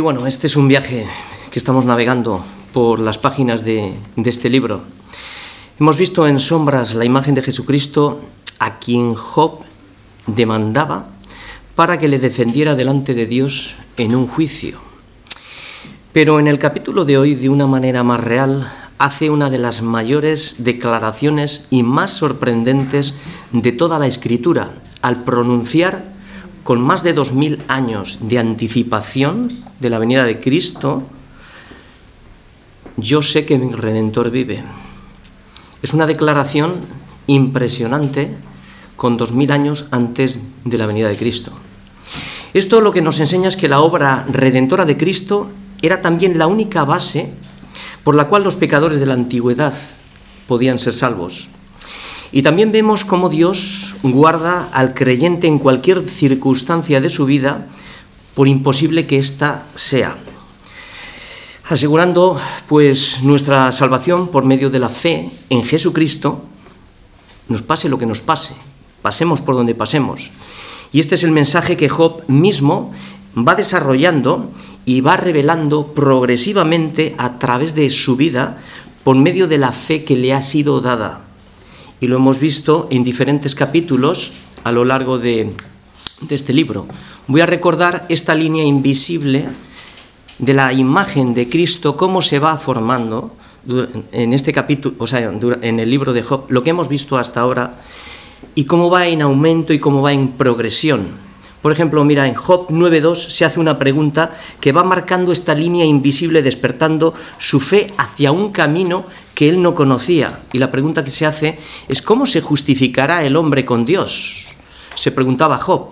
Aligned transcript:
Bueno, 0.00 0.26
este 0.26 0.46
es 0.46 0.56
un 0.56 0.66
viaje 0.66 1.06
que 1.50 1.58
estamos 1.58 1.84
navegando 1.84 2.42
por 2.72 3.00
las 3.00 3.18
páginas 3.18 3.66
de, 3.66 3.92
de, 4.16 4.30
este 4.30 4.48
libro. 4.48 4.80
Hemos 5.78 5.98
visto 5.98 6.26
en 6.26 6.38
sombras 6.38 6.94
la 6.94 7.04
imagen 7.04 7.34
de 7.34 7.42
Jesucristo 7.42 8.22
a 8.58 8.78
quien 8.78 9.14
Job 9.14 9.60
demandaba 10.26 11.08
para 11.74 11.98
que 11.98 12.08
le 12.08 12.18
defendiera 12.18 12.76
delante 12.76 13.12
de 13.12 13.26
Dios 13.26 13.74
en 13.98 14.16
un 14.16 14.26
juicio. 14.26 14.78
Pero 16.14 16.40
en 16.40 16.48
el 16.48 16.58
capítulo 16.58 17.04
de 17.04 17.18
hoy, 17.18 17.34
de 17.34 17.50
una 17.50 17.66
manera 17.66 18.02
más 18.02 18.20
real, 18.20 18.72
hace 18.96 19.28
una 19.28 19.50
de 19.50 19.58
las 19.58 19.82
mayores 19.82 20.56
declaraciones 20.64 21.66
y 21.68 21.82
más 21.82 22.10
sorprendentes 22.10 23.14
de 23.52 23.72
toda 23.72 23.98
la 23.98 24.06
escritura, 24.06 24.70
al 25.02 25.24
pronunciar 25.24 26.04
con 26.62 26.80
más 26.80 27.02
de 27.02 27.12
dos 27.12 27.32
mil 27.32 27.62
años 27.68 28.18
de 28.22 28.38
anticipación 28.38 29.48
de 29.80 29.90
la 29.90 29.98
venida 29.98 30.24
de 30.24 30.38
Cristo, 30.38 31.04
yo 32.96 33.22
sé 33.22 33.46
que 33.46 33.58
mi 33.58 33.72
Redentor 33.72 34.30
vive. 34.30 34.62
Es 35.82 35.94
una 35.94 36.06
declaración 36.06 36.74
impresionante 37.26 38.34
con 38.96 39.16
dos 39.16 39.32
mil 39.32 39.50
años 39.52 39.86
antes 39.90 40.40
de 40.64 40.78
la 40.78 40.86
venida 40.86 41.08
de 41.08 41.16
Cristo. 41.16 41.52
Esto 42.52 42.80
lo 42.80 42.92
que 42.92 43.00
nos 43.00 43.20
enseña 43.20 43.48
es 43.48 43.56
que 43.56 43.68
la 43.68 43.80
obra 43.80 44.26
redentora 44.28 44.84
de 44.84 44.96
Cristo 44.96 45.50
era 45.82 46.02
también 46.02 46.36
la 46.36 46.46
única 46.46 46.84
base 46.84 47.32
por 48.04 48.14
la 48.14 48.26
cual 48.26 48.42
los 48.42 48.56
pecadores 48.56 48.98
de 48.98 49.06
la 49.06 49.14
antigüedad 49.14 49.72
podían 50.48 50.78
ser 50.78 50.92
salvos. 50.92 51.48
Y 52.32 52.42
también 52.42 52.70
vemos 52.70 53.04
cómo 53.04 53.28
Dios 53.28 53.96
guarda 54.02 54.68
al 54.72 54.94
creyente 54.94 55.48
en 55.48 55.58
cualquier 55.58 56.06
circunstancia 56.06 57.00
de 57.00 57.10
su 57.10 57.26
vida, 57.26 57.66
por 58.34 58.46
imposible 58.46 59.06
que 59.06 59.18
ésta 59.18 59.66
sea, 59.74 60.16
asegurando 61.68 62.38
pues 62.68 63.22
nuestra 63.22 63.72
salvación 63.72 64.28
por 64.28 64.44
medio 64.44 64.70
de 64.70 64.78
la 64.78 64.88
fe 64.88 65.30
en 65.50 65.64
Jesucristo, 65.64 66.44
nos 67.48 67.62
pase 67.62 67.88
lo 67.88 67.98
que 67.98 68.06
nos 68.06 68.20
pase, 68.20 68.54
pasemos 69.02 69.40
por 69.42 69.56
donde 69.56 69.74
pasemos. 69.74 70.30
Y 70.92 71.00
este 71.00 71.16
es 71.16 71.24
el 71.24 71.32
mensaje 71.32 71.76
que 71.76 71.88
Job 71.88 72.22
mismo 72.28 72.92
va 73.36 73.56
desarrollando 73.56 74.52
y 74.84 75.00
va 75.00 75.16
revelando 75.16 75.88
progresivamente 75.88 77.16
a 77.18 77.38
través 77.38 77.74
de 77.74 77.90
su 77.90 78.14
vida 78.14 78.58
por 79.02 79.16
medio 79.16 79.48
de 79.48 79.58
la 79.58 79.72
fe 79.72 80.04
que 80.04 80.14
le 80.16 80.32
ha 80.32 80.42
sido 80.42 80.80
dada 80.80 81.29
y 82.00 82.06
lo 82.06 82.16
hemos 82.16 82.38
visto 82.38 82.88
en 82.90 83.04
diferentes 83.04 83.54
capítulos 83.54 84.32
a 84.64 84.72
lo 84.72 84.84
largo 84.84 85.18
de, 85.18 85.52
este 86.28 86.52
libro. 86.52 86.86
Voy 87.26 87.40
a 87.40 87.46
recordar 87.46 88.06
esta 88.08 88.34
línea 88.34 88.64
invisible 88.64 89.48
de 90.38 90.54
la 90.54 90.72
imagen 90.72 91.34
de 91.34 91.48
Cristo, 91.48 91.96
cómo 91.96 92.22
se 92.22 92.38
va 92.38 92.56
formando 92.58 93.34
en 94.12 94.32
este 94.32 94.52
capítulo, 94.52 94.96
o 94.98 95.06
sea, 95.06 95.32
en 95.62 95.80
el 95.80 95.90
libro 95.90 96.12
de 96.12 96.22
Job, 96.22 96.46
lo 96.48 96.62
que 96.62 96.70
hemos 96.70 96.88
visto 96.88 97.18
hasta 97.18 97.40
ahora 97.40 97.78
y 98.54 98.64
cómo 98.64 98.90
va 98.90 99.06
en 99.06 99.22
aumento 99.22 99.72
y 99.72 99.78
cómo 99.78 100.02
va 100.02 100.12
en 100.12 100.28
progresión. 100.28 101.29
Por 101.62 101.72
ejemplo, 101.72 102.04
mira, 102.04 102.26
en 102.26 102.34
Job 102.34 102.68
9.2 102.68 103.28
se 103.28 103.44
hace 103.44 103.60
una 103.60 103.78
pregunta 103.78 104.32
que 104.60 104.72
va 104.72 104.82
marcando 104.82 105.30
esta 105.30 105.54
línea 105.54 105.84
invisible, 105.84 106.42
despertando 106.42 107.12
su 107.38 107.60
fe 107.60 107.92
hacia 107.98 108.32
un 108.32 108.50
camino 108.50 109.04
que 109.34 109.48
él 109.48 109.60
no 109.60 109.74
conocía. 109.74 110.40
Y 110.52 110.58
la 110.58 110.70
pregunta 110.70 111.04
que 111.04 111.10
se 111.10 111.26
hace 111.26 111.58
es 111.88 112.00
¿cómo 112.00 112.24
se 112.24 112.40
justificará 112.40 113.24
el 113.24 113.36
hombre 113.36 113.64
con 113.64 113.84
Dios? 113.84 114.48
Se 114.94 115.12
preguntaba 115.12 115.58
Job. 115.58 115.90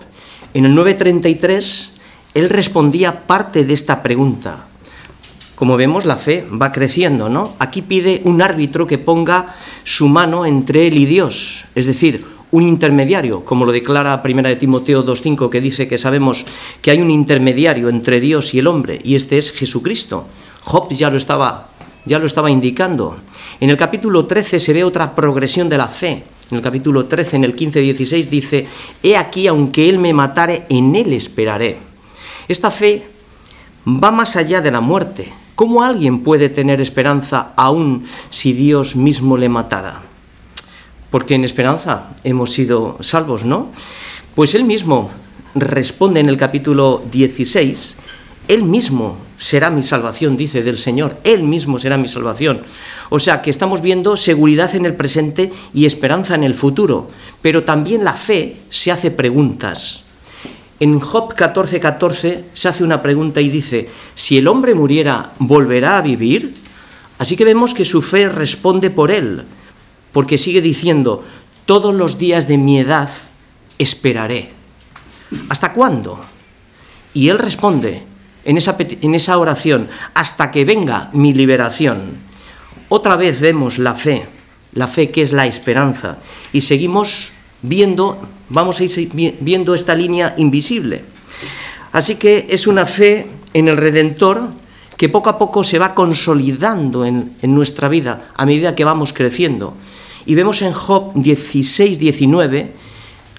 En 0.53 0.65
el 0.65 0.75
9.33 0.75 1.91
él 2.33 2.49
respondía 2.49 3.27
parte 3.27 3.63
de 3.63 3.73
esta 3.73 4.01
pregunta. 4.01 4.65
Como 5.55 5.77
vemos, 5.77 6.05
la 6.05 6.15
fe 6.15 6.47
va 6.49 6.71
creciendo, 6.71 7.27
¿no? 7.27 7.53
Aquí 7.59 7.81
pide 7.81 8.21
un 8.23 8.41
árbitro 8.41 8.87
que 8.87 8.97
ponga 8.97 9.55
su 9.83 10.07
mano 10.07 10.45
entre 10.45 10.87
él 10.87 10.97
y 10.97 11.05
Dios, 11.05 11.65
es 11.75 11.85
decir, 11.85 12.25
un 12.51 12.63
intermediario, 12.63 13.43
como 13.45 13.65
lo 13.65 13.71
declara 13.71 14.21
Primera 14.21 14.49
de 14.49 14.55
Timoteo 14.55 15.05
2.5, 15.05 15.49
que 15.49 15.61
dice 15.61 15.87
que 15.87 15.97
sabemos 15.97 16.45
que 16.81 16.91
hay 16.91 17.01
un 17.01 17.11
intermediario 17.11 17.89
entre 17.89 18.19
Dios 18.19 18.53
y 18.53 18.59
el 18.59 18.67
hombre, 18.67 18.99
y 19.03 19.15
este 19.15 19.37
es 19.37 19.51
Jesucristo. 19.51 20.25
Job 20.63 20.91
ya 20.91 21.09
lo 21.09 21.17
estaba, 21.17 21.69
ya 22.05 22.19
lo 22.19 22.25
estaba 22.25 22.49
indicando. 22.49 23.17
En 23.59 23.69
el 23.69 23.77
capítulo 23.77 24.25
13 24.25 24.59
se 24.59 24.73
ve 24.73 24.83
otra 24.83 25.15
progresión 25.15 25.69
de 25.69 25.77
la 25.77 25.87
fe. 25.87 26.23
En 26.49 26.57
el 26.57 26.63
capítulo 26.63 27.05
13, 27.05 27.35
en 27.35 27.43
el 27.43 27.55
15-16, 27.55 28.25
dice, 28.27 28.67
He 29.03 29.15
aquí, 29.15 29.45
aunque 29.45 29.87
Él 29.87 29.99
me 29.99 30.13
matare, 30.13 30.65
en 30.69 30.95
Él 30.95 31.13
esperaré. 31.13 31.77
Esta 32.47 32.71
fe 32.71 33.05
va 33.85 34.09
más 34.09 34.35
allá 34.35 34.59
de 34.59 34.71
la 34.71 34.81
muerte. 34.81 35.31
¿Cómo 35.53 35.83
alguien 35.83 36.21
puede 36.23 36.49
tener 36.49 36.81
esperanza 36.81 37.51
aún 37.55 38.05
si 38.31 38.53
Dios 38.53 38.95
mismo 38.95 39.37
le 39.37 39.49
matara? 39.49 40.08
Porque 41.11 41.35
en 41.35 41.43
esperanza 41.43 42.09
hemos 42.23 42.51
sido 42.51 42.97
salvos, 43.01 43.45
¿no? 43.45 43.69
Pues 44.35 44.55
él 44.55 44.63
mismo 44.63 45.09
responde 45.55 46.19
en 46.19 46.29
el 46.29 46.37
capítulo 46.37 47.03
16, 47.11 47.97
él 48.47 48.63
mismo 48.63 49.17
será 49.37 49.69
mi 49.69 49.83
salvación, 49.83 50.37
dice 50.37 50.63
del 50.63 50.77
Señor, 50.77 51.17
él 51.23 51.43
mismo 51.43 51.79
será 51.79 51.97
mi 51.97 52.07
salvación. 52.07 52.61
O 53.09 53.19
sea 53.19 53.41
que 53.41 53.49
estamos 53.49 53.81
viendo 53.81 54.17
seguridad 54.17 54.73
en 54.75 54.85
el 54.85 54.95
presente 54.95 55.51
y 55.73 55.85
esperanza 55.85 56.35
en 56.35 56.43
el 56.43 56.55
futuro, 56.55 57.09
pero 57.41 57.63
también 57.63 58.03
la 58.03 58.13
fe 58.13 58.57
se 58.69 58.91
hace 58.91 59.11
preguntas. 59.11 60.05
En 60.79 60.99
Job 60.99 61.35
14:14 61.35 61.79
14 61.79 62.43
se 62.53 62.67
hace 62.67 62.83
una 62.83 63.01
pregunta 63.01 63.41
y 63.41 63.49
dice, 63.49 63.89
si 64.15 64.37
el 64.37 64.47
hombre 64.47 64.73
muriera, 64.73 65.33
¿volverá 65.39 65.97
a 65.97 66.01
vivir? 66.01 66.53
Así 67.17 67.35
que 67.35 67.45
vemos 67.45 67.73
que 67.73 67.83
su 67.83 68.01
fe 68.01 68.29
responde 68.29 68.89
por 68.89 69.11
él 69.11 69.43
porque 70.11 70.37
sigue 70.37 70.61
diciendo, 70.61 71.23
todos 71.65 71.93
los 71.93 72.17
días 72.17 72.47
de 72.47 72.57
mi 72.57 72.79
edad 72.79 73.09
esperaré. 73.77 74.49
¿Hasta 75.49 75.73
cuándo? 75.73 76.19
Y 77.13 77.29
él 77.29 77.39
responde 77.39 78.03
en 78.43 78.57
esa, 79.15 79.37
oración, 79.37 79.89
hasta 80.13 80.51
que 80.51 80.65
venga 80.65 81.09
mi 81.13 81.33
liberación. 81.33 82.17
Otra 82.89 83.15
vez 83.15 83.39
vemos 83.39 83.77
la 83.77 83.93
fe, 83.93 84.25
la 84.73 84.87
fe 84.87 85.11
que 85.11 85.21
es 85.21 85.31
la 85.31 85.45
esperanza, 85.45 86.17
y 86.51 86.61
seguimos 86.61 87.33
viendo, 87.61 88.19
vamos 88.49 88.79
a 88.79 88.85
ir 88.85 89.37
viendo 89.39 89.75
esta 89.75 89.93
línea 89.93 90.33
invisible. 90.37 91.03
Así 91.91 92.15
que 92.15 92.47
es 92.49 92.65
una 92.65 92.85
fe 92.85 93.27
en 93.53 93.67
el 93.67 93.77
Redentor 93.77 94.49
que 94.97 95.09
poco 95.09 95.29
a 95.29 95.37
poco 95.37 95.63
se 95.63 95.79
va 95.79 95.93
consolidando 95.93 97.05
en 97.05 97.35
nuestra 97.41 97.87
vida 97.87 98.31
a 98.35 98.45
medida 98.45 98.75
que 98.75 98.85
vamos 98.85 99.13
creciendo. 99.13 99.75
Y 100.29 100.35
vemos 100.35 100.61
en 100.61 100.73
Job 100.73 101.13
16, 101.15 101.97
19 101.97 102.71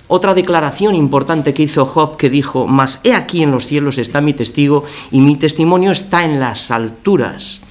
otra 0.09 0.35
declaración 0.35 0.97
importante 0.97 1.55
que 1.55 1.63
hizo 1.63 1.87
Job 1.87 2.17
que 2.17 2.29
dijo, 2.29 2.67
mas 2.67 2.99
he 3.05 3.15
aquí 3.15 3.45
en 3.45 3.53
los 3.53 3.69
cielos 3.69 3.97
está 3.97 4.21
mi 4.21 4.35
testigo 4.35 4.83
y 5.13 5.21
mi 5.21 5.37
testimonio 5.37 5.93
está 5.93 6.25
en 6.25 6.41
las 6.41 6.73
alturas. 6.73 7.63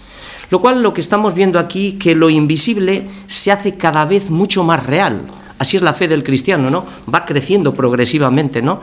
Lo 0.50 0.62
cual 0.62 0.82
lo 0.82 0.94
que 0.94 1.02
estamos 1.02 1.34
viendo 1.34 1.60
aquí, 1.60 1.98
que 2.00 2.16
lo 2.16 2.30
invisible 2.30 3.10
se 3.28 3.52
hace 3.52 3.76
cada 3.76 4.06
vez 4.06 4.30
mucho 4.30 4.64
más 4.64 4.86
real. 4.86 5.24
Así 5.58 5.76
es 5.76 5.84
la 5.84 5.94
fe 5.94 6.08
del 6.08 6.24
cristiano, 6.24 6.70
¿no? 6.70 6.86
Va 7.14 7.26
creciendo 7.26 7.74
progresivamente, 7.74 8.62
¿no? 8.62 8.80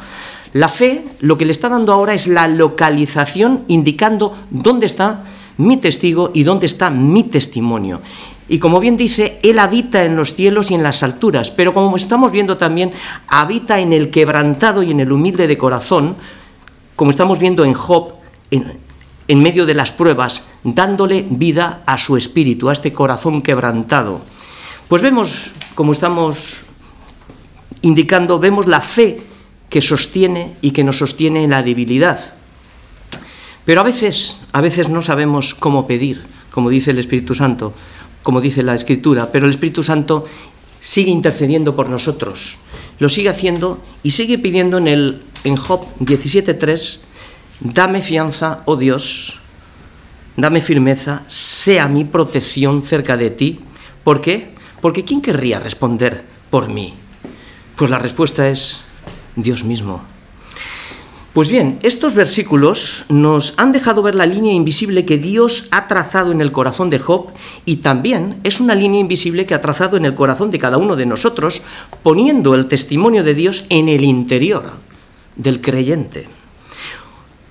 La 0.53 0.69
fe 0.69 1.07
lo 1.21 1.39
que 1.39 1.47
le 1.47 1.53
está 1.53 1.71
dando 1.71 1.95
ahora 1.95 2.13
es 2.13 2.27
la 2.27 2.47
localización 2.47 3.65
indicando 3.69 4.37
dónde 4.51 4.85
está 4.85 5.25
mi 5.57 5.79
testigo 5.79 6.31
y 6.35 6.43
dónde 6.43 6.67
está 6.67 6.91
mi 6.91 7.23
testimonio. 7.23 8.03
Y 8.49 8.59
como 8.59 8.79
bien 8.79 8.97
dice, 8.97 9.41
Él 9.43 9.59
habita 9.59 10.05
en 10.05 10.17
los 10.17 10.35
cielos 10.35 10.71
y 10.71 10.75
en 10.75 10.83
las 10.83 11.03
alturas, 11.03 11.51
pero 11.51 11.75
como 11.75 11.97
estamos 11.97 12.31
viendo 12.31 12.57
también, 12.57 12.93
habita 13.27 13.81
en 13.81 13.93
el 13.93 14.11
quebrantado 14.11 14.83
y 14.83 14.93
en 14.93 15.01
el 15.01 15.11
humilde 15.11 15.49
de 15.49 15.59
corazón, 15.59 16.17
como 16.95 17.11
estamos 17.11 17.41
viendo 17.41 17.65
en 17.65 17.75
Job, 17.75 18.15
en, 18.51 19.43
medio 19.43 19.67
de 19.67 19.75
las 19.75 19.91
pruebas, 19.91 20.45
dándole 20.63 21.27
vida 21.29 21.83
a 21.87 21.99
su 21.99 22.17
espíritu, 22.17 22.69
a 22.69 22.73
este 22.73 22.93
corazón 22.93 23.43
quebrantado. 23.43 24.23
Pues 24.87 25.03
vemos, 25.03 25.51
como 25.75 25.91
estamos 25.91 26.63
indicando, 27.83 28.39
vemos 28.39 28.69
la 28.69 28.81
fe 28.81 29.23
que 29.69 29.81
sostiene 29.81 30.55
y 30.63 30.71
que 30.71 30.85
nos 30.85 30.99
sostiene 30.99 31.43
en 31.43 31.51
la 31.51 31.65
debilidad. 31.65 32.35
Pero 33.65 33.81
a 33.81 33.85
veces, 33.85 34.39
a 34.53 34.61
veces 34.61 34.89
no 34.89 35.03
sabemos 35.03 35.57
cómo 35.57 35.89
pedir, 35.89 36.25
como 36.53 36.71
dice 36.71 36.93
el 36.93 37.01
Espíritu 37.01 37.35
Santo 37.35 37.75
como 38.27 38.41
dice 38.41 38.65
la 38.65 38.75
Escritura, 38.75 39.31
pero 39.31 39.47
el 39.47 39.53
Espíritu 39.53 39.85
Santo 39.85 40.25
sigue 40.81 41.13
intercediendo 41.13 41.77
por 41.77 41.89
nosotros. 41.89 42.59
Lo 42.99 43.09
sigue 43.09 43.29
haciendo 43.29 43.81
y 44.03 44.11
sigue 44.11 44.37
pidiendo 44.37 44.79
en, 44.79 44.89
el, 44.89 45.23
en 45.45 45.55
Job 45.55 45.87
17.3, 46.01 46.99
dame 47.61 48.03
fianza, 48.03 48.65
oh 48.65 48.75
Dios, 48.75 49.39
dame 50.37 50.61
firmeza, 50.61 51.23
sea 51.29 51.87
mi 51.87 52.05
protección 52.05 52.83
cerca 52.83 53.17
de 53.17 53.31
ti. 53.31 53.61
¿Por 54.03 54.21
qué? 54.21 54.51
Porque 54.81 55.05
¿quién 55.05 55.23
querría 55.23 55.61
responder 55.61 56.25
por 56.51 56.69
mí? 56.69 56.95
Pues 57.77 57.93
la 57.93 58.01
respuesta 58.01 58.49
es 58.49 58.81
Dios 59.37 59.63
mismo. 59.63 60.03
Pues 61.37 61.51
bien, 61.51 61.79
estos 61.83 62.15
versículos 62.15 63.05
nos 63.11 63.53
han 63.59 63.71
dejado 63.71 64.01
ver 64.01 64.15
la 64.15 64.25
línea 64.25 64.55
invisible 64.55 65.05
que 65.05 65.19
Dios 65.19 65.69
ha 65.71 65.87
trazado 65.87 66.33
en 66.33 66.41
el 66.41 66.51
corazón 66.51 66.89
de 66.89 66.99
Job 66.99 67.27
y 67.67 67.77
también 67.77 68.41
es 68.43 68.59
una 68.59 68.75
línea 68.75 69.01
invisible 69.01 69.45
que 69.45 69.53
ha 69.53 69.61
trazado 69.61 69.99
en 69.99 70.07
el 70.07 70.15
corazón 70.15 70.51
de 70.51 70.57
cada 70.57 70.79
uno 70.79 70.97
de 70.97 71.05
nosotros, 71.05 71.61
poniendo 72.03 72.55
el 72.55 72.69
testimonio 72.69 73.23
de 73.23 73.35
Dios 73.35 73.67
en 73.69 73.91
el 73.91 74.05
interior 74.05 74.65
del 75.37 75.61
creyente. 75.61 76.27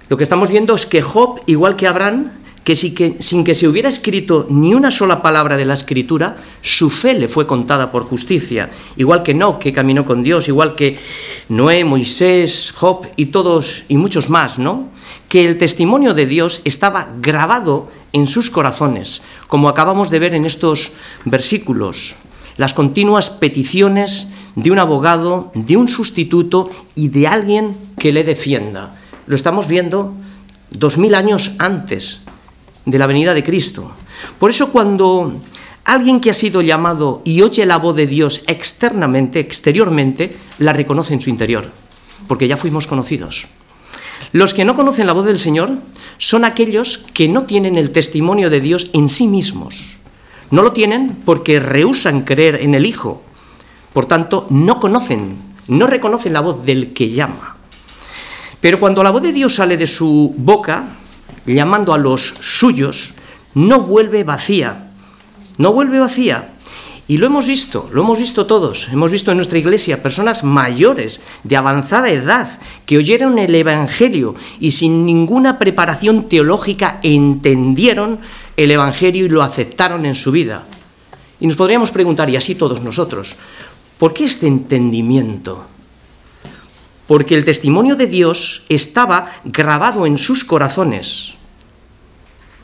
Lo 0.09 0.17
que 0.17 0.23
estamos 0.23 0.49
viendo 0.49 0.73
es 0.73 0.87
que 0.87 1.03
Job, 1.03 1.41
igual 1.45 1.75
que 1.75 1.87
Abraham, 1.87 2.31
que, 2.65 2.75
sin 3.19 3.43
que 3.43 3.53
se 3.53 3.67
hubiera 3.67 3.87
escrito 3.87 4.47
ni 4.49 4.73
una 4.73 4.89
sola 4.89 5.21
palabra 5.21 5.55
de 5.55 5.65
la 5.65 5.75
escritura, 5.75 6.37
su 6.63 6.89
fe 6.89 7.13
le 7.13 7.29
fue 7.29 7.45
contada 7.45 7.91
por 7.91 8.05
justicia, 8.05 8.71
igual 8.97 9.21
que 9.21 9.35
No, 9.35 9.59
que 9.59 9.71
caminó 9.71 10.03
con 10.03 10.23
Dios, 10.23 10.47
igual 10.47 10.73
que 10.73 10.97
Noé, 11.47 11.85
Moisés, 11.85 12.73
Job 12.75 13.05
y 13.15 13.27
todos 13.27 13.83
y 13.87 13.97
muchos 13.97 14.31
más, 14.31 14.57
¿no? 14.57 14.89
Que 15.29 15.45
el 15.45 15.59
testimonio 15.59 16.15
de 16.15 16.25
Dios 16.25 16.61
estaba 16.65 17.09
grabado 17.21 17.87
en 18.13 18.25
sus 18.25 18.49
corazones, 18.49 19.21
como 19.47 19.69
acabamos 19.69 20.09
de 20.09 20.19
ver 20.19 20.33
en 20.33 20.45
estos 20.45 20.91
versículos, 21.23 22.15
las 22.57 22.73
continuas 22.73 23.29
peticiones 23.29 24.29
de 24.55 24.71
un 24.71 24.79
abogado, 24.79 25.51
de 25.53 25.77
un 25.77 25.87
sustituto 25.87 26.71
y 26.95 27.09
de 27.09 27.27
alguien 27.27 27.77
que 27.99 28.11
le 28.11 28.23
defienda. 28.23 28.97
Lo 29.27 29.35
estamos 29.35 29.67
viendo 29.67 30.15
dos 30.71 30.97
mil 30.97 31.13
años 31.13 31.51
antes 31.59 32.21
de 32.85 32.99
la 32.99 33.07
venida 33.07 33.33
de 33.33 33.43
Cristo. 33.43 33.91
Por 34.39 34.49
eso 34.49 34.71
cuando 34.71 35.41
alguien 35.83 36.19
que 36.19 36.29
ha 36.29 36.33
sido 36.33 36.61
llamado 36.61 37.21
y 37.25 37.41
oye 37.41 37.65
la 37.65 37.77
voz 37.77 37.95
de 37.95 38.07
Dios 38.07 38.43
externamente, 38.47 39.39
exteriormente, 39.39 40.35
la 40.59 40.73
reconoce 40.73 41.13
en 41.13 41.21
su 41.21 41.29
interior, 41.29 41.71
porque 42.27 42.47
ya 42.47 42.57
fuimos 42.57 42.87
conocidos. 42.87 43.47
Los 44.31 44.53
que 44.53 44.65
no 44.65 44.75
conocen 44.75 45.07
la 45.07 45.13
voz 45.13 45.25
del 45.25 45.39
Señor 45.39 45.71
son 46.17 46.45
aquellos 46.45 47.05
que 47.13 47.27
no 47.27 47.43
tienen 47.43 47.77
el 47.77 47.91
testimonio 47.91 48.49
de 48.49 48.61
Dios 48.61 48.89
en 48.93 49.09
sí 49.09 49.27
mismos. 49.27 49.97
No 50.51 50.61
lo 50.61 50.71
tienen 50.71 51.17
porque 51.25 51.59
rehusan 51.59 52.21
creer 52.21 52.55
en 52.61 52.75
el 52.75 52.85
Hijo. 52.85 53.21
Por 53.93 54.05
tanto, 54.05 54.47
no 54.49 54.79
conocen, 54.79 55.37
no 55.67 55.87
reconocen 55.87 56.33
la 56.33 56.41
voz 56.41 56.63
del 56.63 56.93
que 56.93 57.09
llama. 57.09 57.55
Pero 58.61 58.79
cuando 58.79 59.03
la 59.03 59.11
voz 59.11 59.21
de 59.21 59.33
Dios 59.33 59.55
sale 59.55 59.77
de 59.77 59.87
su 59.87 60.33
boca, 60.37 60.87
llamando 61.45 61.93
a 61.93 61.97
los 61.97 62.33
suyos, 62.39 63.13
no 63.53 63.79
vuelve 63.81 64.23
vacía, 64.23 64.91
no 65.57 65.73
vuelve 65.73 65.99
vacía. 65.99 66.51
Y 67.07 67.17
lo 67.17 67.27
hemos 67.27 67.45
visto, 67.45 67.87
lo 67.93 68.01
hemos 68.01 68.17
visto 68.17 68.47
todos, 68.47 68.89
hemos 68.91 69.11
visto 69.11 69.29
en 69.29 69.37
nuestra 69.37 69.59
iglesia 69.59 70.01
personas 70.01 70.43
mayores, 70.43 71.21
de 71.43 71.55
avanzada 71.55 72.09
edad, 72.09 72.59
que 72.87 72.97
oyeron 72.97 73.37
el 73.37 73.53
Evangelio 73.53 74.33
y 74.59 74.71
sin 74.71 75.05
ninguna 75.05 75.59
preparación 75.59 76.27
teológica 76.27 76.99
entendieron 77.03 78.19
el 78.57 78.71
Evangelio 78.71 79.25
y 79.25 79.29
lo 79.29 79.43
aceptaron 79.43 80.07
en 80.07 80.15
su 80.15 80.31
vida. 80.31 80.65
Y 81.39 81.45
nos 81.45 81.57
podríamos 81.57 81.91
preguntar, 81.91 82.27
y 82.29 82.37
así 82.37 82.55
todos 82.55 82.81
nosotros, 82.81 83.35
¿por 83.99 84.11
qué 84.11 84.25
este 84.25 84.47
entendimiento? 84.47 85.74
Porque 87.07 87.35
el 87.35 87.45
testimonio 87.45 87.95
de 87.95 88.07
Dios 88.07 88.63
estaba 88.69 89.31
grabado 89.43 90.05
en 90.05 90.17
sus 90.17 90.43
corazones 90.43 91.35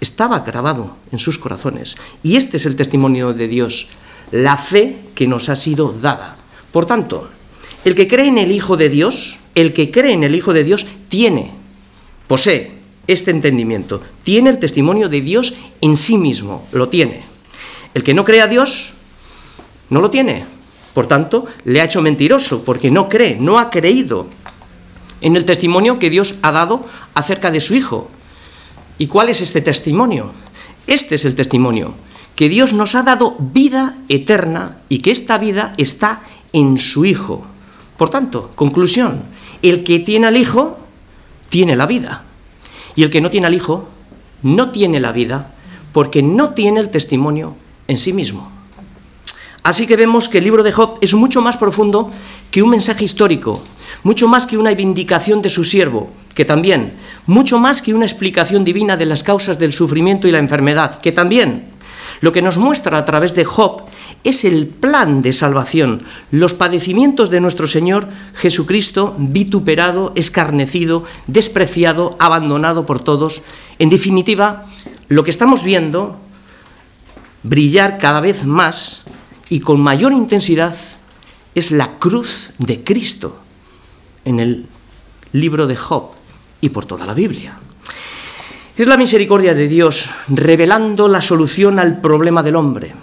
estaba 0.01 0.39
grabado 0.39 0.97
en 1.11 1.19
sus 1.19 1.37
corazones. 1.37 1.95
Y 2.23 2.35
este 2.35 2.57
es 2.57 2.65
el 2.65 2.75
testimonio 2.75 3.33
de 3.33 3.47
Dios, 3.47 3.89
la 4.31 4.57
fe 4.57 4.97
que 5.15 5.27
nos 5.27 5.47
ha 5.47 5.55
sido 5.55 5.95
dada. 6.01 6.35
Por 6.71 6.85
tanto, 6.85 7.29
el 7.85 7.95
que 7.95 8.07
cree 8.07 8.27
en 8.27 8.39
el 8.39 8.51
Hijo 8.51 8.75
de 8.75 8.89
Dios, 8.89 9.37
el 9.55 9.73
que 9.73 9.91
cree 9.91 10.13
en 10.13 10.23
el 10.23 10.35
Hijo 10.35 10.53
de 10.53 10.63
Dios, 10.63 10.87
tiene, 11.07 11.51
posee 12.27 12.79
este 13.07 13.31
entendimiento, 13.31 14.01
tiene 14.23 14.49
el 14.49 14.59
testimonio 14.59 15.07
de 15.07 15.21
Dios 15.21 15.53
en 15.79 15.95
sí 15.95 16.17
mismo, 16.17 16.67
lo 16.71 16.89
tiene. 16.89 17.21
El 17.93 18.03
que 18.03 18.13
no 18.13 18.25
cree 18.25 18.41
a 18.41 18.47
Dios, 18.47 18.93
no 19.89 20.01
lo 20.01 20.09
tiene. 20.09 20.45
Por 20.93 21.07
tanto, 21.07 21.45
le 21.65 21.81
ha 21.81 21.85
hecho 21.85 22.01
mentiroso, 22.01 22.63
porque 22.63 22.91
no 22.91 23.07
cree, 23.07 23.37
no 23.39 23.59
ha 23.59 23.69
creído 23.69 24.27
en 25.21 25.35
el 25.35 25.45
testimonio 25.45 25.99
que 25.99 26.09
Dios 26.09 26.35
ha 26.41 26.51
dado 26.51 26.85
acerca 27.13 27.51
de 27.51 27.61
su 27.61 27.75
Hijo. 27.75 28.09
¿Y 28.97 29.07
cuál 29.07 29.29
es 29.29 29.41
este 29.41 29.61
testimonio? 29.61 30.31
Este 30.87 31.15
es 31.15 31.25
el 31.25 31.35
testimonio, 31.35 31.93
que 32.35 32.49
Dios 32.49 32.73
nos 32.73 32.95
ha 32.95 33.03
dado 33.03 33.35
vida 33.39 33.97
eterna 34.09 34.77
y 34.89 34.99
que 34.99 35.11
esta 35.11 35.37
vida 35.37 35.73
está 35.77 36.23
en 36.53 36.77
su 36.77 37.05
Hijo. 37.05 37.45
Por 37.97 38.09
tanto, 38.09 38.51
conclusión, 38.55 39.23
el 39.61 39.83
que 39.83 39.99
tiene 39.99 40.27
al 40.27 40.37
Hijo 40.37 40.77
tiene 41.49 41.75
la 41.75 41.85
vida. 41.85 42.23
Y 42.95 43.03
el 43.03 43.09
que 43.09 43.21
no 43.21 43.29
tiene 43.29 43.47
al 43.47 43.53
Hijo 43.53 43.87
no 44.43 44.71
tiene 44.71 44.99
la 44.99 45.11
vida 45.11 45.53
porque 45.93 46.23
no 46.23 46.53
tiene 46.53 46.79
el 46.79 46.89
testimonio 46.89 47.55
en 47.87 47.97
sí 47.97 48.13
mismo. 48.13 48.50
Así 49.63 49.85
que 49.85 49.95
vemos 49.95 50.27
que 50.27 50.39
el 50.39 50.43
libro 50.43 50.63
de 50.63 50.71
Job 50.71 50.97
es 51.01 51.13
mucho 51.13 51.41
más 51.41 51.57
profundo 51.57 52.09
que 52.49 52.63
un 52.63 52.69
mensaje 52.69 53.05
histórico, 53.05 53.63
mucho 54.03 54.27
más 54.27 54.47
que 54.47 54.57
una 54.57 54.73
vindicación 54.73 55.41
de 55.41 55.49
su 55.49 55.63
siervo, 55.63 56.09
que 56.33 56.45
también, 56.45 56.93
mucho 57.27 57.59
más 57.59 57.81
que 57.81 57.93
una 57.93 58.05
explicación 58.05 58.63
divina 58.63 58.97
de 58.97 59.05
las 59.05 59.21
causas 59.21 59.59
del 59.59 59.73
sufrimiento 59.73 60.27
y 60.27 60.31
la 60.31 60.39
enfermedad, 60.39 60.99
que 60.99 61.11
también, 61.11 61.69
lo 62.21 62.31
que 62.31 62.41
nos 62.41 62.57
muestra 62.57 62.97
a 62.97 63.05
través 63.05 63.35
de 63.35 63.45
Job 63.45 63.83
es 64.23 64.45
el 64.45 64.67
plan 64.67 65.21
de 65.21 65.33
salvación, 65.33 66.03
los 66.31 66.53
padecimientos 66.53 67.29
de 67.29 67.41
nuestro 67.41 67.67
Señor 67.67 68.07
Jesucristo, 68.35 69.15
vituperado, 69.17 70.11
escarnecido, 70.15 71.03
despreciado, 71.27 72.15
abandonado 72.19 72.85
por 72.85 73.03
todos. 73.03 73.41
En 73.79 73.89
definitiva, 73.89 74.65
lo 75.07 75.23
que 75.23 75.31
estamos 75.31 75.63
viendo 75.63 76.19
brillar 77.43 77.97
cada 77.97 78.21
vez 78.21 78.45
más 78.45 79.00
y 79.51 79.59
con 79.59 79.81
mayor 79.81 80.13
intensidad 80.13 80.73
es 81.53 81.71
la 81.71 81.99
cruz 81.99 82.51
de 82.57 82.85
Cristo 82.85 83.37
en 84.23 84.39
el 84.39 84.65
libro 85.33 85.67
de 85.67 85.75
Job 85.75 86.11
y 86.61 86.69
por 86.69 86.85
toda 86.85 87.05
la 87.05 87.13
Biblia. 87.13 87.59
Es 88.77 88.87
la 88.87 88.95
misericordia 88.95 89.53
de 89.53 89.67
Dios 89.67 90.09
revelando 90.29 91.09
la 91.09 91.19
solución 91.19 91.79
al 91.79 91.99
problema 91.99 92.43
del 92.43 92.55
hombre, 92.55 92.93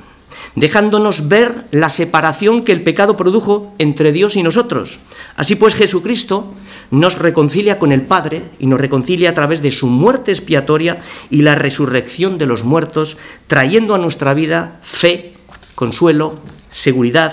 dejándonos 0.55 1.29
ver 1.29 1.67
la 1.71 1.91
separación 1.91 2.65
que 2.65 2.73
el 2.73 2.83
pecado 2.83 3.15
produjo 3.15 3.75
entre 3.77 4.11
Dios 4.11 4.35
y 4.35 4.43
nosotros. 4.43 5.01
Así 5.37 5.55
pues 5.55 5.75
Jesucristo 5.75 6.55
nos 6.91 7.19
reconcilia 7.19 7.79
con 7.79 7.93
el 7.93 8.01
Padre 8.01 8.43
y 8.59 8.67
nos 8.69 8.81
reconcilia 8.81 9.29
a 9.29 9.35
través 9.35 9.61
de 9.61 9.71
su 9.71 9.87
muerte 9.87 10.33
expiatoria 10.33 10.99
y 11.29 11.43
la 11.43 11.57
resurrección 11.57 12.39
de 12.39 12.47
los 12.47 12.65
muertos, 12.65 13.19
trayendo 13.49 13.95
a 13.95 13.99
nuestra 13.99 14.33
vida 14.33 14.81
fe, 14.81 15.35
consuelo, 15.79 16.35
seguridad, 16.69 17.33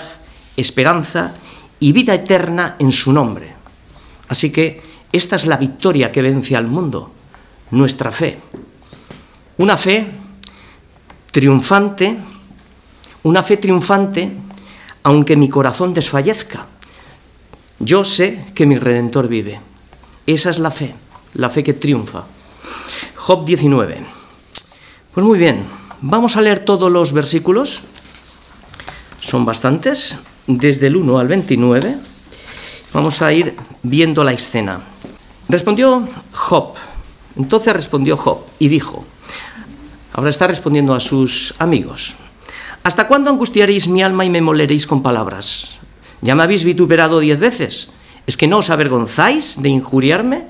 esperanza 0.56 1.34
y 1.80 1.90
vida 1.90 2.14
eterna 2.14 2.76
en 2.78 2.92
su 2.92 3.12
nombre. 3.12 3.52
Así 4.28 4.52
que 4.52 4.80
esta 5.10 5.34
es 5.34 5.46
la 5.46 5.56
victoria 5.56 6.12
que 6.12 6.22
vence 6.22 6.54
al 6.54 6.68
mundo, 6.68 7.10
nuestra 7.72 8.12
fe. 8.12 8.38
Una 9.58 9.76
fe 9.76 10.06
triunfante, 11.32 12.16
una 13.24 13.42
fe 13.42 13.56
triunfante, 13.56 14.30
aunque 15.02 15.34
mi 15.34 15.48
corazón 15.48 15.92
desfallezca. 15.92 16.66
Yo 17.80 18.04
sé 18.04 18.52
que 18.54 18.64
mi 18.64 18.78
redentor 18.78 19.26
vive. 19.26 19.58
Esa 20.24 20.50
es 20.50 20.60
la 20.60 20.70
fe, 20.70 20.94
la 21.34 21.50
fe 21.50 21.64
que 21.64 21.74
triunfa. 21.74 22.24
Job 23.16 23.44
19. 23.44 24.06
Pues 25.12 25.26
muy 25.26 25.36
bien, 25.36 25.66
vamos 26.00 26.36
a 26.36 26.42
leer 26.42 26.64
todos 26.64 26.92
los 26.92 27.12
versículos. 27.12 27.82
Son 29.20 29.44
bastantes, 29.44 30.18
desde 30.46 30.86
el 30.88 30.96
1 30.96 31.18
al 31.18 31.28
29. 31.28 31.96
Vamos 32.92 33.22
a 33.22 33.32
ir 33.32 33.56
viendo 33.82 34.22
la 34.22 34.32
escena. 34.32 34.80
Respondió 35.48 36.06
Job. 36.32 36.74
Entonces 37.36 37.72
respondió 37.72 38.16
Job 38.16 38.40
y 38.58 38.68
dijo, 38.68 39.04
ahora 40.12 40.30
está 40.30 40.46
respondiendo 40.46 40.94
a 40.94 41.00
sus 41.00 41.54
amigos, 41.58 42.16
¿hasta 42.82 43.06
cuándo 43.06 43.30
angustiaréis 43.30 43.88
mi 43.88 44.02
alma 44.02 44.24
y 44.24 44.30
me 44.30 44.40
moleréis 44.40 44.86
con 44.86 45.02
palabras? 45.02 45.78
¿Ya 46.22 46.34
me 46.34 46.42
habéis 46.42 46.64
vituperado 46.64 47.20
diez 47.20 47.38
veces? 47.38 47.90
¿Es 48.26 48.36
que 48.36 48.48
no 48.48 48.58
os 48.58 48.70
avergonzáis 48.70 49.60
de 49.60 49.68
injuriarme? 49.68 50.46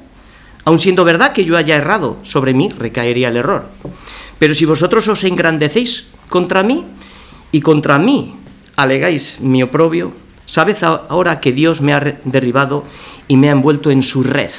Aun 0.64 0.78
siendo 0.78 1.04
verdad 1.04 1.32
que 1.32 1.44
yo 1.44 1.56
haya 1.56 1.76
errado, 1.76 2.18
sobre 2.22 2.54
mí 2.54 2.68
recaería 2.68 3.28
el 3.28 3.36
error. 3.36 3.68
Pero 4.38 4.54
si 4.54 4.64
vosotros 4.64 5.06
os 5.08 5.24
engrandecéis 5.24 6.08
contra 6.28 6.62
mí 6.62 6.84
y 7.52 7.60
contra 7.60 7.98
mí 7.98 8.36
alegáis 8.76 9.40
mi 9.40 9.62
oprobio, 9.62 10.12
sabed 10.44 10.76
ahora 10.84 11.40
que 11.40 11.52
Dios 11.52 11.80
me 11.80 11.92
ha 11.92 12.00
derribado 12.24 12.84
y 13.26 13.36
me 13.36 13.48
ha 13.48 13.52
envuelto 13.52 13.90
en 13.90 14.02
su 14.02 14.22
red. 14.22 14.50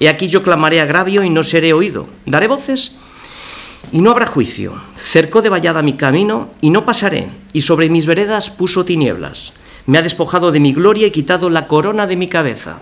He 0.00 0.08
aquí 0.08 0.26
yo 0.28 0.42
clamaré 0.42 0.80
agravio 0.80 1.22
y 1.22 1.30
no 1.30 1.42
seré 1.42 1.72
oído. 1.72 2.08
Daré 2.26 2.48
voces 2.48 2.96
y 3.92 4.00
no 4.00 4.10
habrá 4.10 4.26
juicio. 4.26 4.80
Cercó 4.96 5.42
de 5.42 5.48
vallada 5.48 5.82
mi 5.82 5.94
camino 5.94 6.50
y 6.60 6.70
no 6.70 6.84
pasaré, 6.84 7.28
y 7.52 7.60
sobre 7.60 7.88
mis 7.88 8.06
veredas 8.06 8.50
puso 8.50 8.84
tinieblas. 8.84 9.52
Me 9.86 9.98
ha 9.98 10.02
despojado 10.02 10.52
de 10.52 10.60
mi 10.60 10.72
gloria 10.72 11.06
y 11.06 11.10
quitado 11.10 11.50
la 11.50 11.66
corona 11.66 12.06
de 12.06 12.16
mi 12.16 12.28
cabeza. 12.28 12.80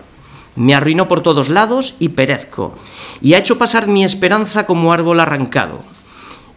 Me 0.57 0.75
arruinó 0.75 1.09
por 1.09 1.23
todos 1.23 1.49
lados 1.49 1.95
y 1.99 2.11
perezco, 2.11 2.77
y 3.21 3.35
ha 3.35 3.39
hecho 3.39 3.59
pasar 3.59 3.87
mi 3.87 4.05
esperanza 4.05 4.67
como 4.67 4.93
árbol 4.93 5.21
arrancado. 5.21 5.83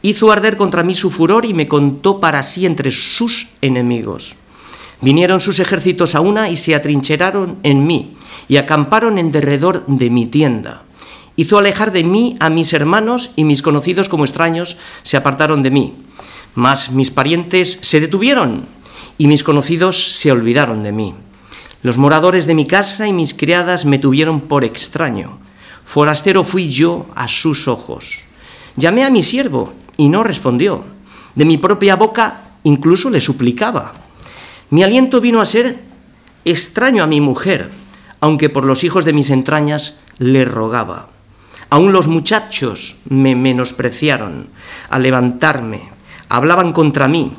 Hizo 0.06 0.34
arder 0.34 0.58
contra 0.58 0.84
mí 0.84 0.94
su 0.94 1.10
furor 1.10 1.46
y 1.46 1.54
me 1.54 1.66
contó 1.66 2.20
para 2.20 2.44
sí 2.44 2.66
entre 2.66 2.92
sus 2.92 3.48
enemigos. 3.62 4.36
Vinieron 5.00 5.40
sus 5.40 5.62
ejércitos 5.62 6.14
a 6.14 6.20
una 6.20 6.50
y 6.50 6.58
se 6.58 6.76
atrincheraron 6.76 7.58
en 7.64 7.88
mí, 7.88 8.14
y 8.50 8.58
acamparon 8.58 9.18
en 9.18 9.32
derredor 9.32 9.86
de 9.88 10.10
mi 10.10 10.26
tienda. 10.26 10.84
Hizo 11.38 11.58
alejar 11.58 11.94
de 11.94 12.04
mí 12.04 12.36
a 12.42 12.50
mis 12.50 12.74
hermanos 12.74 13.32
y 13.38 13.46
mis 13.46 13.62
conocidos 13.62 14.10
como 14.10 14.26
extraños 14.26 14.76
se 15.04 15.16
apartaron 15.16 15.64
de 15.64 15.72
mí. 15.72 15.94
Mas 16.54 16.92
mis 16.92 17.10
parientes 17.10 17.80
se 17.82 18.02
detuvieron 18.02 18.66
y 19.18 19.28
mis 19.28 19.46
conocidos 19.46 20.18
se 20.18 20.34
olvidaron 20.34 20.84
de 20.84 20.92
mí. 20.92 21.16
Los 21.82 21.98
moradores 21.98 22.46
de 22.46 22.56
mi 22.56 22.68
casa 22.68 23.08
y 23.08 23.14
mis 23.14 23.34
criadas 23.34 23.86
me 23.86 24.00
tuvieron 24.00 24.42
por 24.42 24.66
extraño. 24.66 25.40
Forastero 25.86 26.44
fui 26.44 26.70
yo 26.70 27.06
a 27.16 27.30
sus 27.30 27.70
ojos. 27.70 28.26
Llamé 28.76 29.06
a 29.06 29.10
mi 29.10 29.22
siervo 29.22 29.74
y 29.98 30.10
no 30.10 30.24
respondió. 30.24 30.84
De 31.36 31.46
mi 31.46 31.58
propia 31.58 31.96
boca 31.96 32.42
incluso 32.64 33.10
le 33.10 33.22
suplicaba. 33.22 33.94
Mi 34.70 34.84
aliento 34.84 35.22
vino 35.22 35.42
a 35.42 35.46
ser 35.46 35.80
extraño 36.46 37.04
a 37.04 37.08
mi 37.08 37.22
mujer, 37.22 37.70
aunque 38.20 38.50
por 38.50 38.66
los 38.66 38.84
hijos 38.84 39.06
de 39.06 39.14
mis 39.14 39.30
entrañas 39.30 40.00
le 40.18 40.46
rogaba. 40.46 41.10
Aún 41.70 41.92
los 41.92 42.08
muchachos 42.08 42.98
me 43.10 43.36
menospreciaron 43.36 44.50
al 44.90 45.04
levantarme, 45.04 45.82
hablaban 46.30 46.72
contra 46.72 47.08
mí. 47.08 47.34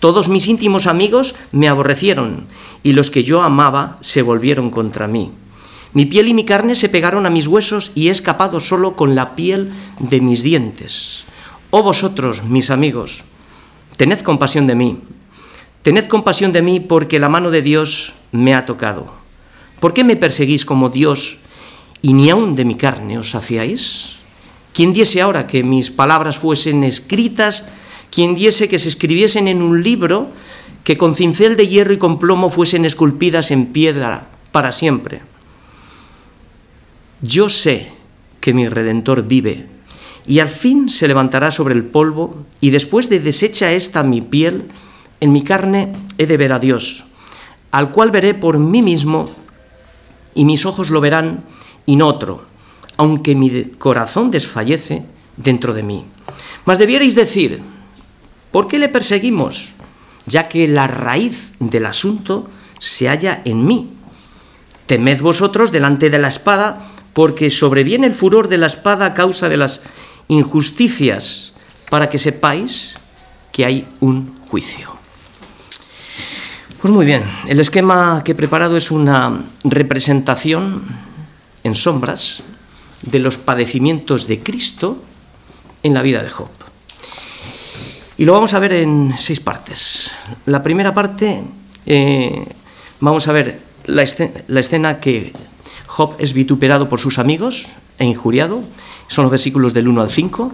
Todos 0.00 0.28
mis 0.28 0.48
íntimos 0.48 0.86
amigos 0.86 1.36
me 1.52 1.68
aborrecieron 1.68 2.46
y 2.82 2.92
los 2.92 3.10
que 3.10 3.24
yo 3.24 3.42
amaba 3.42 3.98
se 4.00 4.22
volvieron 4.22 4.70
contra 4.70 5.08
mí. 5.08 5.32
Mi 5.92 6.04
piel 6.04 6.28
y 6.28 6.34
mi 6.34 6.44
carne 6.44 6.74
se 6.74 6.88
pegaron 6.88 7.24
a 7.26 7.30
mis 7.30 7.46
huesos 7.46 7.92
y 7.94 8.08
he 8.08 8.10
escapado 8.10 8.60
solo 8.60 8.96
con 8.96 9.14
la 9.14 9.34
piel 9.34 9.72
de 9.98 10.20
mis 10.20 10.42
dientes. 10.42 11.24
Oh 11.70 11.82
vosotros, 11.82 12.44
mis 12.44 12.70
amigos, 12.70 13.24
tened 13.96 14.20
compasión 14.20 14.66
de 14.66 14.74
mí. 14.74 14.98
Tened 15.82 16.06
compasión 16.06 16.52
de 16.52 16.62
mí 16.62 16.80
porque 16.80 17.18
la 17.18 17.28
mano 17.28 17.50
de 17.50 17.62
Dios 17.62 18.12
me 18.32 18.54
ha 18.54 18.66
tocado. 18.66 19.12
¿Por 19.80 19.92
qué 19.92 20.04
me 20.04 20.16
perseguís 20.16 20.64
como 20.64 20.88
Dios 20.88 21.38
y 22.02 22.12
ni 22.12 22.30
aun 22.30 22.56
de 22.56 22.64
mi 22.64 22.74
carne 22.74 23.18
os 23.18 23.34
hacíais? 23.34 24.16
¿Quién 24.72 24.92
diese 24.92 25.22
ahora 25.22 25.46
que 25.46 25.62
mis 25.62 25.90
palabras 25.90 26.38
fuesen 26.38 26.84
escritas 26.84 27.68
quien 28.10 28.34
diese 28.34 28.68
que 28.68 28.78
se 28.78 28.88
escribiesen 28.88 29.48
en 29.48 29.62
un 29.62 29.82
libro 29.82 30.30
que 30.84 30.96
con 30.96 31.14
cincel 31.14 31.56
de 31.56 31.68
hierro 31.68 31.92
y 31.92 31.98
con 31.98 32.18
plomo 32.18 32.50
fuesen 32.50 32.84
esculpidas 32.84 33.50
en 33.50 33.66
piedra 33.66 34.28
para 34.52 34.72
siempre. 34.72 35.20
Yo 37.20 37.48
sé 37.48 37.92
que 38.40 38.54
mi 38.54 38.68
Redentor 38.68 39.26
vive 39.26 39.66
y 40.26 40.40
al 40.40 40.48
fin 40.48 40.88
se 40.88 41.08
levantará 41.08 41.50
sobre 41.50 41.74
el 41.74 41.84
polvo 41.84 42.44
y 42.60 42.70
después 42.70 43.08
de 43.08 43.20
deshecha 43.20 43.72
esta 43.72 44.02
mi 44.02 44.20
piel, 44.20 44.64
en 45.20 45.32
mi 45.32 45.42
carne 45.42 45.92
he 46.18 46.26
de 46.26 46.36
ver 46.36 46.52
a 46.52 46.58
Dios, 46.58 47.04
al 47.70 47.90
cual 47.90 48.10
veré 48.10 48.34
por 48.34 48.58
mí 48.58 48.82
mismo 48.82 49.26
y 50.34 50.44
mis 50.44 50.66
ojos 50.66 50.90
lo 50.90 51.00
verán 51.00 51.44
y 51.86 51.96
no 51.96 52.08
otro, 52.08 52.46
aunque 52.96 53.34
mi 53.34 53.64
corazón 53.78 54.30
desfallece 54.30 55.04
dentro 55.36 55.72
de 55.72 55.82
mí. 55.82 56.04
Mas 56.64 56.78
debierais 56.78 57.14
decir, 57.14 57.62
¿Por 58.56 58.68
qué 58.68 58.78
le 58.78 58.88
perseguimos? 58.88 59.74
Ya 60.24 60.48
que 60.48 60.66
la 60.66 60.86
raíz 60.86 61.52
del 61.60 61.84
asunto 61.84 62.48
se 62.78 63.06
halla 63.06 63.42
en 63.44 63.66
mí. 63.66 63.90
Temed 64.86 65.20
vosotros 65.20 65.72
delante 65.72 66.08
de 66.08 66.18
la 66.18 66.28
espada, 66.28 66.78
porque 67.12 67.50
sobreviene 67.50 68.06
el 68.06 68.14
furor 68.14 68.48
de 68.48 68.56
la 68.56 68.66
espada 68.66 69.04
a 69.04 69.12
causa 69.12 69.50
de 69.50 69.58
las 69.58 69.82
injusticias, 70.28 71.52
para 71.90 72.08
que 72.10 72.18
sepáis 72.18 72.96
que 73.52 73.64
hay 73.64 73.86
un 74.00 74.38
juicio. 74.48 74.96
Pues 76.80 76.92
muy 76.92 77.06
bien, 77.06 77.24
el 77.48 77.58
esquema 77.58 78.22
que 78.24 78.32
he 78.32 78.34
preparado 78.34 78.76
es 78.76 78.90
una 78.90 79.44
representación 79.64 80.84
en 81.64 81.74
sombras 81.74 82.42
de 83.02 83.18
los 83.18 83.38
padecimientos 83.38 84.26
de 84.26 84.42
Cristo 84.42 85.02
en 85.82 85.94
la 85.94 86.02
vida 86.02 86.22
de 86.22 86.30
Job. 86.30 86.48
Y 88.18 88.24
lo 88.24 88.32
vamos 88.32 88.54
a 88.54 88.58
ver 88.58 88.72
en 88.72 89.14
seis 89.18 89.40
partes. 89.40 90.10
La 90.46 90.62
primera 90.62 90.94
parte, 90.94 91.42
eh, 91.84 92.46
vamos 93.00 93.28
a 93.28 93.32
ver 93.32 93.60
la 93.86 94.02
escena, 94.02 95.00
que 95.00 95.32
Job 95.86 96.14
es 96.18 96.32
vituperado 96.32 96.88
por 96.88 97.00
sus 97.00 97.18
amigos 97.18 97.68
e 97.98 98.04
injuriado, 98.04 98.62
son 99.08 99.24
los 99.24 99.30
versículos 99.30 99.72
del 99.74 99.88
1 99.88 100.00
al 100.00 100.10
5. 100.10 100.52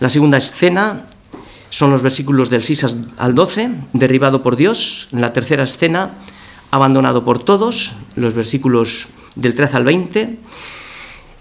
La 0.00 0.10
segunda 0.10 0.38
escena 0.38 1.06
son 1.70 1.90
los 1.90 2.02
versículos 2.02 2.50
del 2.50 2.62
6 2.62 2.86
al 3.16 3.34
12, 3.34 3.70
derribado 3.92 4.42
por 4.42 4.56
Dios. 4.56 5.08
La 5.12 5.32
tercera 5.32 5.64
escena, 5.64 6.10
abandonado 6.70 7.24
por 7.24 7.42
todos, 7.42 7.92
los 8.16 8.34
versículos 8.34 9.06
del 9.36 9.54
13 9.54 9.76
al 9.76 9.84
20. 9.84 10.38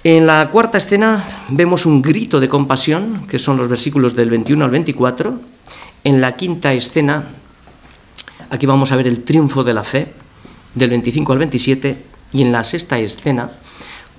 En 0.03 0.27
la 0.27 0.49
cuarta 0.49 0.77
escena 0.77 1.45
vemos 1.49 1.85
un 1.85 2.01
grito 2.01 2.39
de 2.39 2.47
compasión, 2.47 3.27
que 3.27 3.39
son 3.39 3.57
los 3.57 3.67
versículos 3.67 4.15
del 4.15 4.29
21 4.29 4.63
al 4.63 4.71
24. 4.71 5.39
En 6.03 6.21
la 6.21 6.37
quinta 6.37 6.73
escena, 6.73 7.25
aquí 8.49 8.65
vamos 8.65 8.91
a 8.91 8.95
ver 8.95 9.07
el 9.07 9.23
triunfo 9.23 9.63
de 9.63 9.73
la 9.73 9.83
fe, 9.83 10.13
del 10.73 10.91
25 10.91 11.33
al 11.33 11.39
27. 11.39 12.05
Y 12.31 12.43
en 12.43 12.51
la 12.51 12.63
sexta 12.63 12.99
escena, 12.99 13.51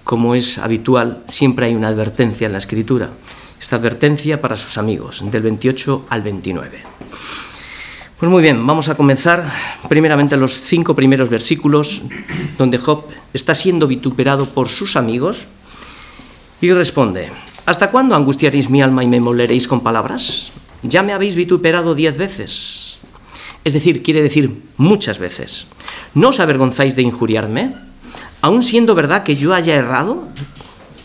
como 0.04 0.34
es 0.34 0.58
habitual, 0.58 1.22
siempre 1.26 1.66
hay 1.66 1.74
una 1.74 1.88
advertencia 1.88 2.46
en 2.46 2.52
la 2.52 2.58
escritura. 2.58 3.10
Esta 3.60 3.76
advertencia 3.76 4.40
para 4.40 4.56
sus 4.56 4.78
amigos, 4.78 5.22
del 5.30 5.42
28 5.42 6.06
al 6.08 6.22
29. 6.22 6.82
Pues 8.18 8.30
muy 8.30 8.42
bien, 8.42 8.66
vamos 8.66 8.90
a 8.90 8.96
comenzar 8.96 9.50
primeramente 9.88 10.36
los 10.36 10.52
cinco 10.52 10.94
primeros 10.94 11.30
versículos 11.30 12.02
donde 12.58 12.76
Job 12.76 13.04
está 13.32 13.54
siendo 13.54 13.86
vituperado 13.86 14.50
por 14.50 14.68
sus 14.68 14.96
amigos 14.96 15.46
y 16.60 16.70
responde, 16.72 17.32
¿hasta 17.64 17.90
cuándo 17.90 18.14
angustiaréis 18.14 18.68
mi 18.68 18.82
alma 18.82 19.02
y 19.02 19.06
me 19.06 19.20
moleréis 19.20 19.66
con 19.66 19.80
palabras? 19.80 20.52
Ya 20.82 21.02
me 21.02 21.14
habéis 21.14 21.34
vituperado 21.34 21.94
diez 21.94 22.18
veces. 22.18 22.98
Es 23.64 23.72
decir, 23.72 24.02
quiere 24.02 24.22
decir 24.22 24.64
muchas 24.76 25.18
veces. 25.18 25.66
¿No 26.12 26.28
os 26.28 26.40
avergonzáis 26.40 26.96
de 26.96 27.02
injuriarme? 27.02 27.74
Aun 28.42 28.62
siendo 28.62 28.94
verdad 28.94 29.22
que 29.22 29.36
yo 29.36 29.54
haya 29.54 29.74
errado, 29.74 30.28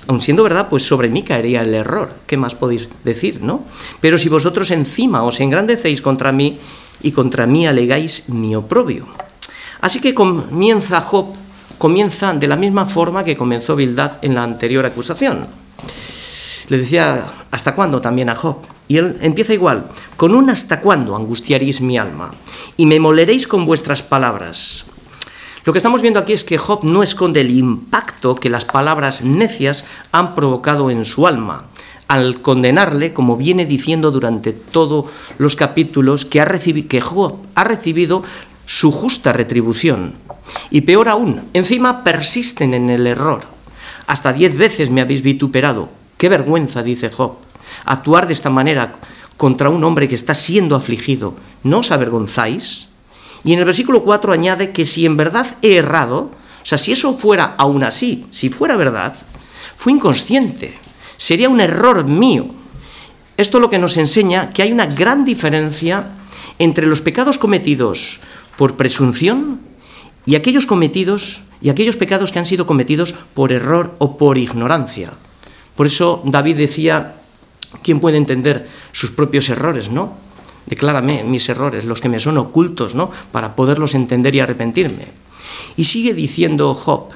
aun 0.07 0.21
siendo 0.21 0.43
verdad, 0.43 0.69
pues 0.69 0.83
sobre 0.83 1.09
mí 1.09 1.23
caería 1.23 1.61
el 1.61 1.73
error. 1.73 2.13
¿Qué 2.25 2.37
más 2.37 2.55
podéis 2.55 2.87
decir, 3.03 3.41
no? 3.41 3.65
Pero 4.01 4.17
si 4.17 4.29
vosotros 4.29 4.71
encima 4.71 5.23
os 5.23 5.39
engrandecéis 5.39 6.01
contra 6.01 6.31
mí 6.31 6.59
y 7.01 7.11
contra 7.11 7.45
mí 7.45 7.67
alegáis 7.67 8.29
mi 8.29 8.55
oprobio. 8.55 9.07
Así 9.81 9.99
que 9.99 10.13
comienza 10.13 11.01
Job 11.01 11.35
comienza 11.77 12.33
de 12.33 12.47
la 12.47 12.55
misma 12.55 12.85
forma 12.85 13.23
que 13.23 13.37
comenzó 13.37 13.75
Bildad 13.75 14.13
en 14.21 14.35
la 14.35 14.43
anterior 14.43 14.85
acusación. 14.85 15.45
Le 16.69 16.77
decía, 16.77 17.25
¿hasta 17.51 17.75
cuándo 17.75 18.01
también 18.01 18.29
a 18.29 18.35
Job? 18.35 18.57
Y 18.87 18.97
él 18.97 19.17
empieza 19.21 19.53
igual, 19.53 19.87
con 20.15 20.33
un 20.33 20.49
hasta 20.49 20.79
cuándo 20.79 21.15
angustiaréis 21.15 21.81
mi 21.81 21.97
alma 21.97 22.33
y 22.77 22.85
me 22.85 22.99
moleréis 22.99 23.47
con 23.47 23.65
vuestras 23.65 24.01
palabras. 24.01 24.85
Lo 25.65 25.73
que 25.73 25.79
estamos 25.79 26.03
viendo 26.03 26.19
aquí 26.19 26.31
es 26.31 26.43
que 26.43 26.59
Job 26.59 26.83
no 26.83 27.01
esconde 27.01 27.41
el 27.41 27.49
impacto 27.49 28.35
que 28.35 28.51
las 28.51 28.65
palabras 28.65 29.23
necias 29.23 29.85
han 30.11 30.35
provocado 30.35 30.91
en 30.91 31.05
su 31.05 31.25
alma, 31.25 31.65
al 32.07 32.43
condenarle, 32.43 33.13
como 33.13 33.35
viene 33.35 33.65
diciendo 33.65 34.11
durante 34.11 34.53
todos 34.53 35.05
los 35.39 35.55
capítulos, 35.55 36.23
que, 36.23 36.39
ha 36.39 36.47
Job 37.01 37.37
ha 37.55 37.63
recibido 37.63 38.21
su 38.67 38.91
justa 38.91 39.33
retribución. 39.33 40.13
Y 40.69 40.81
peor 40.81 41.09
aún, 41.09 41.41
encima 41.53 42.03
persisten 42.03 42.75
en 42.75 42.91
el 42.91 43.07
error. 43.07 43.41
Hasta 44.05 44.33
diez 44.33 44.55
veces 44.55 44.91
me 44.91 45.01
habéis 45.01 45.23
vituperado. 45.23 45.89
Qué 46.19 46.29
vergüenza, 46.29 46.83
dice 46.83 47.09
Job, 47.09 47.37
actuar 47.85 48.27
de 48.27 48.33
esta 48.33 48.51
manera 48.51 48.93
contra 49.35 49.71
un 49.71 49.83
hombre 49.83 50.07
que 50.07 50.13
está 50.13 50.35
siendo 50.35 50.75
afligido. 50.75 51.33
¿No 51.63 51.79
os 51.79 51.91
avergonzáis? 51.91 52.89
Y 53.45 53.53
en 53.53 53.59
el 53.59 53.65
versículo 53.65 54.03
4 54.03 54.33
añade 54.33 54.71
que 54.71 54.85
si 54.85 55.05
en 55.05 55.15
verdad 55.15 55.45
he 55.61 55.75
errado, 55.75 56.31
o 56.31 56.65
sea, 56.65 56.79
si 56.79 56.91
eso 56.91 57.13
fuera 57.13 57.53
aún 57.59 57.83
así, 57.83 58.25
si 58.31 58.49
fuera 58.49 58.75
verdad, 58.75 59.13
fue 59.77 59.91
inconsciente, 59.93 60.73
sería 61.15 61.47
un 61.47 61.61
error 61.61 62.05
mío. 62.05 62.47
Esto 63.37 63.59
lo 63.59 63.69
que 63.69 63.77
nos 63.77 63.97
enseña 63.97 64.49
que 64.51 64.63
hay 64.63 64.71
una 64.71 64.87
gran 64.87 65.25
diferencia 65.25 66.07
entre 66.57 66.87
los 66.87 67.01
pecados 67.01 67.37
cometidos 67.37 68.19
por 68.57 68.77
presunción 68.77 69.59
y 70.25 70.33
aquellos 70.33 70.65
cometidos 70.65 71.41
y 71.61 71.69
aquellos 71.69 71.97
pecados 71.97 72.31
que 72.31 72.39
han 72.39 72.47
sido 72.47 72.65
cometidos 72.65 73.13
por 73.35 73.51
error 73.51 73.93
o 73.99 74.17
por 74.17 74.39
ignorancia. 74.39 75.11
Por 75.75 75.85
eso 75.85 76.23
David 76.25 76.57
decía, 76.57 77.15
¿quién 77.83 77.99
puede 77.99 78.17
entender 78.17 78.67
sus 78.91 79.11
propios 79.11 79.49
errores, 79.49 79.91
no? 79.91 80.24
Declárame 80.65 81.23
mis 81.23 81.47
errores, 81.49 81.85
los 81.85 82.01
que 82.01 82.09
me 82.09 82.19
son 82.19 82.37
ocultos, 82.37 82.95
¿no? 82.95 83.11
Para 83.31 83.55
poderlos 83.55 83.95
entender 83.95 84.33
y 84.35 84.39
arrepentirme. 84.39 85.07
Y 85.77 85.83
sigue 85.83 86.13
diciendo 86.13 86.73
Job, 86.73 87.09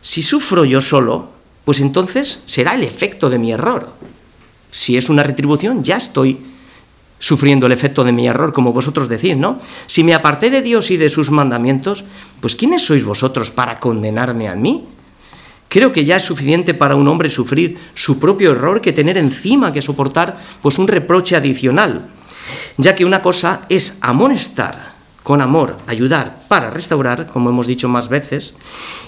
Si 0.00 0.22
sufro 0.22 0.64
yo 0.64 0.80
solo, 0.80 1.30
pues 1.64 1.80
entonces 1.80 2.42
será 2.46 2.74
el 2.74 2.84
efecto 2.84 3.30
de 3.30 3.38
mi 3.38 3.52
error. 3.52 3.92
Si 4.70 4.96
es 4.96 5.08
una 5.08 5.22
retribución, 5.22 5.82
ya 5.82 5.96
estoy 5.96 6.38
sufriendo 7.18 7.66
el 7.66 7.72
efecto 7.72 8.04
de 8.04 8.12
mi 8.12 8.28
error, 8.28 8.52
como 8.52 8.72
vosotros 8.72 9.08
decís, 9.08 9.36
¿no? 9.36 9.58
Si 9.86 10.04
me 10.04 10.14
aparté 10.14 10.50
de 10.50 10.62
Dios 10.62 10.90
y 10.90 10.96
de 10.96 11.10
sus 11.10 11.30
mandamientos, 11.30 12.04
pues 12.40 12.54
¿quiénes 12.54 12.82
sois 12.82 13.04
vosotros 13.04 13.50
para 13.50 13.78
condenarme 13.78 14.48
a 14.48 14.54
mí? 14.54 14.86
Creo 15.68 15.92
que 15.92 16.04
ya 16.04 16.16
es 16.16 16.22
suficiente 16.22 16.74
para 16.74 16.94
un 16.94 17.08
hombre 17.08 17.30
sufrir 17.30 17.78
su 17.94 18.18
propio 18.18 18.52
error 18.52 18.80
que 18.80 18.92
tener 18.92 19.18
encima 19.18 19.72
que 19.72 19.82
soportar 19.82 20.36
pues 20.62 20.78
un 20.78 20.86
reproche 20.86 21.36
adicional, 21.36 22.08
ya 22.76 22.94
que 22.94 23.04
una 23.04 23.22
cosa 23.22 23.62
es 23.68 23.98
amonestar 24.00 24.94
con 25.22 25.40
amor, 25.42 25.76
ayudar 25.86 26.44
para 26.48 26.70
restaurar, 26.70 27.26
como 27.26 27.50
hemos 27.50 27.66
dicho 27.66 27.88
más 27.88 28.08
veces, 28.08 28.54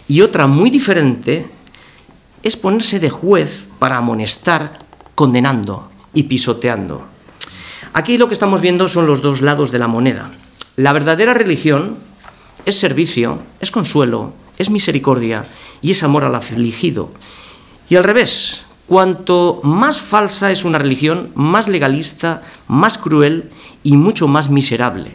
y 0.08 0.22
otra 0.22 0.46
muy 0.46 0.70
diferente 0.70 1.46
es 2.42 2.56
ponerse 2.56 2.98
de 2.98 3.10
juez 3.10 3.68
para 3.78 3.98
amonestar 3.98 4.78
condenando 5.14 5.90
y 6.14 6.24
pisoteando. 6.24 7.06
Aquí 7.92 8.18
lo 8.18 8.28
que 8.28 8.34
estamos 8.34 8.60
viendo 8.60 8.88
son 8.88 9.06
los 9.06 9.22
dos 9.22 9.42
lados 9.42 9.70
de 9.70 9.78
la 9.78 9.88
moneda. 9.88 10.30
La 10.76 10.92
verdadera 10.92 11.34
religión 11.34 11.98
es 12.64 12.78
servicio, 12.78 13.40
es 13.60 13.70
consuelo, 13.70 14.34
es 14.58 14.70
misericordia 14.70 15.44
y 15.80 15.92
es 15.92 16.02
amor 16.02 16.24
al 16.24 16.34
afligido. 16.34 17.10
Y 17.88 17.96
al 17.96 18.04
revés, 18.04 18.62
cuanto 18.88 19.60
más 19.62 20.00
falsa 20.00 20.50
es 20.50 20.64
una 20.64 20.78
religión, 20.78 21.30
más 21.34 21.68
legalista, 21.68 22.40
más 22.66 22.96
cruel 22.96 23.50
y 23.84 23.96
mucho 23.96 24.26
más 24.26 24.48
miserable. 24.48 25.14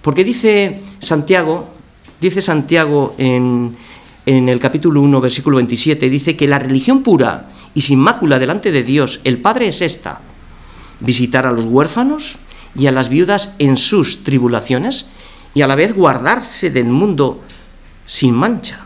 Porque 0.00 0.24
dice 0.24 0.80
Santiago, 0.98 1.68
dice 2.20 2.40
Santiago 2.40 3.14
en, 3.18 3.76
en 4.24 4.48
el 4.48 4.58
capítulo 4.58 5.02
1, 5.02 5.20
versículo 5.20 5.58
27, 5.58 6.08
dice 6.08 6.36
que 6.36 6.48
la 6.48 6.58
religión 6.58 7.02
pura 7.02 7.50
y 7.74 7.82
sin 7.82 8.00
mácula 8.00 8.38
delante 8.38 8.72
de 8.72 8.82
Dios, 8.82 9.20
el 9.24 9.38
Padre 9.38 9.68
es 9.68 9.82
esta, 9.82 10.22
visitar 11.00 11.46
a 11.46 11.52
los 11.52 11.66
huérfanos 11.66 12.38
y 12.74 12.86
a 12.86 12.92
las 12.92 13.10
viudas 13.10 13.56
en 13.58 13.76
sus 13.76 14.24
tribulaciones 14.24 15.10
y 15.52 15.60
a 15.60 15.66
la 15.66 15.74
vez 15.74 15.94
guardarse 15.94 16.70
del 16.70 16.86
mundo 16.86 17.42
sin 18.06 18.34
mancha. 18.34 18.81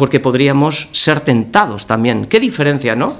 Porque 0.00 0.18
podríamos 0.18 0.88
ser 0.92 1.20
tentados 1.20 1.86
también. 1.86 2.24
¿Qué 2.24 2.40
diferencia, 2.40 2.96
no? 2.96 3.12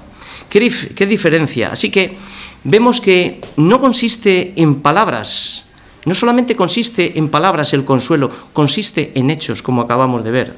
¿Qué, 0.49 0.73
¿Qué, 0.97 1.05
diferencia? 1.05 1.69
Así 1.69 1.91
que 1.91 2.17
vemos 2.65 3.03
que 3.03 3.39
no 3.59 3.79
consiste 3.79 4.55
en 4.57 4.77
palabras, 4.77 5.67
no 6.07 6.15
solamente 6.15 6.57
consiste 6.57 7.19
en 7.19 7.29
palabras 7.29 7.75
el 7.75 7.85
consuelo, 7.85 8.31
consiste 8.55 9.13
en 9.15 9.29
hechos, 9.29 9.61
como 9.61 9.83
acabamos 9.83 10.25
de 10.25 10.31
ver. 10.31 10.57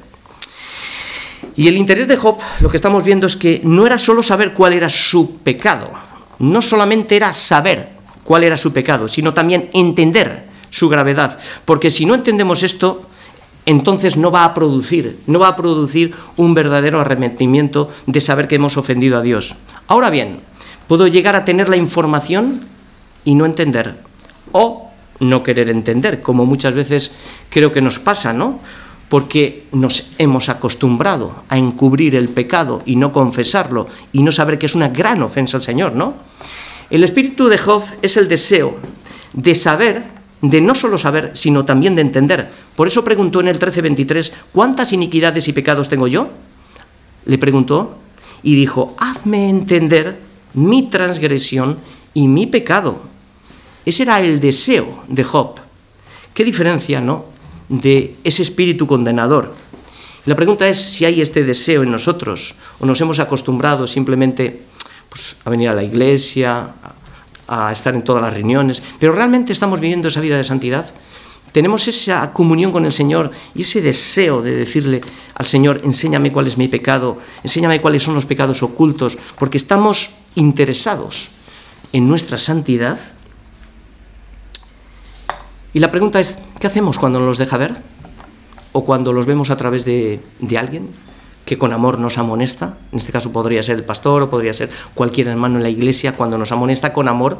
Y 1.57 1.67
el 1.67 1.75
interés 1.75 2.07
de 2.07 2.15
Job, 2.15 2.37
lo 2.61 2.69
que 2.69 2.77
estamos 2.77 3.03
viendo 3.03 3.27
es 3.27 3.35
que 3.35 3.59
no 3.65 3.85
era 3.85 3.97
solo 3.97 4.23
saber 4.23 4.53
cuál 4.53 4.71
era 4.71 4.89
su 4.89 5.39
pecado, 5.39 5.91
no 6.39 6.61
solamente 6.61 7.17
era 7.17 7.33
saber 7.33 7.89
cuál 8.23 8.45
era 8.45 8.55
su 8.55 8.71
pecado, 8.71 9.09
sino 9.09 9.33
también 9.33 9.69
entender 9.73 10.45
su 10.69 10.87
gravedad, 10.87 11.37
porque 11.65 11.91
si 11.91 12.05
no 12.05 12.15
entendemos 12.15 12.63
esto, 12.63 13.09
entonces 13.65 14.17
no 14.17 14.31
va 14.31 14.45
a 14.45 14.53
producir, 14.53 15.19
no 15.27 15.39
va 15.39 15.49
a 15.49 15.55
producir 15.55 16.13
un 16.37 16.53
verdadero 16.53 16.99
arrepentimiento 16.99 17.89
de 18.05 18.21
saber 18.21 18.47
que 18.47 18.55
hemos 18.55 18.77
ofendido 18.77 19.17
a 19.17 19.21
Dios. 19.21 19.55
Ahora 19.87 20.09
bien, 20.09 20.39
puedo 20.87 21.07
llegar 21.07 21.35
a 21.35 21.45
tener 21.45 21.69
la 21.69 21.77
información 21.77 22.61
y 23.25 23.35
no 23.35 23.45
entender, 23.45 23.95
o 24.51 24.89
no 25.19 25.43
querer 25.43 25.69
entender, 25.69 26.21
como 26.21 26.45
muchas 26.45 26.73
veces 26.73 27.15
creo 27.49 27.71
que 27.71 27.81
nos 27.81 27.99
pasa, 27.99 28.33
¿no? 28.33 28.59
Porque 29.09 29.67
nos 29.71 30.11
hemos 30.17 30.49
acostumbrado 30.49 31.43
a 31.47 31.57
encubrir 31.57 32.15
el 32.15 32.29
pecado 32.29 32.81
y 32.85 32.95
no 32.95 33.13
confesarlo 33.13 33.87
y 34.11 34.23
no 34.23 34.31
saber 34.31 34.57
que 34.57 34.65
es 34.65 34.75
una 34.75 34.89
gran 34.89 35.21
ofensa 35.21 35.57
al 35.57 35.63
Señor, 35.63 35.93
¿no? 35.93 36.15
El 36.89 37.03
espíritu 37.03 37.47
de 37.47 37.57
Job 37.57 37.83
es 38.01 38.17
el 38.17 38.27
deseo 38.27 38.77
de 39.33 39.55
saber, 39.55 40.03
de 40.41 40.61
no 40.61 40.75
solo 40.75 40.97
saber, 40.97 41.31
sino 41.33 41.65
también 41.65 41.95
de 41.95 42.01
entender. 42.01 42.49
Por 42.75 42.87
eso 42.87 43.03
preguntó 43.03 43.39
en 43.39 43.47
el 43.47 43.59
13:23, 43.59 44.31
¿cuántas 44.51 44.93
iniquidades 44.93 45.47
y 45.47 45.53
pecados 45.53 45.89
tengo 45.89 46.07
yo? 46.07 46.29
Le 47.25 47.37
preguntó 47.37 47.97
y 48.41 48.55
dijo, 48.55 48.95
hazme 48.97 49.49
entender 49.49 50.17
mi 50.53 50.89
transgresión 50.89 51.77
y 52.13 52.27
mi 52.27 52.47
pecado. 52.47 53.01
Ese 53.85 54.03
era 54.03 54.21
el 54.21 54.39
deseo 54.39 55.03
de 55.07 55.23
Job. 55.23 55.59
¿Qué 56.33 56.43
diferencia, 56.43 57.01
no? 57.01 57.25
De 57.69 58.15
ese 58.23 58.43
espíritu 58.43 58.87
condenador. 58.87 59.53
La 60.25 60.35
pregunta 60.35 60.67
es 60.67 60.79
si 60.79 61.03
hay 61.05 61.21
este 61.21 61.43
deseo 61.43 61.83
en 61.83 61.91
nosotros 61.91 62.55
o 62.79 62.85
nos 62.85 62.99
hemos 63.01 63.19
acostumbrado 63.19 63.87
simplemente 63.87 64.61
pues, 65.09 65.35
a 65.43 65.49
venir 65.49 65.69
a 65.69 65.73
la 65.73 65.83
iglesia, 65.83 66.73
a, 67.47 67.71
estar 67.71 67.93
en 67.93 68.03
todas 68.03 68.21
las 68.21 68.33
reuniones, 68.33 68.81
pero 68.99 69.11
realmente 69.11 69.51
estamos 69.51 69.79
viviendo 69.79 70.07
esa 70.07 70.21
vida 70.21 70.37
de 70.37 70.45
santidad. 70.45 70.89
Tenemos 71.53 71.87
esa 71.87 72.33
comunión 72.33 72.71
con 72.71 72.83
el 72.83 72.91
Señor 72.91 73.29
y 73.53 73.61
ese 73.61 73.81
deseo 73.81 74.41
de 74.41 74.55
decirle 74.55 75.01
al 75.35 75.45
Señor, 75.45 75.81
enséñame 75.83 76.31
cuál 76.31 76.47
es 76.47 76.57
mi 76.57 76.67
pecado, 76.67 77.19
enséñame 77.43 77.79
cuáles 77.79 78.01
son 78.01 78.15
los 78.15 78.25
pecados 78.25 78.63
ocultos, 78.63 79.19
porque 79.37 79.57
estamos 79.57 80.15
interesados 80.33 81.29
en 81.93 82.07
nuestra 82.07 82.39
santidad 82.39 82.97
y 85.73 85.79
la 85.79 85.91
pregunta 85.91 86.19
es, 86.19 86.39
¿qué 86.59 86.65
hacemos 86.65 86.97
cuando 86.97 87.19
nos 87.19 87.27
los 87.27 87.37
deja 87.37 87.57
ver? 87.57 87.75
¿O 88.71 88.83
cuando 88.83 89.13
los 89.13 89.27
vemos 89.27 89.51
a 89.51 89.57
través 89.57 89.85
de, 89.85 90.19
de 90.39 90.57
alguien 90.57 90.89
que 91.45 91.59
con 91.59 91.71
amor 91.71 91.99
nos 91.99 92.17
amonesta? 92.17 92.77
En 92.91 92.97
este 92.97 93.11
caso 93.11 93.31
podría 93.31 93.61
ser 93.61 93.75
el 93.75 93.83
pastor 93.83 94.23
o 94.23 94.29
podría 94.29 94.53
ser 94.53 94.71
cualquier 94.95 95.27
hermano 95.27 95.57
en 95.57 95.63
la 95.63 95.69
iglesia. 95.69 96.15
Cuando 96.15 96.37
nos 96.37 96.51
amonesta 96.51 96.93
con 96.93 97.07
amor, 97.07 97.39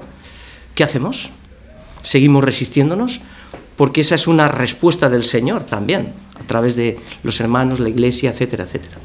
¿qué 0.75 0.83
hacemos? 0.83 1.31
¿Seguimos 2.01 2.43
resistiéndonos? 2.43 3.21
Porque 3.75 4.01
esa 4.01 4.15
es 4.15 4.27
una 4.27 4.47
respuesta 4.47 5.09
del 5.09 5.23
Señor 5.23 5.63
también, 5.63 6.13
a 6.39 6.43
través 6.45 6.75
de 6.75 6.99
los 7.23 7.39
hermanos, 7.39 7.79
la 7.79 7.89
iglesia, 7.89 8.31
etcétera, 8.31 8.63
etcétera. 8.65 8.97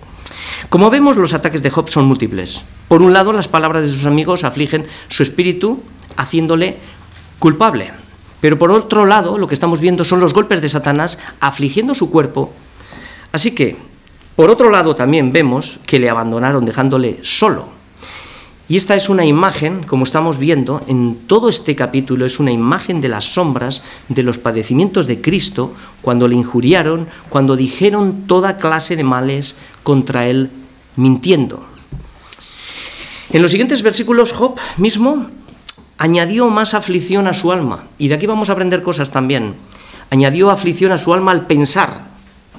Como 0.69 0.91
vemos, 0.91 1.17
los 1.17 1.33
ataques 1.33 1.63
de 1.63 1.71
Job 1.71 1.89
son 1.89 2.05
múltiples. 2.05 2.63
Por 2.89 3.03
un 3.03 3.13
lado, 3.13 3.33
las 3.33 3.49
palabras 3.49 3.87
de 3.87 3.93
sus 3.93 4.07
amigos 4.07 4.45
afligen 4.45 4.87
su 5.09 5.23
espíritu, 5.23 5.83
haciéndole 6.17 6.77
culpable. 7.39 7.91
Pero 8.41 8.59
por 8.59 8.71
otro 8.71 9.07
lado, 9.07 9.39
lo 9.39 9.47
que 9.47 9.55
estamos 9.55 9.81
viendo 9.81 10.05
son 10.05 10.21
los 10.21 10.35
golpes 10.35 10.61
de 10.61 10.69
Satanás 10.69 11.19
afligiendo 11.41 11.95
su 11.95 12.11
cuerpo. 12.11 12.53
Así 13.33 13.53
que, 13.53 13.77
por 14.37 14.51
otro 14.51 14.71
lado, 14.71 14.95
también 14.95 15.33
vemos 15.33 15.81
que 15.87 15.99
le 15.99 16.11
abandonaron 16.11 16.65
dejándole 16.65 17.19
solo. 17.23 17.78
Y 18.69 18.77
esta 18.77 18.95
es 18.95 19.09
una 19.09 19.25
imagen, 19.25 19.83
como 19.83 20.05
estamos 20.05 20.37
viendo 20.37 20.83
en 20.89 21.27
todo 21.27 21.49
este 21.49 21.75
capítulo, 21.75 22.27
es 22.27 22.39
una 22.39 22.53
imagen 22.53 23.01
de 23.01 23.09
las 23.09 23.25
sombras 23.25 23.83
de 24.09 24.23
los 24.23 24.39
padecimientos 24.39 25.07
de 25.07 25.23
Cristo 25.23 25.75
cuando 26.03 26.29
le 26.29 26.37
injuriaron, 26.37 27.09
cuando 27.31 27.57
dijeron 27.57 28.27
toda 28.27 28.59
clase 28.59 28.95
de 28.95 29.05
males 29.05 29.57
contra 29.83 30.27
él, 30.27 30.51
mintiendo. 30.97 31.65
En 33.31 33.41
los 33.41 33.51
siguientes 33.53 33.83
versículos, 33.83 34.33
Job 34.33 34.57
mismo 34.77 35.29
añadió 35.97 36.51
más 36.51 36.75
aflicción 36.75 37.27
a 37.27 37.35
su 37.35 37.53
alma. 37.53 37.85
Y 37.99 38.09
de 38.09 38.17
aquí 38.17 38.27
vamos 38.27 38.51
a 38.51 38.53
aprender 38.53 38.83
cosas 38.83 39.11
también. 39.11 39.55
Añadió 40.11 40.51
aflicción 40.51 40.93
a 40.93 40.99
su 40.99 41.15
alma 41.15 41.33
al 41.33 41.47
pensar, 41.47 42.08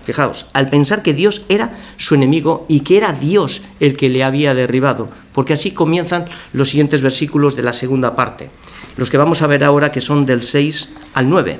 fijaos, 0.09 0.47
al 0.53 0.71
pensar 0.71 1.03
que 1.03 1.13
Dios 1.13 1.45
era 1.49 1.77
su 1.97 2.15
enemigo 2.15 2.65
y 2.67 2.79
que 2.79 2.97
era 2.97 3.13
Dios 3.13 3.61
el 3.79 3.95
que 3.95 4.09
le 4.09 4.23
había 4.23 4.55
derribado. 4.55 5.07
Porque 5.33 5.53
así 5.53 5.69
comienzan 5.69 6.25
los 6.51 6.69
siguientes 6.69 7.03
versículos 7.03 7.55
de 7.55 7.61
la 7.61 7.73
segunda 7.73 8.15
parte, 8.15 8.49
los 8.97 9.11
que 9.11 9.17
vamos 9.17 9.43
a 9.43 9.47
ver 9.47 9.63
ahora 9.63 9.91
que 9.91 10.01
son 10.01 10.25
del 10.25 10.41
6 10.41 10.95
al 11.13 11.29
9. 11.29 11.59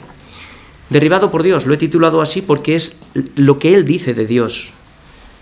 Derribado 0.90 1.30
por 1.30 1.44
Dios, 1.44 1.68
lo 1.68 1.76
he 1.76 1.78
titulado 1.78 2.22
así 2.22 2.42
porque 2.42 2.74
es 2.74 2.98
lo 3.36 3.60
que 3.60 3.76
él 3.76 3.86
dice 3.86 4.16
de 4.16 4.26
Dios. 4.26 4.74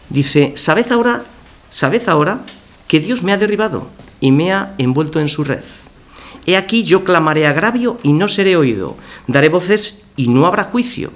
Dice, 0.09 0.51
¿sabed 0.55 0.91
ahora, 0.91 1.23
sabed 1.69 2.09
ahora 2.09 2.41
que 2.89 2.99
Dios 2.99 3.23
me 3.23 3.31
ha 3.31 3.37
derribado 3.37 3.87
y 4.19 4.33
me 4.33 4.51
ha 4.51 4.73
envuelto 4.77 5.21
en 5.21 5.29
su 5.29 5.45
red? 5.45 5.63
He 6.45 6.57
aquí 6.57 6.83
yo 6.83 7.05
clamaré 7.05 7.47
agravio 7.47 7.97
y 8.03 8.11
no 8.11 8.27
seré 8.27 8.57
oído, 8.57 8.97
daré 9.27 9.47
voces 9.47 10.03
y 10.17 10.27
no 10.27 10.45
habrá 10.45 10.65
juicio. 10.65 11.11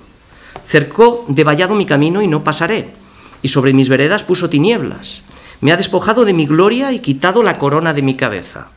Cercó 0.72 1.26
de 1.28 1.44
vallado 1.44 1.76
mi 1.76 1.86
camino 1.86 2.22
y 2.22 2.30
no 2.30 2.46
pasaré, 2.46 2.94
y 3.42 3.50
sobre 3.50 3.74
mis 3.74 3.90
veredas 3.90 4.24
puso 4.24 4.50
tinieblas. 4.50 5.22
Me 5.60 5.74
ha 5.74 5.76
despojado 5.76 6.24
de 6.24 6.32
mi 6.32 6.46
gloria 6.46 6.94
y 6.94 7.00
quitado 7.00 7.44
la 7.44 7.58
corona 7.58 7.94
de 7.94 8.02
mi 8.02 8.16
cabeza. 8.16 8.70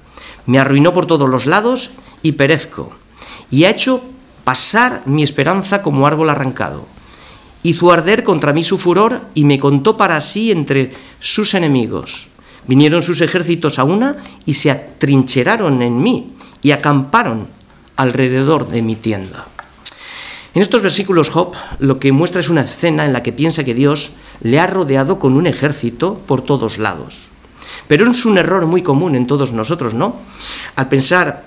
Me 0.45 0.59
arruinó 0.59 0.93
por 0.93 1.07
todos 1.07 1.31
los 1.31 1.47
lados 1.47 1.93
y 2.21 2.33
perezco, 2.33 2.91
y 3.49 3.63
ha 3.63 3.71
hecho 3.71 4.03
pasar 4.43 5.03
mi 5.07 5.23
esperanza 5.23 5.83
como 5.83 6.09
árbol 6.09 6.31
arrancado. 6.31 6.85
Hizo 7.63 7.93
arder 7.93 8.25
contra 8.25 8.53
mí 8.53 8.65
su 8.65 8.77
furor 8.77 9.21
y 9.33 9.45
me 9.45 9.61
contó 9.61 9.97
para 9.97 10.21
sí 10.21 10.51
entre 10.51 10.91
sus 11.21 11.55
enemigos. 11.55 12.27
Vinieron 12.67 13.05
sus 13.05 13.21
ejércitos 13.21 13.79
a 13.79 13.85
una 13.85 14.17
y 14.45 14.55
se 14.55 14.73
atrincheraron 14.73 15.81
en 15.81 16.03
mí 16.03 16.33
y 16.61 16.73
acamparon 16.73 17.47
alrededor 17.95 18.67
de 18.67 18.83
mi 18.83 18.97
tienda. 18.97 19.47
En 20.55 20.63
estos 20.63 20.83
versículos 20.83 21.31
Job 21.31 21.53
lo 21.81 21.99
que 21.99 22.13
muestra 22.13 22.41
es 22.41 22.49
una 22.49 22.61
escena 22.61 23.05
en 23.05 23.13
la 23.13 23.25
que 23.25 23.33
piensa 23.33 23.65
que 23.65 23.75
Dios 23.75 24.13
le 24.41 24.61
ha 24.61 24.69
rodeado 24.69 25.19
con 25.19 25.35
un 25.35 25.49
ejército 25.49 26.15
por 26.27 26.43
todos 26.43 26.79
lados. 26.79 27.29
Pero 27.89 28.09
es 28.09 28.25
un 28.25 28.39
error 28.39 28.67
muy 28.67 28.83
común 28.83 29.17
en 29.17 29.27
todos 29.27 29.53
nosotros, 29.53 29.95
¿no? 29.95 30.17
Al 30.77 30.89
pensar 30.89 31.45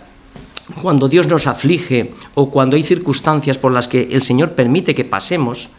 cuando 0.82 1.08
Dios 1.08 1.28
nos 1.28 1.48
aflige 1.48 2.14
o 2.36 2.52
cuando 2.52 2.76
hay 2.76 2.84
circunstancias 2.84 3.58
por 3.58 3.72
las 3.72 3.88
que 3.88 4.10
el 4.12 4.24
Señor 4.24 4.52
permite 4.52 4.94
que 4.94 5.06
pasemos, 5.06 5.70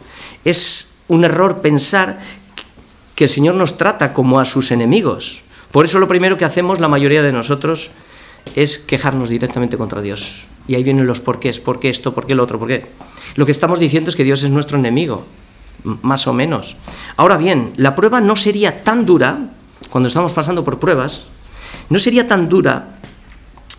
es 0.43 0.97
un 1.07 1.23
error 1.23 1.61
pensar 1.61 2.19
que 3.13 3.25
el 3.25 3.29
Señor 3.29 3.53
nos 3.55 3.77
trata 3.77 4.11
como 4.11 4.39
a 4.39 4.45
sus 4.45 4.71
enemigos. 4.71 5.43
Por 5.71 5.85
eso 5.85 5.99
lo 5.99 6.07
primero 6.07 6.37
que 6.37 6.45
hacemos 6.45 6.79
la 6.79 6.87
mayoría 6.87 7.21
de 7.21 7.31
nosotros 7.31 7.91
es 8.55 8.79
quejarnos 8.79 9.29
directamente 9.29 9.77
contra 9.77 10.01
Dios. 10.01 10.45
Y 10.67 10.75
ahí 10.75 10.83
vienen 10.83 11.05
los 11.05 11.19
porqués, 11.19 11.59
por 11.59 11.79
qué 11.79 11.89
esto, 11.89 12.13
por 12.13 12.25
qué 12.25 12.35
lo 12.35 12.43
otro, 12.43 12.57
por 12.57 12.67
qué. 12.67 12.85
Lo 13.39 13.45
que 13.45 13.53
estamos 13.53 13.79
diciendo 13.79 14.09
es 14.09 14.17
que 14.17 14.25
Dios 14.25 14.43
es 14.43 14.49
nuestro 14.49 14.77
enemigo, 14.77 15.23
más 16.01 16.27
o 16.27 16.33
menos. 16.33 16.75
Ahora 17.15 17.37
bien, 17.37 17.71
la 17.77 17.95
prueba 17.95 18.19
no 18.19 18.35
sería 18.35 18.83
tan 18.83 19.05
dura, 19.05 19.51
cuando 19.89 20.07
estamos 20.09 20.33
pasando 20.33 20.65
por 20.65 20.77
pruebas, 20.77 21.27
no 21.87 21.99
sería 21.99 22.27
tan 22.27 22.49
dura 22.49 22.99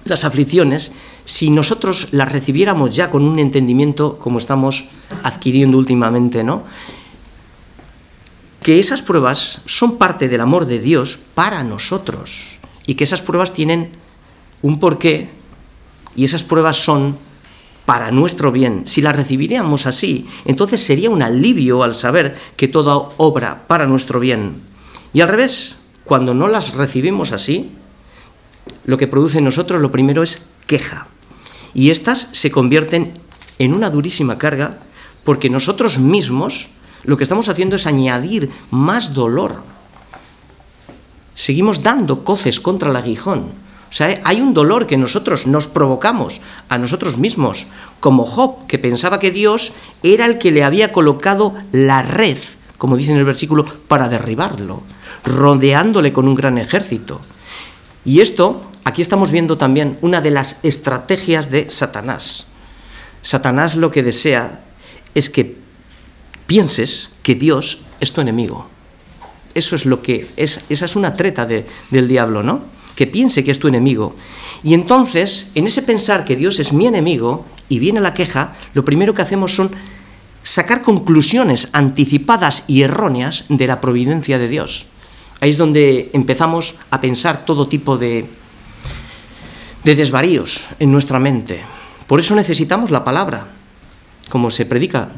las 0.06 0.24
aflicciones 0.24 0.92
si 1.26 1.50
nosotros 1.50 2.08
las 2.12 2.32
recibiéramos 2.32 2.96
ya 2.96 3.10
con 3.10 3.22
un 3.22 3.38
entendimiento 3.38 4.18
como 4.18 4.38
estamos 4.38 4.88
adquiriendo 5.24 5.76
últimamente, 5.76 6.42
¿no? 6.42 6.62
Que 8.62 8.78
esas 8.78 9.02
pruebas 9.02 9.60
son 9.66 9.98
parte 9.98 10.30
del 10.30 10.40
amor 10.40 10.64
de 10.64 10.78
Dios 10.78 11.20
para 11.34 11.62
nosotros 11.64 12.60
y 12.86 12.94
que 12.94 13.04
esas 13.04 13.20
pruebas 13.20 13.52
tienen 13.52 13.90
un 14.62 14.80
porqué 14.80 15.28
y 16.16 16.24
esas 16.24 16.44
pruebas 16.44 16.78
son 16.78 17.28
para 17.90 18.12
nuestro 18.12 18.52
bien. 18.52 18.84
Si 18.86 19.02
las 19.02 19.16
recibiríamos 19.16 19.84
así, 19.84 20.24
entonces 20.44 20.80
sería 20.80 21.10
un 21.10 21.22
alivio 21.22 21.82
al 21.82 21.96
saber 21.96 22.36
que 22.54 22.68
toda 22.68 22.94
obra 23.16 23.64
para 23.66 23.84
nuestro 23.84 24.20
bien. 24.20 24.62
Y 25.12 25.22
al 25.22 25.28
revés, 25.28 25.78
cuando 26.04 26.32
no 26.32 26.46
las 26.46 26.74
recibimos 26.74 27.32
así, 27.32 27.72
lo 28.84 28.96
que 28.96 29.08
produce 29.08 29.38
en 29.38 29.44
nosotros 29.44 29.80
lo 29.80 29.90
primero 29.90 30.22
es 30.22 30.50
queja. 30.68 31.08
Y 31.74 31.90
estas 31.90 32.28
se 32.30 32.52
convierten 32.52 33.12
en 33.58 33.74
una 33.74 33.90
durísima 33.90 34.38
carga 34.38 34.78
porque 35.24 35.50
nosotros 35.50 35.98
mismos 35.98 36.68
lo 37.02 37.16
que 37.16 37.24
estamos 37.24 37.48
haciendo 37.48 37.74
es 37.74 37.88
añadir 37.88 38.52
más 38.70 39.14
dolor. 39.14 39.64
Seguimos 41.34 41.82
dando 41.82 42.22
coces 42.22 42.60
contra 42.60 42.90
el 42.90 42.94
aguijón. 42.94 43.46
O 43.90 43.92
sea, 43.92 44.20
hay 44.22 44.40
un 44.40 44.54
dolor 44.54 44.86
que 44.86 44.96
nosotros 44.96 45.48
nos 45.48 45.66
provocamos 45.66 46.40
a 46.68 46.78
nosotros 46.78 47.18
mismos, 47.18 47.66
como 47.98 48.24
Job, 48.24 48.66
que 48.68 48.78
pensaba 48.78 49.18
que 49.18 49.32
Dios 49.32 49.72
era 50.04 50.26
el 50.26 50.38
que 50.38 50.52
le 50.52 50.62
había 50.62 50.92
colocado 50.92 51.54
la 51.72 52.02
red, 52.02 52.38
como 52.78 52.96
dice 52.96 53.10
en 53.10 53.18
el 53.18 53.24
versículo, 53.24 53.64
para 53.64 54.08
derribarlo, 54.08 54.82
rodeándole 55.24 56.12
con 56.12 56.28
un 56.28 56.36
gran 56.36 56.56
ejército. 56.56 57.20
Y 58.04 58.20
esto, 58.20 58.62
aquí 58.84 59.02
estamos 59.02 59.32
viendo 59.32 59.58
también 59.58 59.98
una 60.02 60.20
de 60.20 60.30
las 60.30 60.64
estrategias 60.64 61.50
de 61.50 61.68
Satanás. 61.68 62.46
Satanás 63.22 63.74
lo 63.74 63.90
que 63.90 64.04
desea 64.04 64.60
es 65.16 65.28
que 65.28 65.56
pienses 66.46 67.10
que 67.24 67.34
Dios 67.34 67.80
es 67.98 68.12
tu 68.12 68.20
enemigo. 68.20 68.68
Eso 69.52 69.74
es 69.74 69.84
lo 69.84 70.00
que 70.00 70.30
es, 70.36 70.60
esa 70.68 70.84
es 70.84 70.94
una 70.94 71.16
treta 71.16 71.44
del 71.44 72.08
diablo, 72.08 72.44
¿no? 72.44 72.62
Que 72.96 73.06
piense 73.06 73.44
que 73.44 73.50
es 73.50 73.58
tu 73.58 73.68
enemigo. 73.68 74.14
Y 74.62 74.74
entonces, 74.74 75.50
en 75.54 75.66
ese 75.66 75.82
pensar 75.82 76.24
que 76.24 76.36
Dios 76.36 76.58
es 76.58 76.72
mi 76.72 76.86
enemigo 76.86 77.46
y 77.68 77.78
viene 77.78 78.00
la 78.00 78.14
queja, 78.14 78.54
lo 78.74 78.84
primero 78.84 79.14
que 79.14 79.22
hacemos 79.22 79.54
son 79.54 79.70
sacar 80.42 80.82
conclusiones 80.82 81.68
anticipadas 81.72 82.64
y 82.66 82.82
erróneas 82.82 83.44
de 83.48 83.66
la 83.66 83.80
providencia 83.80 84.38
de 84.38 84.48
Dios. 84.48 84.86
Ahí 85.40 85.50
es 85.50 85.58
donde 85.58 86.10
empezamos 86.12 86.76
a 86.90 87.00
pensar 87.00 87.44
todo 87.44 87.68
tipo 87.68 87.96
de, 87.96 88.26
de 89.84 89.94
desvaríos 89.94 90.66
en 90.78 90.92
nuestra 90.92 91.18
mente. 91.18 91.62
Por 92.06 92.20
eso 92.20 92.34
necesitamos 92.34 92.90
la 92.90 93.04
palabra, 93.04 93.46
como 94.28 94.50
se 94.50 94.66
predica 94.66 95.10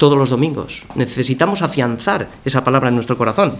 todos 0.00 0.16
los 0.16 0.30
domingos. 0.30 0.82
Necesitamos 0.96 1.60
afianzar 1.60 2.28
esa 2.44 2.64
palabra 2.64 2.88
en 2.88 2.96
nuestro 2.96 3.18
corazón. 3.18 3.54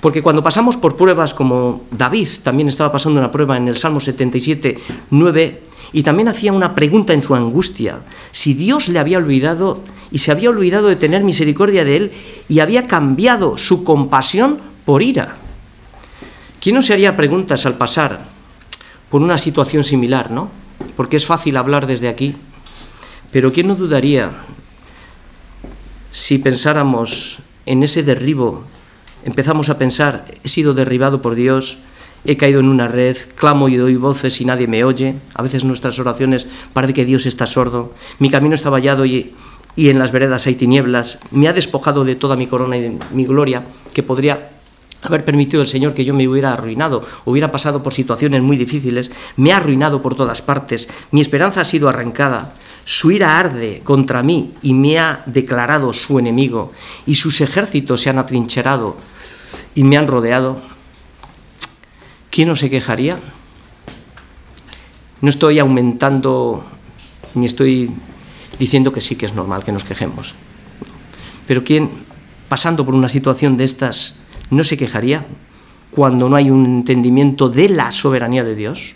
Porque 0.00 0.22
cuando 0.22 0.42
pasamos 0.42 0.76
por 0.76 0.96
pruebas 0.96 1.34
como 1.34 1.84
David 1.92 2.28
también 2.42 2.68
estaba 2.68 2.90
pasando 2.90 3.20
una 3.20 3.30
prueba 3.30 3.56
en 3.56 3.68
el 3.68 3.76
Salmo 3.76 4.00
77, 4.00 4.78
9, 5.10 5.62
y 5.92 6.02
también 6.02 6.28
hacía 6.28 6.52
una 6.52 6.74
pregunta 6.74 7.12
en 7.12 7.22
su 7.22 7.34
angustia, 7.34 8.00
si 8.32 8.54
Dios 8.54 8.88
le 8.88 8.98
había 8.98 9.18
olvidado 9.18 9.80
y 10.10 10.18
se 10.18 10.32
había 10.32 10.50
olvidado 10.50 10.88
de 10.88 10.96
tener 10.96 11.22
misericordia 11.22 11.84
de 11.84 11.96
él 11.96 12.12
y 12.48 12.60
había 12.60 12.86
cambiado 12.86 13.56
su 13.58 13.84
compasión 13.84 14.58
por 14.84 15.02
ira. 15.02 15.36
¿Quién 16.60 16.74
no 16.74 16.82
se 16.82 16.94
haría 16.94 17.16
preguntas 17.16 17.66
al 17.66 17.74
pasar 17.74 18.26
por 19.10 19.22
una 19.22 19.38
situación 19.38 19.84
similar, 19.84 20.30
no? 20.30 20.50
Porque 20.96 21.16
es 21.16 21.26
fácil 21.26 21.56
hablar 21.56 21.86
desde 21.86 22.08
aquí, 22.08 22.34
pero 23.30 23.52
¿quién 23.52 23.68
no 23.68 23.74
dudaría 23.74 24.32
si 26.16 26.38
pensáramos 26.38 27.36
en 27.66 27.82
ese 27.82 28.02
derribo? 28.02 28.64
Empezamos 29.26 29.68
a 29.68 29.76
pensar, 29.76 30.24
he 30.42 30.48
sido 30.48 30.72
derribado 30.72 31.20
por 31.20 31.34
Dios, 31.34 31.76
he 32.24 32.38
caído 32.38 32.58
en 32.58 32.68
una 32.68 32.88
red, 32.88 33.18
clamo 33.34 33.68
y 33.68 33.76
doy 33.76 33.96
voces 33.96 34.40
y 34.40 34.46
nadie 34.46 34.66
me 34.66 34.82
oye. 34.82 35.16
A 35.34 35.42
veces 35.42 35.62
nuestras 35.64 35.98
oraciones 35.98 36.46
parece 36.72 36.94
que 36.94 37.04
Dios 37.04 37.26
está 37.26 37.44
sordo. 37.44 37.92
Mi 38.18 38.30
camino 38.30 38.54
está 38.54 38.70
vallado 38.70 39.04
y, 39.04 39.34
y 39.76 39.90
en 39.90 39.98
las 39.98 40.10
veredas 40.10 40.46
hay 40.46 40.54
tinieblas. 40.54 41.20
Me 41.32 41.48
ha 41.48 41.52
despojado 41.52 42.02
de 42.02 42.16
toda 42.16 42.34
mi 42.34 42.46
corona 42.46 42.78
y 42.78 42.80
de 42.80 42.98
mi 43.12 43.26
gloria, 43.26 43.64
que 43.92 44.02
podría 44.02 44.52
haber 45.02 45.22
permitido 45.22 45.60
el 45.60 45.68
Señor 45.68 45.92
que 45.92 46.06
yo 46.06 46.14
me 46.14 46.26
hubiera 46.26 46.54
arruinado, 46.54 47.04
hubiera 47.26 47.52
pasado 47.52 47.82
por 47.82 47.92
situaciones 47.92 48.40
muy 48.40 48.56
difíciles, 48.56 49.10
me 49.36 49.52
ha 49.52 49.58
arruinado 49.58 50.00
por 50.00 50.14
todas 50.14 50.40
partes, 50.40 50.88
mi 51.10 51.20
esperanza 51.20 51.60
ha 51.60 51.64
sido 51.64 51.90
arrancada, 51.90 52.54
su 52.86 53.10
ira 53.10 53.36
arde 53.36 53.80
contra 53.82 54.22
mí 54.22 54.54
y 54.62 54.72
me 54.72 55.00
ha 55.00 55.24
declarado 55.26 55.92
su 55.92 56.20
enemigo, 56.20 56.72
y 57.04 57.16
sus 57.16 57.40
ejércitos 57.40 58.00
se 58.00 58.10
han 58.10 58.18
atrincherado 58.18 58.96
y 59.74 59.82
me 59.82 59.96
han 59.96 60.06
rodeado. 60.06 60.62
¿Quién 62.30 62.46
no 62.46 62.54
se 62.54 62.70
quejaría? 62.70 63.18
No 65.20 65.28
estoy 65.28 65.58
aumentando 65.58 66.64
ni 67.34 67.46
estoy 67.46 67.90
diciendo 68.58 68.92
que 68.92 69.00
sí 69.00 69.16
que 69.16 69.26
es 69.26 69.34
normal 69.34 69.64
que 69.64 69.72
nos 69.72 69.82
quejemos. 69.82 70.36
Pero 71.48 71.64
¿quién, 71.64 71.90
pasando 72.48 72.86
por 72.86 72.94
una 72.94 73.08
situación 73.08 73.56
de 73.56 73.64
estas, 73.64 74.20
no 74.50 74.62
se 74.62 74.78
quejaría 74.78 75.26
cuando 75.90 76.28
no 76.28 76.36
hay 76.36 76.50
un 76.50 76.64
entendimiento 76.64 77.48
de 77.48 77.68
la 77.68 77.90
soberanía 77.90 78.44
de 78.44 78.54
Dios? 78.54 78.94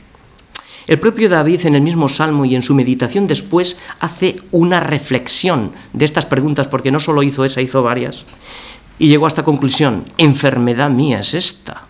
El 0.91 0.99
propio 0.99 1.29
David 1.29 1.67
en 1.67 1.77
el 1.77 1.83
mismo 1.83 2.09
salmo 2.09 2.45
y 2.45 2.57
en 2.57 2.63
su 2.63 2.75
meditación 2.75 3.29
después 3.29 3.79
hace 4.01 4.41
una 4.51 4.81
reflexión 4.81 5.71
de 5.93 6.05
estas 6.05 6.27
preguntas, 6.27 6.67
porque 6.67 6.91
no 6.91 6.99
solo 6.99 7.23
hizo 7.23 7.45
esa, 7.45 7.61
hizo 7.61 7.85
varias, 7.85 8.25
y 8.99 9.07
llegó 9.07 9.27
a 9.27 9.29
esta 9.29 9.45
conclusión, 9.45 10.11
enfermedad 10.19 10.91
mía 10.91 11.21
es 11.21 11.35
esta. 11.35 11.85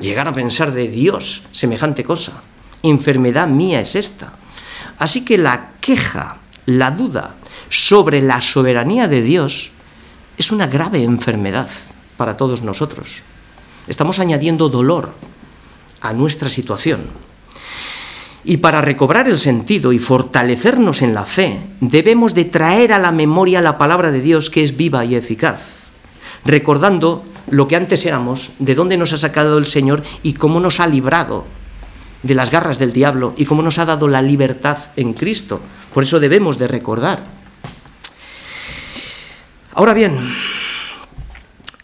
Llegar 0.00 0.26
a 0.26 0.34
pensar 0.34 0.72
de 0.72 0.88
Dios 0.88 1.44
semejante 1.52 2.02
cosa, 2.02 2.42
enfermedad 2.82 3.46
mía 3.46 3.78
es 3.78 3.94
esta. 3.94 4.32
Así 4.98 5.24
que 5.24 5.38
la 5.38 5.74
queja, 5.80 6.38
la 6.66 6.90
duda 6.90 7.36
sobre 7.68 8.20
la 8.20 8.40
soberanía 8.40 9.06
de 9.06 9.22
Dios 9.22 9.70
es 10.36 10.50
una 10.50 10.66
grave 10.66 11.04
enfermedad 11.04 11.68
para 12.16 12.36
todos 12.36 12.62
nosotros. 12.62 13.22
Estamos 13.86 14.18
añadiendo 14.18 14.68
dolor 14.68 15.14
a 16.00 16.12
nuestra 16.12 16.50
situación. 16.50 17.27
Y 18.48 18.56
para 18.56 18.80
recobrar 18.80 19.28
el 19.28 19.38
sentido 19.38 19.92
y 19.92 19.98
fortalecernos 19.98 21.02
en 21.02 21.12
la 21.12 21.26
fe, 21.26 21.60
debemos 21.82 22.32
de 22.32 22.46
traer 22.46 22.94
a 22.94 22.98
la 22.98 23.12
memoria 23.12 23.60
la 23.60 23.76
palabra 23.76 24.10
de 24.10 24.22
Dios 24.22 24.48
que 24.48 24.62
es 24.62 24.74
viva 24.74 25.04
y 25.04 25.16
eficaz, 25.16 25.90
recordando 26.46 27.22
lo 27.50 27.68
que 27.68 27.76
antes 27.76 28.06
éramos, 28.06 28.52
de 28.58 28.74
dónde 28.74 28.96
nos 28.96 29.12
ha 29.12 29.18
sacado 29.18 29.58
el 29.58 29.66
Señor 29.66 30.02
y 30.22 30.32
cómo 30.32 30.60
nos 30.60 30.80
ha 30.80 30.86
librado 30.86 31.44
de 32.22 32.34
las 32.34 32.50
garras 32.50 32.78
del 32.78 32.94
diablo 32.94 33.34
y 33.36 33.44
cómo 33.44 33.60
nos 33.60 33.78
ha 33.78 33.84
dado 33.84 34.08
la 34.08 34.22
libertad 34.22 34.78
en 34.96 35.12
Cristo. 35.12 35.60
Por 35.92 36.04
eso 36.04 36.18
debemos 36.18 36.56
de 36.56 36.68
recordar. 36.68 37.24
Ahora 39.74 39.92
bien, 39.92 40.18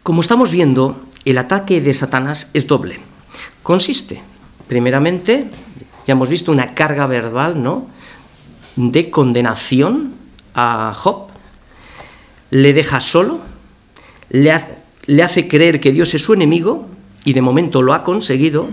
como 0.03 0.23
estamos 0.23 0.51
viendo, 0.51 1.05
el 1.27 1.37
ataque 1.37 1.83
de 1.83 1.93
Satanás 1.93 2.49
es 2.55 2.67
doble. 2.67 3.01
Consiste, 3.63 4.23
primeramente, 4.67 5.51
ya 6.07 6.13
hemos 6.13 6.29
visto 6.29 6.53
una 6.53 6.75
carga 6.75 7.07
verbal, 7.07 7.63
¿no? 7.63 7.87
De 8.77 9.11
condenación 9.11 10.15
a 10.55 10.93
Job. 10.95 11.29
Le 12.51 12.73
deja 12.73 13.01
solo, 13.01 13.41
le, 14.31 14.55
le 15.07 15.23
hace 15.23 15.49
creer 15.49 15.81
que 15.81 15.93
Dios 15.93 16.15
es 16.15 16.23
su 16.23 16.35
enemigo, 16.35 16.87
y 17.25 17.33
de 17.33 17.43
momento 17.43 17.83
lo 17.83 17.95
ha 17.95 18.05
conseguido, 18.05 18.69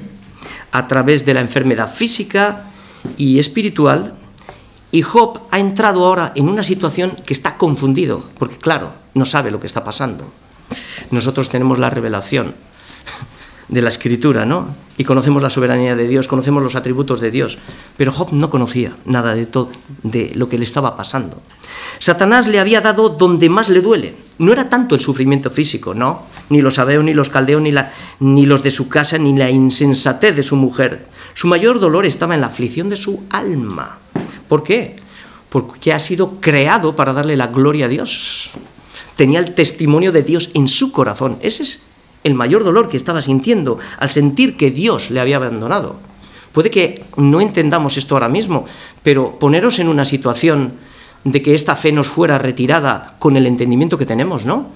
a 0.71 0.87
través 0.87 1.25
de 1.25 1.33
la 1.33 1.41
enfermedad 1.41 1.93
física 1.93 2.65
y 3.17 3.39
espiritual, 3.39 4.13
y 4.91 5.01
Job 5.01 5.39
ha 5.51 5.59
entrado 5.59 6.05
ahora 6.05 6.33
en 6.35 6.49
una 6.49 6.63
situación 6.63 7.15
que 7.25 7.33
está 7.33 7.57
confundido, 7.57 8.25
porque 8.37 8.57
claro, 8.57 8.91
no 9.13 9.25
sabe 9.25 9.51
lo 9.51 9.59
que 9.59 9.67
está 9.67 9.83
pasando. 9.83 10.29
Nosotros 11.11 11.49
tenemos 11.49 11.79
la 11.79 11.89
revelación 11.89 12.55
de 13.71 13.81
la 13.81 13.89
escritura, 13.89 14.45
¿no? 14.45 14.67
Y 14.97 15.05
conocemos 15.05 15.41
la 15.41 15.49
soberanía 15.49 15.95
de 15.95 16.07
Dios, 16.07 16.27
conocemos 16.27 16.61
los 16.61 16.75
atributos 16.75 17.21
de 17.21 17.31
Dios. 17.31 17.57
Pero 17.97 18.11
Job 18.11 18.33
no 18.33 18.49
conocía 18.49 18.95
nada 19.05 19.33
de 19.33 19.45
todo, 19.45 19.71
de 20.03 20.31
lo 20.35 20.49
que 20.49 20.57
le 20.57 20.65
estaba 20.65 20.95
pasando. 20.95 21.41
Satanás 21.97 22.47
le 22.47 22.59
había 22.59 22.81
dado 22.81 23.09
donde 23.09 23.49
más 23.49 23.69
le 23.69 23.81
duele. 23.81 24.15
No 24.37 24.51
era 24.51 24.69
tanto 24.69 24.93
el 24.93 25.01
sufrimiento 25.01 25.49
físico, 25.49 25.93
no, 25.93 26.23
ni 26.49 26.61
los 26.61 26.75
sabeos, 26.75 27.03
ni 27.03 27.13
los 27.13 27.29
caldeos, 27.29 27.61
ni, 27.61 27.73
ni 28.19 28.45
los 28.45 28.61
de 28.61 28.71
su 28.71 28.89
casa, 28.89 29.17
ni 29.17 29.35
la 29.35 29.49
insensatez 29.49 30.35
de 30.35 30.43
su 30.43 30.57
mujer. 30.57 31.07
Su 31.33 31.47
mayor 31.47 31.79
dolor 31.79 32.05
estaba 32.05 32.35
en 32.35 32.41
la 32.41 32.47
aflicción 32.47 32.89
de 32.89 32.97
su 32.97 33.23
alma. 33.29 33.99
¿Por 34.49 34.63
qué? 34.63 34.97
Porque 35.49 35.93
ha 35.93 35.99
sido 35.99 36.41
creado 36.41 36.95
para 36.95 37.13
darle 37.13 37.37
la 37.37 37.47
gloria 37.47 37.85
a 37.85 37.89
Dios. 37.89 38.49
Tenía 39.15 39.39
el 39.39 39.53
testimonio 39.53 40.11
de 40.11 40.23
Dios 40.23 40.51
en 40.53 40.67
su 40.67 40.91
corazón. 40.91 41.37
Ese 41.41 41.63
es 41.63 41.90
el 42.23 42.33
mayor 42.33 42.63
dolor 42.63 42.89
que 42.89 42.97
estaba 42.97 43.21
sintiendo 43.21 43.79
al 43.97 44.09
sentir 44.09 44.57
que 44.57 44.71
Dios 44.71 45.11
le 45.11 45.19
había 45.19 45.37
abandonado. 45.37 45.95
Puede 46.51 46.69
que 46.69 47.05
no 47.17 47.41
entendamos 47.41 47.97
esto 47.97 48.15
ahora 48.15 48.29
mismo, 48.29 48.65
pero 49.03 49.39
poneros 49.39 49.79
en 49.79 49.87
una 49.87 50.05
situación 50.05 50.73
de 51.23 51.41
que 51.41 51.53
esta 51.53 51.75
fe 51.75 51.91
nos 51.91 52.07
fuera 52.07 52.37
retirada 52.37 53.15
con 53.19 53.37
el 53.37 53.45
entendimiento 53.45 53.97
que 53.97 54.05
tenemos, 54.05 54.45
¿no? 54.45 54.67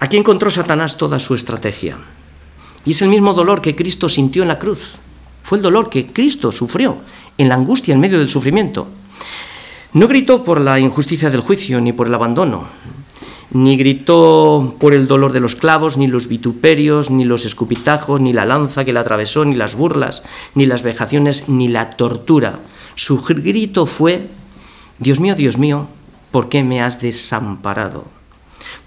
Aquí 0.00 0.16
encontró 0.16 0.50
Satanás 0.50 0.96
toda 0.96 1.18
su 1.18 1.34
estrategia. 1.34 1.98
Y 2.84 2.92
es 2.92 3.02
el 3.02 3.08
mismo 3.08 3.34
dolor 3.34 3.60
que 3.60 3.76
Cristo 3.76 4.08
sintió 4.08 4.42
en 4.42 4.48
la 4.48 4.58
cruz. 4.58 4.94
Fue 5.42 5.58
el 5.58 5.62
dolor 5.62 5.90
que 5.90 6.06
Cristo 6.06 6.52
sufrió 6.52 6.98
en 7.36 7.48
la 7.48 7.54
angustia 7.54 7.94
en 7.94 8.00
medio 8.00 8.18
del 8.18 8.30
sufrimiento. 8.30 8.88
No 9.92 10.06
gritó 10.06 10.44
por 10.44 10.60
la 10.60 10.78
injusticia 10.78 11.30
del 11.30 11.40
juicio 11.40 11.80
ni 11.80 11.92
por 11.92 12.06
el 12.06 12.14
abandono, 12.14 12.68
ni 13.50 13.76
gritó 13.76 14.76
por 14.78 14.94
el 14.94 15.08
dolor 15.08 15.32
de 15.32 15.40
los 15.40 15.56
clavos, 15.56 15.96
ni 15.96 16.06
los 16.06 16.28
vituperios, 16.28 17.10
ni 17.10 17.24
los 17.24 17.46
escupitajos, 17.46 18.20
ni 18.20 18.32
la 18.32 18.44
lanza 18.44 18.84
que 18.84 18.92
la 18.92 19.00
atravesó, 19.00 19.44
ni 19.44 19.54
las 19.54 19.74
burlas, 19.74 20.22
ni 20.54 20.66
las 20.66 20.82
vejaciones, 20.82 21.48
ni 21.48 21.68
la 21.68 21.90
tortura. 21.90 22.60
Su 22.94 23.22
grito 23.22 23.86
fue, 23.86 24.28
Dios 24.98 25.20
mío, 25.20 25.34
Dios 25.34 25.56
mío, 25.56 25.88
¿por 26.30 26.48
qué 26.48 26.62
me 26.62 26.82
has 26.82 27.00
desamparado? 27.00 28.04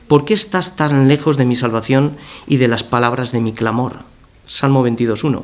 ¿Por 0.07 0.25
qué 0.25 0.33
estás 0.33 0.75
tan 0.75 1.07
lejos 1.07 1.37
de 1.37 1.45
mi 1.45 1.55
salvación 1.55 2.17
y 2.45 2.57
de 2.57 2.67
las 2.67 2.83
palabras 2.83 3.31
de 3.31 3.41
mi 3.41 3.53
clamor? 3.53 3.99
Salmo 4.45 4.85
22.1. 4.85 5.41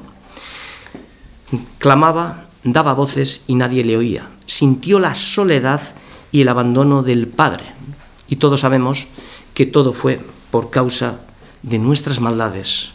Clamaba, 1.80 2.46
daba 2.64 2.94
voces 2.94 3.46
y 3.48 3.56
nadie 3.56 3.84
le 3.84 3.98
oía. 3.98 4.30
Sintió 4.46 5.00
la 5.00 5.16
soledad 5.16 5.82
y 6.32 6.42
el 6.42 6.50
abandono 6.50 7.02
del 7.02 7.28
Padre 7.28 7.78
y 8.30 8.38
todos 8.38 8.62
sabemos 8.62 9.08
que 9.54 9.66
todo 9.66 9.94
fue 9.94 10.20
por 10.52 10.70
causa 10.70 11.22
de 11.64 11.80
nuestras 11.80 12.20
maldades. 12.20 12.92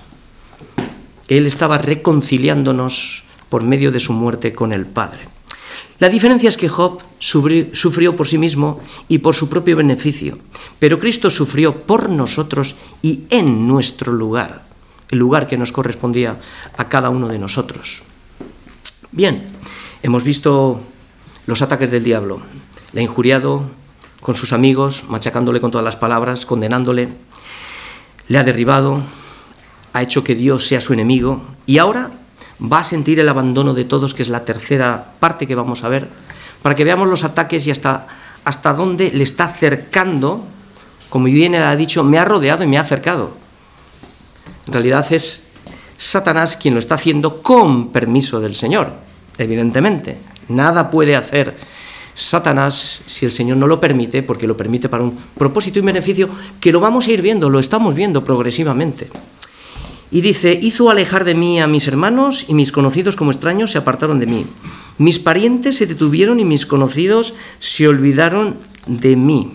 Él 1.29 1.47
estaba 1.47 1.79
reconciliándonos 1.79 3.25
por 3.49 3.63
medio 3.63 3.91
de 3.91 4.01
su 4.01 4.13
muerte 4.13 4.53
con 4.53 4.73
el 4.73 4.87
Padre. 4.87 5.29
La 5.99 6.09
diferencia 6.09 6.49
es 6.49 6.57
que 6.57 6.69
Job 6.69 7.01
sufrió 7.21 8.17
por 8.17 8.27
sí 8.27 8.37
mismo 8.37 8.81
y 9.09 9.19
por 9.19 9.35
su 9.37 9.49
propio 9.49 9.77
beneficio, 9.77 10.39
pero 10.79 10.99
Cristo 10.99 11.31
sufrió 11.31 11.83
por 11.83 12.11
nosotros 12.11 12.75
y 13.03 13.25
en 13.31 13.69
nuestro 13.69 14.13
lugar, 14.13 14.65
el 15.11 15.19
lugar 15.19 15.47
que 15.47 15.57
nos 15.57 15.71
correspondía 15.71 16.41
a 16.77 16.89
cada 16.89 17.09
uno 17.09 17.29
de 17.29 17.39
nosotros. 17.39 18.03
Bien, 19.13 19.47
hemos 20.03 20.25
visto 20.25 20.81
los 21.47 21.63
ataques 21.63 21.91
del 21.91 22.03
diablo. 22.03 22.41
Le 22.93 23.01
ha 23.01 23.05
injuriado, 23.05 23.71
con 24.23 24.37
sus 24.37 24.53
amigos, 24.53 25.05
machacándole 25.09 25.61
con 25.61 25.73
todas 25.73 25.85
las 25.85 25.97
palabras, 25.97 26.47
condenándole, 26.47 27.09
le 28.29 28.39
ha 28.39 28.45
derribado, 28.45 29.03
ha 29.93 30.01
hecho 30.01 30.25
que 30.25 30.37
Dios 30.37 30.67
sea 30.67 30.81
su 30.81 30.93
enemigo 30.93 31.43
y 31.67 31.79
ahora 31.79 32.11
va 32.63 32.79
a 32.79 32.85
sentir 32.85 33.19
el 33.19 33.29
abandono 33.29 33.75
de 33.75 33.85
todos, 33.85 34.15
que 34.15 34.23
es 34.23 34.29
la 34.29 34.45
tercera 34.45 35.13
parte 35.19 35.49
que 35.49 35.57
vamos 35.57 35.83
a 35.83 35.89
ver, 35.89 36.09
para 36.63 36.77
que 36.77 36.85
veamos 36.85 37.09
los 37.09 37.25
ataques 37.25 37.67
y 37.67 37.73
hasta, 37.73 38.07
hasta 38.45 38.73
dónde 38.73 39.11
le 39.11 39.25
está 39.25 39.47
acercando, 39.47 40.45
como 41.11 41.25
bien 41.25 41.57
ha 41.57 41.75
dicho, 41.75 42.05
me 42.05 42.19
ha 42.19 42.25
rodeado 42.25 42.63
y 42.63 42.69
me 42.69 42.79
ha 42.79 42.83
acercado. 42.83 43.37
En 44.69 44.73
realidad 44.73 45.05
es 45.13 45.49
Satanás 45.99 46.57
quien 46.57 46.75
lo 46.75 46.81
está 46.81 46.95
haciendo 46.95 47.43
con 47.43 47.89
permiso 47.89 48.41
del 48.41 48.55
Señor, 48.55 48.93
evidentemente. 49.37 50.17
Nada 50.49 50.91
puede 50.91 51.17
hacer 51.17 51.57
Satanás, 52.15 53.03
si 53.07 53.25
el 53.25 53.31
Señor 53.31 53.57
no 53.57 53.67
lo 53.67 53.81
permite, 53.81 54.23
porque 54.23 54.47
lo 54.47 54.57
permite 54.57 54.89
para 54.89 55.03
un 55.03 55.17
propósito 55.37 55.79
y 55.79 55.83
beneficio, 55.83 56.29
que 56.61 56.73
lo 56.73 56.81
vamos 56.81 57.07
a 57.07 57.13
ir 57.13 57.23
viendo, 57.23 57.49
lo 57.49 57.59
estamos 57.59 57.95
viendo 57.95 58.25
progresivamente. 58.25 59.09
Y 60.11 60.21
dice, 60.21 60.59
hizo 60.61 60.91
alejar 60.91 61.25
de 61.25 61.35
mí 61.35 61.59
a 61.59 61.67
mis 61.67 61.89
hermanos 61.89 62.45
y 62.47 62.55
mis 62.55 62.71
conocidos 62.71 63.17
como 63.17 63.31
extraños 63.31 63.71
se 63.71 63.79
apartaron 63.79 64.21
de 64.21 64.27
mí. 64.27 64.47
Mis 64.99 65.19
parientes 65.19 65.77
se 65.77 65.87
detuvieron 65.87 66.39
y 66.39 66.45
mis 66.45 66.67
conocidos 66.67 67.33
se 67.59 67.89
olvidaron 67.89 68.57
de 68.87 69.17
mí. 69.17 69.55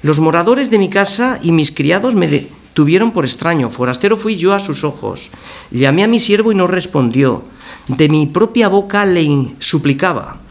Los 0.00 0.18
moradores 0.18 0.70
de 0.70 0.78
mi 0.78 0.88
casa 0.88 1.38
y 1.42 1.52
mis 1.52 1.72
criados 1.72 2.14
me 2.14 2.26
detuvieron 2.26 3.12
por 3.12 3.26
extraño. 3.26 3.68
Forastero 3.68 4.16
fui 4.16 4.36
yo 4.36 4.54
a 4.54 4.60
sus 4.60 4.82
ojos. 4.82 5.30
Llamé 5.70 6.04
a 6.04 6.08
mi 6.08 6.18
siervo 6.18 6.52
y 6.52 6.54
no 6.54 6.66
respondió. 6.66 7.44
De 7.86 8.08
mi 8.08 8.26
propia 8.26 8.68
boca 8.68 9.04
le 9.04 9.54
suplicaba. 9.58 10.41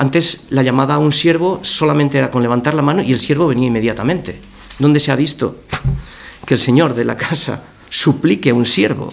Antes 0.00 0.46
la 0.48 0.62
llamada 0.62 0.94
a 0.94 0.98
un 0.98 1.12
siervo 1.12 1.60
solamente 1.60 2.16
era 2.16 2.30
con 2.30 2.40
levantar 2.40 2.72
la 2.72 2.80
mano 2.80 3.02
y 3.02 3.12
el 3.12 3.20
siervo 3.20 3.48
venía 3.48 3.66
inmediatamente. 3.66 4.40
¿Dónde 4.78 4.98
se 4.98 5.12
ha 5.12 5.14
visto 5.14 5.56
que 6.46 6.54
el 6.54 6.60
señor 6.60 6.94
de 6.94 7.04
la 7.04 7.18
casa 7.18 7.64
suplique 7.90 8.48
a 8.48 8.54
un 8.54 8.64
siervo? 8.64 9.12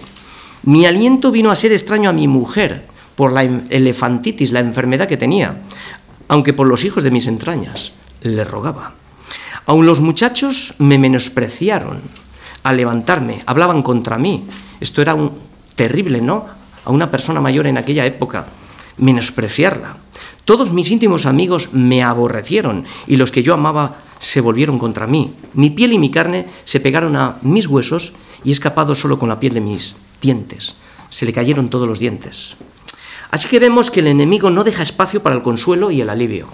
Mi 0.62 0.86
aliento 0.86 1.30
vino 1.30 1.50
a 1.50 1.56
ser 1.56 1.72
extraño 1.72 2.08
a 2.08 2.14
mi 2.14 2.26
mujer 2.26 2.86
por 3.16 3.32
la 3.32 3.42
elefantitis, 3.42 4.50
la 4.52 4.60
enfermedad 4.60 5.06
que 5.06 5.18
tenía, 5.18 5.60
aunque 6.26 6.54
por 6.54 6.66
los 6.66 6.82
hijos 6.86 7.04
de 7.04 7.10
mis 7.10 7.26
entrañas 7.26 7.92
le 8.22 8.42
rogaba. 8.44 8.94
Aun 9.66 9.84
los 9.84 10.00
muchachos 10.00 10.72
me 10.78 10.96
menospreciaron 10.96 12.00
al 12.62 12.78
levantarme, 12.78 13.42
hablaban 13.44 13.82
contra 13.82 14.16
mí. 14.16 14.46
Esto 14.80 15.02
era 15.02 15.14
un, 15.14 15.32
terrible, 15.76 16.22
¿no? 16.22 16.46
A 16.86 16.90
una 16.90 17.10
persona 17.10 17.42
mayor 17.42 17.66
en 17.66 17.76
aquella 17.76 18.06
época, 18.06 18.46
menospreciarla. 18.96 20.07
Todos 20.48 20.72
mis 20.72 20.90
íntimos 20.90 21.26
amigos 21.26 21.74
me 21.74 22.02
aborrecieron 22.02 22.86
y 23.06 23.16
los 23.16 23.30
que 23.30 23.42
yo 23.42 23.52
amaba 23.52 23.98
se 24.18 24.40
volvieron 24.40 24.78
contra 24.78 25.06
mí. 25.06 25.34
Mi 25.52 25.68
piel 25.68 25.92
y 25.92 25.98
mi 25.98 26.10
carne 26.10 26.46
se 26.64 26.80
pegaron 26.80 27.16
a 27.16 27.36
mis 27.42 27.66
huesos 27.66 28.14
y 28.44 28.48
he 28.48 28.52
escapado 28.52 28.94
solo 28.94 29.18
con 29.18 29.28
la 29.28 29.40
piel 29.40 29.52
de 29.52 29.60
mis 29.60 29.96
dientes. 30.22 30.74
Se 31.10 31.26
le 31.26 31.34
cayeron 31.34 31.68
todos 31.68 31.86
los 31.86 31.98
dientes. 31.98 32.56
Así 33.30 33.46
que 33.46 33.58
vemos 33.58 33.90
que 33.90 34.00
el 34.00 34.06
enemigo 34.06 34.50
no 34.50 34.64
deja 34.64 34.82
espacio 34.82 35.22
para 35.22 35.36
el 35.36 35.42
consuelo 35.42 35.90
y 35.90 36.00
el 36.00 36.08
alivio. 36.08 36.48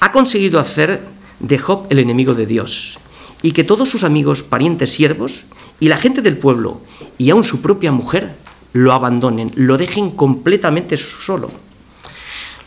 Ha 0.00 0.10
conseguido 0.10 0.58
hacer 0.58 1.00
de 1.38 1.58
Job 1.58 1.86
el 1.90 2.00
enemigo 2.00 2.34
de 2.34 2.46
Dios 2.46 2.98
y 3.40 3.52
que 3.52 3.62
todos 3.62 3.88
sus 3.88 4.02
amigos, 4.02 4.42
parientes, 4.42 4.90
siervos 4.90 5.44
y 5.78 5.86
la 5.86 5.96
gente 5.96 6.22
del 6.22 6.38
pueblo 6.38 6.80
y 7.18 7.30
aún 7.30 7.44
su 7.44 7.62
propia 7.62 7.92
mujer 7.92 8.34
lo 8.72 8.92
abandonen, 8.92 9.52
lo 9.54 9.76
dejen 9.76 10.10
completamente 10.10 10.96
solo. 10.96 11.69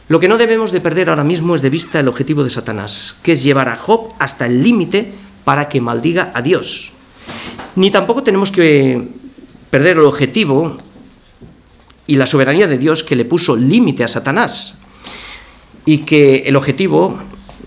Lo 0.09 0.19
que 0.19 0.27
no 0.27 0.37
debemos 0.37 0.71
de 0.71 0.81
perder 0.81 1.09
ahora 1.09 1.23
mismo 1.23 1.55
es 1.55 1.61
de 1.61 1.69
vista 1.69 1.99
el 1.99 2.07
objetivo 2.07 2.43
de 2.43 2.49
Satanás, 2.49 3.15
que 3.23 3.33
es 3.33 3.43
llevar 3.43 3.69
a 3.69 3.77
Job 3.77 4.09
hasta 4.19 4.45
el 4.45 4.61
límite 4.61 5.13
para 5.45 5.69
que 5.69 5.81
maldiga 5.81 6.31
a 6.33 6.41
Dios. 6.41 6.91
Ni 7.75 7.89
tampoco 7.89 8.21
tenemos 8.21 8.51
que 8.51 9.07
perder 9.69 9.97
el 9.97 10.05
objetivo 10.05 10.77
y 12.05 12.17
la 12.17 12.25
soberanía 12.25 12.67
de 12.67 12.77
Dios 12.77 13.03
que 13.03 13.15
le 13.15 13.25
puso 13.25 13.55
límite 13.55 14.03
a 14.03 14.07
Satanás. 14.07 14.79
Y 15.85 15.99
que 15.99 16.43
el 16.45 16.55
objetivo, 16.55 17.17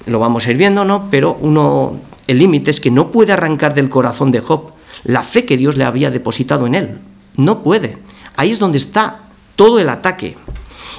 lo 0.06 0.18
vamos 0.18 0.46
a 0.46 0.50
ir 0.50 0.56
viendo, 0.56 0.84
¿no? 0.84 1.08
Pero 1.10 1.36
uno, 1.40 2.00
el 2.26 2.38
límite 2.38 2.70
es 2.70 2.80
que 2.80 2.90
no 2.90 3.10
puede 3.10 3.32
arrancar 3.32 3.74
del 3.74 3.88
corazón 3.88 4.30
de 4.30 4.40
Job 4.40 4.72
la 5.04 5.22
fe 5.22 5.44
que 5.44 5.56
Dios 5.56 5.76
le 5.76 5.84
había 5.84 6.10
depositado 6.10 6.66
en 6.66 6.74
él. 6.74 6.98
No 7.36 7.62
puede. 7.62 7.98
Ahí 8.36 8.50
es 8.50 8.58
donde 8.58 8.78
está 8.78 9.20
todo 9.56 9.78
el 9.80 9.88
ataque. 9.88 10.36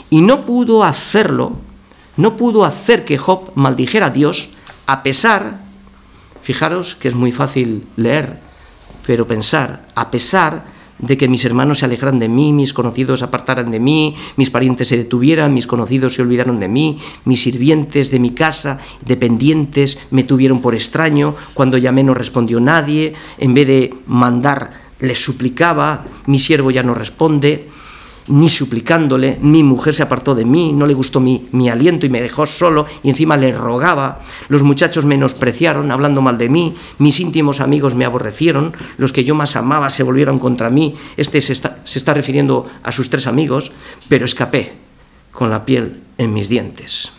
Y 0.09 0.21
no 0.21 0.45
pudo 0.45 0.83
hacerlo, 0.83 1.53
no 2.15 2.37
pudo 2.37 2.65
hacer 2.65 3.05
que 3.05 3.17
Job 3.17 3.51
maldijera 3.55 4.07
a 4.07 4.11
Dios, 4.11 4.49
a 4.85 5.03
pesar, 5.03 5.59
fijaros 6.41 6.95
que 6.95 7.07
es 7.07 7.15
muy 7.15 7.31
fácil 7.31 7.83
leer, 7.97 8.39
pero 9.05 9.27
pensar, 9.27 9.85
a 9.95 10.09
pesar 10.11 10.63
de 10.99 11.17
que 11.17 11.27
mis 11.27 11.45
hermanos 11.45 11.79
se 11.79 11.85
alejaran 11.85 12.19
de 12.19 12.27
mí, 12.27 12.53
mis 12.53 12.73
conocidos 12.73 13.19
se 13.19 13.25
apartaran 13.25 13.69
de 13.69 13.79
mí, 13.79 14.15
mis 14.35 14.49
parientes 14.49 14.87
se 14.87 14.97
detuvieran, 14.97 15.53
mis 15.53 15.67
conocidos 15.67 16.15
se 16.15 16.21
olvidaron 16.21 16.59
de 16.59 16.67
mí, 16.67 16.99
mis 17.25 17.41
sirvientes 17.41 18.09
de 18.09 18.19
mi 18.19 18.31
casa, 18.31 18.79
dependientes, 19.05 19.99
me 20.09 20.23
tuvieron 20.23 20.61
por 20.61 20.73
extraño, 20.73 21.35
cuando 21.53 21.77
llamé 21.77 22.03
no 22.03 22.13
respondió 22.13 22.59
nadie, 22.59 23.13
en 23.37 23.53
vez 23.53 23.67
de 23.67 23.93
mandar 24.07 24.71
les 24.99 25.21
suplicaba, 25.21 26.05
mi 26.25 26.39
siervo 26.39 26.71
ya 26.71 26.81
no 26.81 26.95
responde, 26.95 27.69
ni 28.27 28.49
suplicándole, 28.49 29.37
mi 29.41 29.63
mujer 29.63 29.93
se 29.93 30.03
apartó 30.03 30.35
de 30.35 30.45
mí, 30.45 30.73
no 30.73 30.85
le 30.85 30.93
gustó 30.93 31.19
mi, 31.19 31.47
mi, 31.51 31.69
aliento 31.69 32.05
y 32.05 32.09
me 32.09 32.21
dejó 32.21 32.45
solo 32.45 32.85
y 33.03 33.09
encima 33.09 33.37
le 33.37 33.51
rogaba, 33.51 34.21
los 34.49 34.63
muchachos 34.63 35.05
menospreciaron 35.05 35.91
hablando 35.91 36.21
mal 36.21 36.37
de 36.37 36.49
mí, 36.49 36.75
mis 36.97 37.19
íntimos 37.19 37.61
amigos 37.61 37.95
me 37.95 38.05
aborrecieron, 38.05 38.75
los 38.97 39.13
que 39.13 39.23
yo 39.23 39.35
más 39.35 39.55
amaba 39.55 39.89
se 39.89 40.03
volvieron 40.03 40.39
contra 40.39 40.69
mí, 40.69 40.95
este 41.15 41.41
se 41.41 41.53
está, 41.53 41.79
se 41.83 41.99
está 41.99 42.13
refiriendo 42.13 42.67
a 42.83 42.91
sus 42.91 43.09
tres 43.09 43.27
amigos, 43.27 43.71
pero 44.09 44.25
escapé 44.25 44.73
con 45.31 45.49
la 45.49 45.65
piel 45.65 46.01
en 46.17 46.33
mis 46.33 46.49
dientes. 46.49 47.11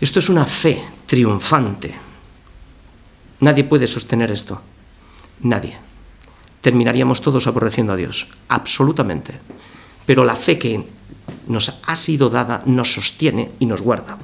Esto 0.00 0.18
es 0.18 0.28
una 0.28 0.44
fe 0.44 0.82
triunfante. 1.06 1.94
Nadie 3.40 3.64
puede 3.64 3.86
sostener 3.86 4.30
esto. 4.30 4.60
Nadie 5.40 5.85
terminaríamos 6.66 7.22
todos 7.22 7.46
aborreciendo 7.46 7.94
a 7.94 7.96
Dios, 7.96 8.26
absolutamente. 8.50 9.38
Pero 10.02 10.26
la 10.26 10.34
fe 10.34 10.58
que 10.58 10.82
nos 11.46 11.78
ha 11.86 11.94
sido 11.94 12.26
dada 12.26 12.66
nos 12.66 12.90
sostiene 12.90 13.54
y 13.62 13.66
nos 13.66 13.86
guarda. 13.86 14.18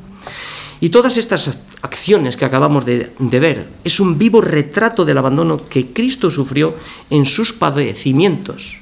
Y 0.81 0.91
todas 0.91 1.19
estas 1.19 1.63
acciones 1.83 2.37
que 2.37 2.45
acabamos 2.45 2.85
de, 2.85 3.15
de, 3.17 3.39
ver 3.39 3.69
es 3.85 4.01
un 4.01 4.19
vivo 4.19 4.41
retrato 4.41 5.05
del 5.05 5.19
abandono 5.19 5.69
que 5.69 5.95
Cristo 5.95 6.33
sufrió 6.33 6.75
en 7.11 7.27
sus 7.27 7.53
padecimientos. 7.53 8.81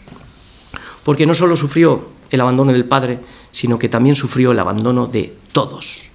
Porque 1.05 1.27
no 1.27 1.35
solo 1.35 1.55
sufrió 1.55 2.09
el 2.31 2.40
abandono 2.40 2.73
del 2.73 2.87
Padre, 2.87 3.20
sino 3.53 3.79
que 3.79 3.90
también 3.90 4.14
sufrió 4.14 4.53
el 4.53 4.59
abandono 4.59 5.05
de 5.05 5.37
todos. 5.53 6.09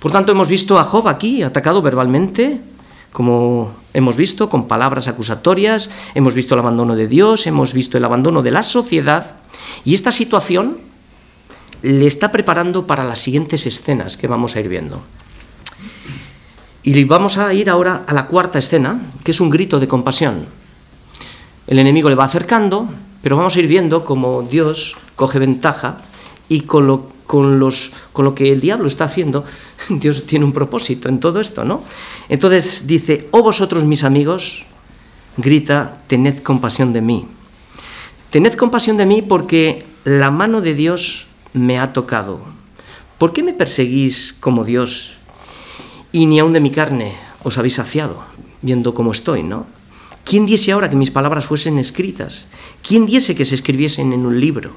Por 0.00 0.12
tanto, 0.12 0.32
hemos 0.32 0.48
visto 0.48 0.78
a 0.78 0.84
Job 0.84 1.08
aquí 1.08 1.42
atacado 1.42 1.80
verbalmente, 1.80 2.60
como 3.10 3.72
hemos 3.94 4.16
visto, 4.16 4.50
con 4.50 4.68
palabras 4.68 5.08
acusatorias, 5.08 5.88
hemos 6.14 6.34
visto 6.34 6.54
el 6.54 6.60
abandono 6.60 6.94
de 6.96 7.08
Dios, 7.08 7.46
hemos 7.46 7.72
visto 7.72 7.96
el 7.96 8.04
abandono 8.04 8.42
de 8.42 8.50
la 8.50 8.62
sociedad, 8.62 9.36
y 9.84 9.94
esta 9.94 10.12
situación 10.12 10.78
le 11.82 12.06
está 12.06 12.32
preparando 12.32 12.86
para 12.86 13.04
las 13.04 13.20
siguientes 13.20 13.66
escenas 13.66 14.16
que 14.16 14.26
vamos 14.26 14.56
a 14.56 14.60
ir 14.60 14.68
viendo. 14.68 15.02
Y 16.82 17.02
vamos 17.04 17.38
a 17.38 17.54
ir 17.54 17.70
ahora 17.70 18.04
a 18.06 18.12
la 18.12 18.26
cuarta 18.26 18.58
escena, 18.58 19.00
que 19.22 19.30
es 19.30 19.40
un 19.40 19.48
grito 19.48 19.80
de 19.80 19.88
compasión. 19.88 20.46
El 21.66 21.78
enemigo 21.78 22.10
le 22.10 22.14
va 22.14 22.24
acercando, 22.24 22.88
pero 23.22 23.36
vamos 23.36 23.56
a 23.56 23.60
ir 23.60 23.68
viendo 23.68 24.04
cómo 24.04 24.42
Dios 24.42 24.96
coge 25.16 25.38
ventaja 25.38 25.98
y 26.48 26.60
con 26.60 26.86
lo, 26.86 27.13
con 27.26 27.58
los, 27.58 27.92
con 28.12 28.24
lo 28.24 28.34
que 28.34 28.52
el 28.52 28.60
diablo 28.60 28.86
está 28.86 29.04
haciendo, 29.04 29.44
Dios 29.88 30.26
tiene 30.26 30.44
un 30.44 30.52
propósito 30.52 31.08
en 31.08 31.20
todo 31.20 31.40
esto, 31.40 31.64
¿no? 31.64 31.82
Entonces 32.28 32.86
dice, 32.86 33.28
oh 33.30 33.42
vosotros 33.42 33.84
mis 33.84 34.04
amigos, 34.04 34.64
grita, 35.36 36.02
tened 36.06 36.42
compasión 36.42 36.92
de 36.92 37.00
mí. 37.00 37.26
Tened 38.30 38.54
compasión 38.54 38.96
de 38.96 39.06
mí 39.06 39.22
porque 39.22 39.84
la 40.04 40.30
mano 40.30 40.60
de 40.60 40.74
Dios 40.74 41.26
me 41.52 41.78
ha 41.78 41.92
tocado. 41.92 42.40
¿Por 43.18 43.32
qué 43.32 43.42
me 43.42 43.54
perseguís 43.54 44.32
como 44.32 44.64
Dios 44.64 45.14
y 46.12 46.26
ni 46.26 46.38
aun 46.38 46.52
de 46.52 46.60
mi 46.60 46.70
carne 46.70 47.14
os 47.42 47.58
habéis 47.58 47.74
saciado, 47.74 48.24
viendo 48.62 48.94
cómo 48.94 49.12
estoy, 49.12 49.42
¿no? 49.42 49.66
¿Quién 50.24 50.46
diese 50.46 50.72
ahora 50.72 50.88
que 50.88 50.96
mis 50.96 51.10
palabras 51.10 51.44
fuesen 51.44 51.78
escritas? 51.78 52.46
¿Quién 52.82 53.06
diese 53.06 53.34
que 53.34 53.44
se 53.44 53.54
escribiesen 53.54 54.12
en 54.12 54.24
un 54.24 54.40
libro? 54.40 54.72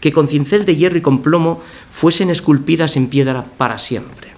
Que 0.00 0.12
con 0.12 0.28
cincel 0.28 0.64
de 0.64 0.76
hierro 0.76 0.98
y 0.98 1.02
con 1.02 1.22
plomo 1.22 1.60
fuesen 1.90 2.30
esculpidas 2.30 2.96
en 2.96 3.08
piedra 3.08 3.44
para 3.56 3.78
siempre. 3.78 4.28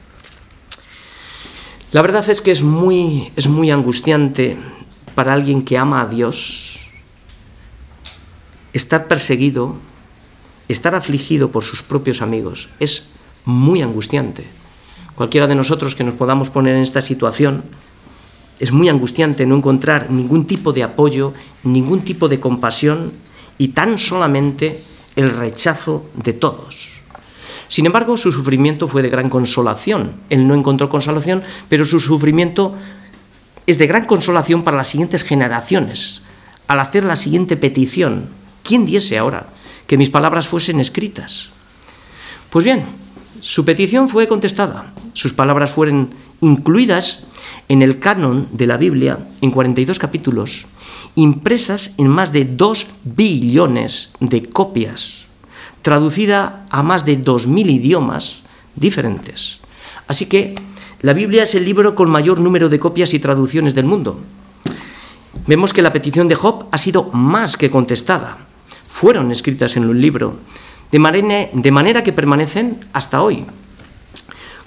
La 1.92 2.02
verdad 2.02 2.28
es 2.28 2.40
que 2.40 2.52
es 2.52 2.62
muy, 2.62 3.32
es 3.36 3.48
muy 3.48 3.70
angustiante 3.70 4.56
para 5.14 5.32
alguien 5.32 5.62
que 5.62 5.76
ama 5.76 6.00
a 6.00 6.06
Dios 6.06 6.78
estar 8.72 9.08
perseguido, 9.08 9.74
estar 10.68 10.94
afligido 10.94 11.50
por 11.50 11.64
sus 11.64 11.82
propios 11.82 12.22
amigos. 12.22 12.68
Es 12.78 13.10
muy 13.44 13.82
angustiante. 13.82 14.46
Cualquiera 15.14 15.46
de 15.46 15.54
nosotros 15.54 15.94
que 15.94 16.04
nos 16.04 16.14
podamos 16.14 16.50
poner 16.50 16.76
en 16.76 16.82
esta 16.82 17.02
situación, 17.02 17.64
es 18.60 18.72
muy 18.72 18.88
angustiante 18.88 19.46
no 19.46 19.56
encontrar 19.56 20.10
ningún 20.10 20.46
tipo 20.46 20.72
de 20.72 20.82
apoyo, 20.82 21.34
ningún 21.64 22.02
tipo 22.02 22.28
de 22.28 22.38
compasión 22.38 23.12
y 23.58 23.68
tan 23.68 23.98
solamente 23.98 24.80
el 25.20 25.30
rechazo 25.30 26.06
de 26.14 26.32
todos. 26.32 27.00
Sin 27.68 27.86
embargo, 27.86 28.16
su 28.16 28.32
sufrimiento 28.32 28.88
fue 28.88 29.02
de 29.02 29.10
gran 29.10 29.30
consolación. 29.30 30.14
Él 30.28 30.48
no 30.48 30.54
encontró 30.54 30.88
consolación, 30.88 31.42
pero 31.68 31.84
su 31.84 32.00
sufrimiento 32.00 32.74
es 33.66 33.78
de 33.78 33.86
gran 33.86 34.06
consolación 34.06 34.64
para 34.64 34.76
las 34.76 34.88
siguientes 34.88 35.22
generaciones. 35.22 36.22
Al 36.66 36.80
hacer 36.80 37.04
la 37.04 37.16
siguiente 37.16 37.56
petición, 37.56 38.28
¿quién 38.64 38.86
diese 38.86 39.18
ahora 39.18 39.46
que 39.86 39.96
mis 39.96 40.10
palabras 40.10 40.48
fuesen 40.48 40.80
escritas? 40.80 41.50
Pues 42.50 42.64
bien, 42.64 42.82
su 43.40 43.64
petición 43.64 44.08
fue 44.08 44.26
contestada. 44.26 44.92
Sus 45.12 45.32
palabras 45.32 45.70
fueron 45.70 46.10
incluidas 46.40 47.26
en 47.68 47.82
el 47.82 47.98
canon 47.98 48.48
de 48.52 48.66
la 48.66 48.76
Biblia 48.76 49.18
en 49.40 49.50
42 49.50 49.98
capítulos, 49.98 50.66
impresas 51.14 51.94
en 51.98 52.08
más 52.08 52.32
de 52.32 52.44
2 52.44 52.86
billones 53.04 54.10
de 54.20 54.48
copias 54.48 55.26
traducida 55.82 56.66
a 56.70 56.82
más 56.82 57.04
de 57.04 57.22
2.000 57.22 57.70
idiomas 57.70 58.40
diferentes. 58.76 59.60
Así 60.06 60.26
que 60.26 60.54
la 61.00 61.12
Biblia 61.12 61.44
es 61.44 61.54
el 61.54 61.64
libro 61.64 61.94
con 61.94 62.10
mayor 62.10 62.40
número 62.40 62.68
de 62.68 62.78
copias 62.78 63.14
y 63.14 63.18
traducciones 63.18 63.74
del 63.74 63.86
mundo. 63.86 64.20
Vemos 65.46 65.72
que 65.72 65.82
la 65.82 65.92
petición 65.92 66.28
de 66.28 66.34
Job 66.34 66.66
ha 66.70 66.78
sido 66.78 67.04
más 67.12 67.56
que 67.56 67.70
contestada. 67.70 68.38
Fueron 68.88 69.30
escritas 69.30 69.76
en 69.76 69.88
un 69.88 70.00
libro, 70.00 70.36
de 70.92 71.48
de 71.52 71.70
manera 71.70 72.04
que 72.04 72.12
permanecen 72.12 72.84
hasta 72.92 73.22
hoy, 73.22 73.46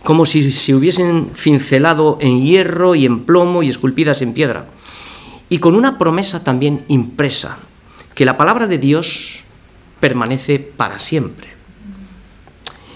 como 0.03 0.25
si 0.25 0.51
se 0.51 0.75
hubiesen 0.75 1.31
cincelado 1.35 2.17
en 2.19 2.41
hierro 2.43 2.95
y 2.95 3.05
en 3.05 3.21
plomo 3.21 3.63
y 3.63 3.69
esculpidas 3.69 4.21
en 4.21 4.33
piedra, 4.33 4.67
y 5.49 5.59
con 5.59 5.75
una 5.75 5.97
promesa 5.97 6.43
también 6.43 6.83
impresa, 6.87 7.57
que 8.15 8.25
la 8.25 8.37
palabra 8.37 8.67
de 8.67 8.77
Dios 8.77 9.43
permanece 9.99 10.59
para 10.59 10.99
siempre. 10.99 11.47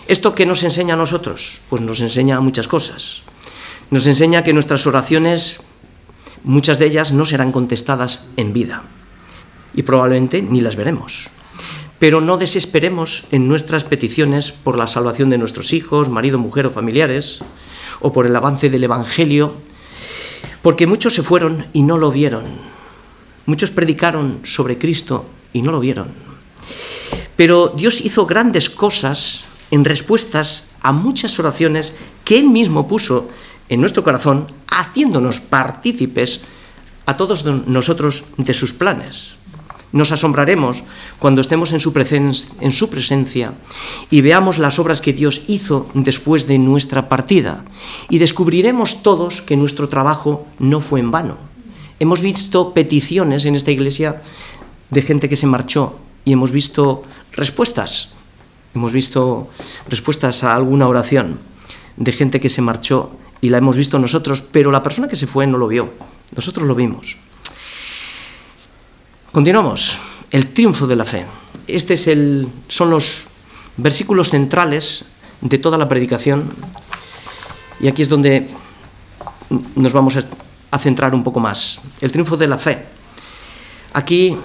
¿Esto 0.08 0.36
qué 0.36 0.46
nos 0.46 0.64
enseña 0.64 0.94
a 0.94 0.98
nosotros? 0.98 1.62
Pues 1.70 1.82
nos 1.82 2.02
enseña 2.02 2.40
muchas 2.40 2.68
cosas. 2.68 3.24
Nos 3.92 4.06
enseña 4.08 4.44
que 4.44 4.54
nuestras 4.54 4.88
oraciones, 4.88 5.62
muchas 6.44 6.80
de 6.80 6.88
ellas 6.88 7.12
no 7.12 7.26
serán 7.26 7.52
contestadas 7.52 8.30
en 8.38 8.54
vida 8.54 8.84
y 9.74 9.84
probablemente 9.84 10.42
ni 10.42 10.62
las 10.62 10.76
veremos. 10.76 11.30
Pero 12.00 12.22
no 12.22 12.38
desesperemos 12.38 13.26
en 13.32 13.48
nuestras 13.48 13.84
peticiones 13.84 14.52
por 14.52 14.78
la 14.78 14.88
salvación 14.88 15.30
de 15.30 15.38
nuestros 15.38 15.74
hijos, 15.74 16.10
marido, 16.10 16.38
mujer 16.38 16.68
o 16.68 16.72
familiares, 16.72 17.40
o 18.00 18.14
por 18.14 18.26
el 18.26 18.36
avance 18.36 18.70
del 18.70 18.84
Evangelio, 18.84 19.54
porque 20.62 20.86
muchos 20.86 21.14
se 21.16 21.24
fueron 21.24 21.66
y 21.74 21.82
no 21.82 21.98
lo 21.98 22.12
vieron. 22.12 22.46
Muchos 23.46 23.72
predicaron 23.72 24.42
sobre 24.44 24.78
Cristo 24.78 25.26
y 25.54 25.62
no 25.62 25.72
lo 25.72 25.80
vieron. 25.80 26.10
Pero 27.36 27.74
Dios 27.76 28.02
hizo 28.02 28.26
grandes 28.26 28.70
cosas 28.70 29.46
en 29.72 29.86
respuestas 29.86 30.72
a 30.82 30.92
muchas 30.92 31.40
oraciones 31.40 31.96
que 32.24 32.38
Él 32.38 32.50
mismo 32.50 32.88
puso 32.88 33.30
en 33.70 33.80
nuestro 33.80 34.04
corazón, 34.04 34.48
haciéndonos 34.68 35.40
partícipes 35.40 36.42
a 37.06 37.16
todos 37.16 37.46
nosotros 37.46 38.26
de 38.38 38.54
sus 38.54 38.74
planes. 38.74 39.37
Nos 39.92 40.12
asombraremos 40.12 40.84
cuando 41.20 41.40
estemos 41.40 41.72
en 41.72 41.80
su, 41.80 41.92
su, 42.72 42.90
presencia 42.90 43.54
y 44.10 44.22
veamos 44.22 44.60
las 44.60 44.80
obras 44.80 45.02
que 45.02 45.14
Dios 45.14 45.44
hizo 45.48 45.90
después 45.94 46.46
de 46.48 46.60
nuestra 46.60 47.08
partida. 47.08 47.64
Y 48.10 48.18
descubriremos 48.18 49.02
todos 49.02 49.42
que 49.42 49.56
nuestro 49.56 49.88
trabajo 49.88 50.46
no 50.60 50.82
fue 50.82 51.00
en 51.00 51.12
vano. 51.12 51.38
Hemos 52.00 52.22
visto 52.22 52.74
peticiones 52.74 53.46
en 53.46 53.56
esta 53.56 53.72
iglesia 53.72 54.22
de 54.90 55.02
gente 55.02 55.30
que 55.30 55.36
se 55.36 55.48
marchó 55.48 55.98
y 56.26 56.34
hemos 56.34 56.52
visto 56.52 57.04
respuestas. 57.32 58.12
Hemos 58.76 58.92
visto 58.92 59.48
respuestas 59.90 60.44
a 60.44 60.54
alguna 60.54 60.88
oración 60.88 61.40
de 61.96 62.12
gente 62.12 62.40
que 62.40 62.50
se 62.50 62.62
marchó 62.62 63.12
y 63.42 63.50
la 63.50 63.58
hemos 63.58 63.78
visto 63.78 63.98
nosotros, 64.00 64.42
pero 64.42 64.72
la 64.72 64.84
persona 64.84 65.08
que 65.08 65.16
se 65.16 65.28
fue 65.28 65.48
no 65.48 65.58
lo 65.58 65.68
vio. 65.68 65.94
Nosotros 66.36 66.68
lo 66.68 66.76
vimos. 66.76 67.18
Continuamos. 69.38 70.00
El 70.32 70.48
triunfo 70.48 70.88
de 70.88 70.96
la 70.96 71.06
fe. 71.06 71.24
Este 71.68 71.94
es 71.94 72.08
el, 72.08 72.48
son 72.68 72.90
los 72.90 73.28
versículos 73.78 74.32
centrales 74.32 75.06
de 75.42 75.60
toda 75.60 75.78
la 75.78 75.88
predicación. 75.88 76.50
Y 77.80 77.88
aquí 77.88 78.02
es 78.02 78.10
donde 78.10 78.48
nos 79.76 79.94
vamos 79.94 80.18
a 80.72 80.80
centrar 80.80 81.14
un 81.14 81.24
poco 81.24 81.40
más. 81.40 81.82
El 82.02 82.12
triunfo 82.12 82.36
de 82.36 82.48
la 82.48 82.58
fe. 82.58 82.84
Aquí 83.94 84.36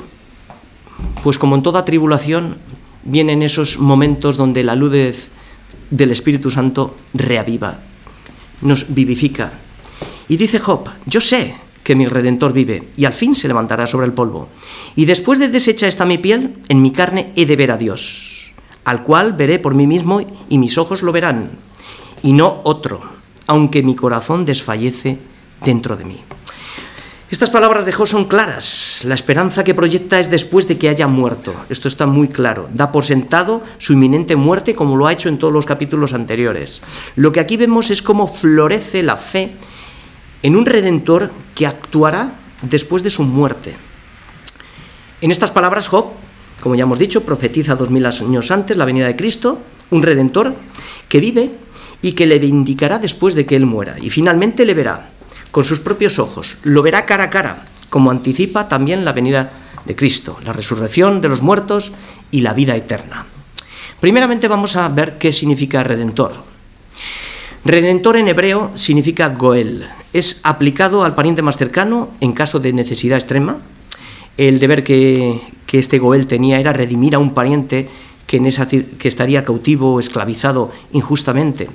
pues 1.22 1.38
como 1.38 1.56
en 1.56 1.62
toda 1.62 1.86
tribulación, 1.86 2.58
vienen 3.02 3.42
esos 3.42 3.78
momentos 3.78 4.36
donde 4.36 4.62
la 4.62 4.76
luz 4.76 4.92
del 5.88 6.10
Espíritu 6.10 6.50
Santo 6.50 6.94
reaviva, 7.14 7.78
nos 8.60 8.92
vivifica. 8.92 9.54
Y 10.28 10.36
dice 10.36 10.58
Job, 10.58 10.90
yo 11.06 11.22
sé 11.22 11.61
que 11.82 11.94
mi 11.94 12.06
redentor 12.06 12.52
vive, 12.52 12.88
y 12.96 13.04
al 13.04 13.12
fin 13.12 13.34
se 13.34 13.48
levantará 13.48 13.86
sobre 13.86 14.06
el 14.06 14.12
polvo. 14.12 14.48
Y 14.96 15.04
después 15.04 15.38
de 15.38 15.48
deshecha 15.48 15.88
esta 15.88 16.04
mi 16.04 16.18
piel, 16.18 16.54
en 16.68 16.82
mi 16.82 16.92
carne 16.92 17.32
he 17.36 17.46
de 17.46 17.56
ver 17.56 17.72
a 17.72 17.76
Dios, 17.76 18.52
al 18.84 19.02
cual 19.02 19.32
veré 19.32 19.58
por 19.58 19.74
mí 19.74 19.86
mismo 19.86 20.20
y 20.48 20.58
mis 20.58 20.78
ojos 20.78 21.02
lo 21.02 21.12
verán, 21.12 21.50
y 22.22 22.32
no 22.32 22.60
otro, 22.64 23.00
aunque 23.46 23.82
mi 23.82 23.94
corazón 23.94 24.44
desfallece 24.44 25.18
dentro 25.64 25.96
de 25.96 26.04
mí. 26.04 26.20
Estas 27.32 27.48
palabras 27.48 27.86
de 27.86 27.92
Job 27.92 28.06
son 28.06 28.26
claras. 28.26 29.00
La 29.04 29.14
esperanza 29.14 29.64
que 29.64 29.72
proyecta 29.72 30.20
es 30.20 30.30
después 30.30 30.68
de 30.68 30.76
que 30.76 30.90
haya 30.90 31.06
muerto. 31.06 31.54
Esto 31.70 31.88
está 31.88 32.04
muy 32.04 32.28
claro. 32.28 32.68
Da 32.74 32.92
por 32.92 33.06
sentado 33.06 33.62
su 33.78 33.94
inminente 33.94 34.36
muerte 34.36 34.74
como 34.74 34.96
lo 34.96 35.06
ha 35.06 35.14
hecho 35.14 35.30
en 35.30 35.38
todos 35.38 35.50
los 35.52 35.64
capítulos 35.64 36.12
anteriores. 36.12 36.82
Lo 37.16 37.32
que 37.32 37.40
aquí 37.40 37.56
vemos 37.56 37.90
es 37.90 38.02
cómo 38.02 38.26
florece 38.26 39.02
la 39.02 39.16
fe 39.16 39.52
en 40.42 40.56
un 40.56 40.66
redentor 40.66 41.30
que 41.54 41.66
actuará 41.66 42.32
después 42.62 43.02
de 43.02 43.10
su 43.10 43.22
muerte. 43.22 43.74
En 45.20 45.30
estas 45.30 45.50
palabras 45.50 45.88
Job, 45.88 46.06
como 46.60 46.74
ya 46.74 46.82
hemos 46.82 46.98
dicho, 46.98 47.24
profetiza 47.24 47.74
dos 47.74 47.90
mil 47.90 48.06
años 48.06 48.50
antes 48.50 48.76
la 48.76 48.84
venida 48.84 49.06
de 49.06 49.16
Cristo, 49.16 49.58
un 49.90 50.02
redentor 50.02 50.54
que 51.08 51.20
vive 51.20 51.50
y 52.02 52.12
que 52.12 52.26
le 52.26 52.38
vindicará 52.38 52.98
después 52.98 53.34
de 53.34 53.46
que 53.46 53.56
él 53.56 53.66
muera. 53.66 53.96
Y 54.00 54.10
finalmente 54.10 54.64
le 54.64 54.74
verá 54.74 55.10
con 55.50 55.64
sus 55.64 55.80
propios 55.80 56.18
ojos, 56.18 56.58
lo 56.62 56.82
verá 56.82 57.06
cara 57.06 57.24
a 57.24 57.30
cara, 57.30 57.66
como 57.90 58.10
anticipa 58.10 58.68
también 58.68 59.04
la 59.04 59.12
venida 59.12 59.52
de 59.84 59.94
Cristo, 59.94 60.38
la 60.44 60.52
resurrección 60.52 61.20
de 61.20 61.28
los 61.28 61.42
muertos 61.42 61.92
y 62.30 62.40
la 62.40 62.54
vida 62.54 62.74
eterna. 62.74 63.26
Primeramente 64.00 64.48
vamos 64.48 64.76
a 64.76 64.88
ver 64.88 65.18
qué 65.18 65.32
significa 65.32 65.84
redentor. 65.84 66.51
Redentor 67.64 68.16
en 68.16 68.26
hebreo 68.26 68.72
significa 68.74 69.28
Goel. 69.28 69.86
Es 70.12 70.40
aplicado 70.42 71.04
al 71.04 71.14
pariente 71.14 71.42
más 71.42 71.56
cercano 71.56 72.10
en 72.20 72.32
caso 72.32 72.58
de 72.58 72.72
necesidad 72.72 73.16
extrema. 73.16 73.58
El 74.36 74.58
deber 74.58 74.82
que, 74.82 75.40
este 75.70 76.00
Goel 76.00 76.26
tenía 76.26 76.58
era 76.58 76.72
redimir 76.72 77.14
a 77.14 77.20
un 77.20 77.34
pariente 77.34 77.88
que, 78.26 78.42
estaría 79.04 79.44
cautivo 79.44 79.94
o 79.94 80.00
esclavizado 80.00 80.72
injustamente. 80.90 81.68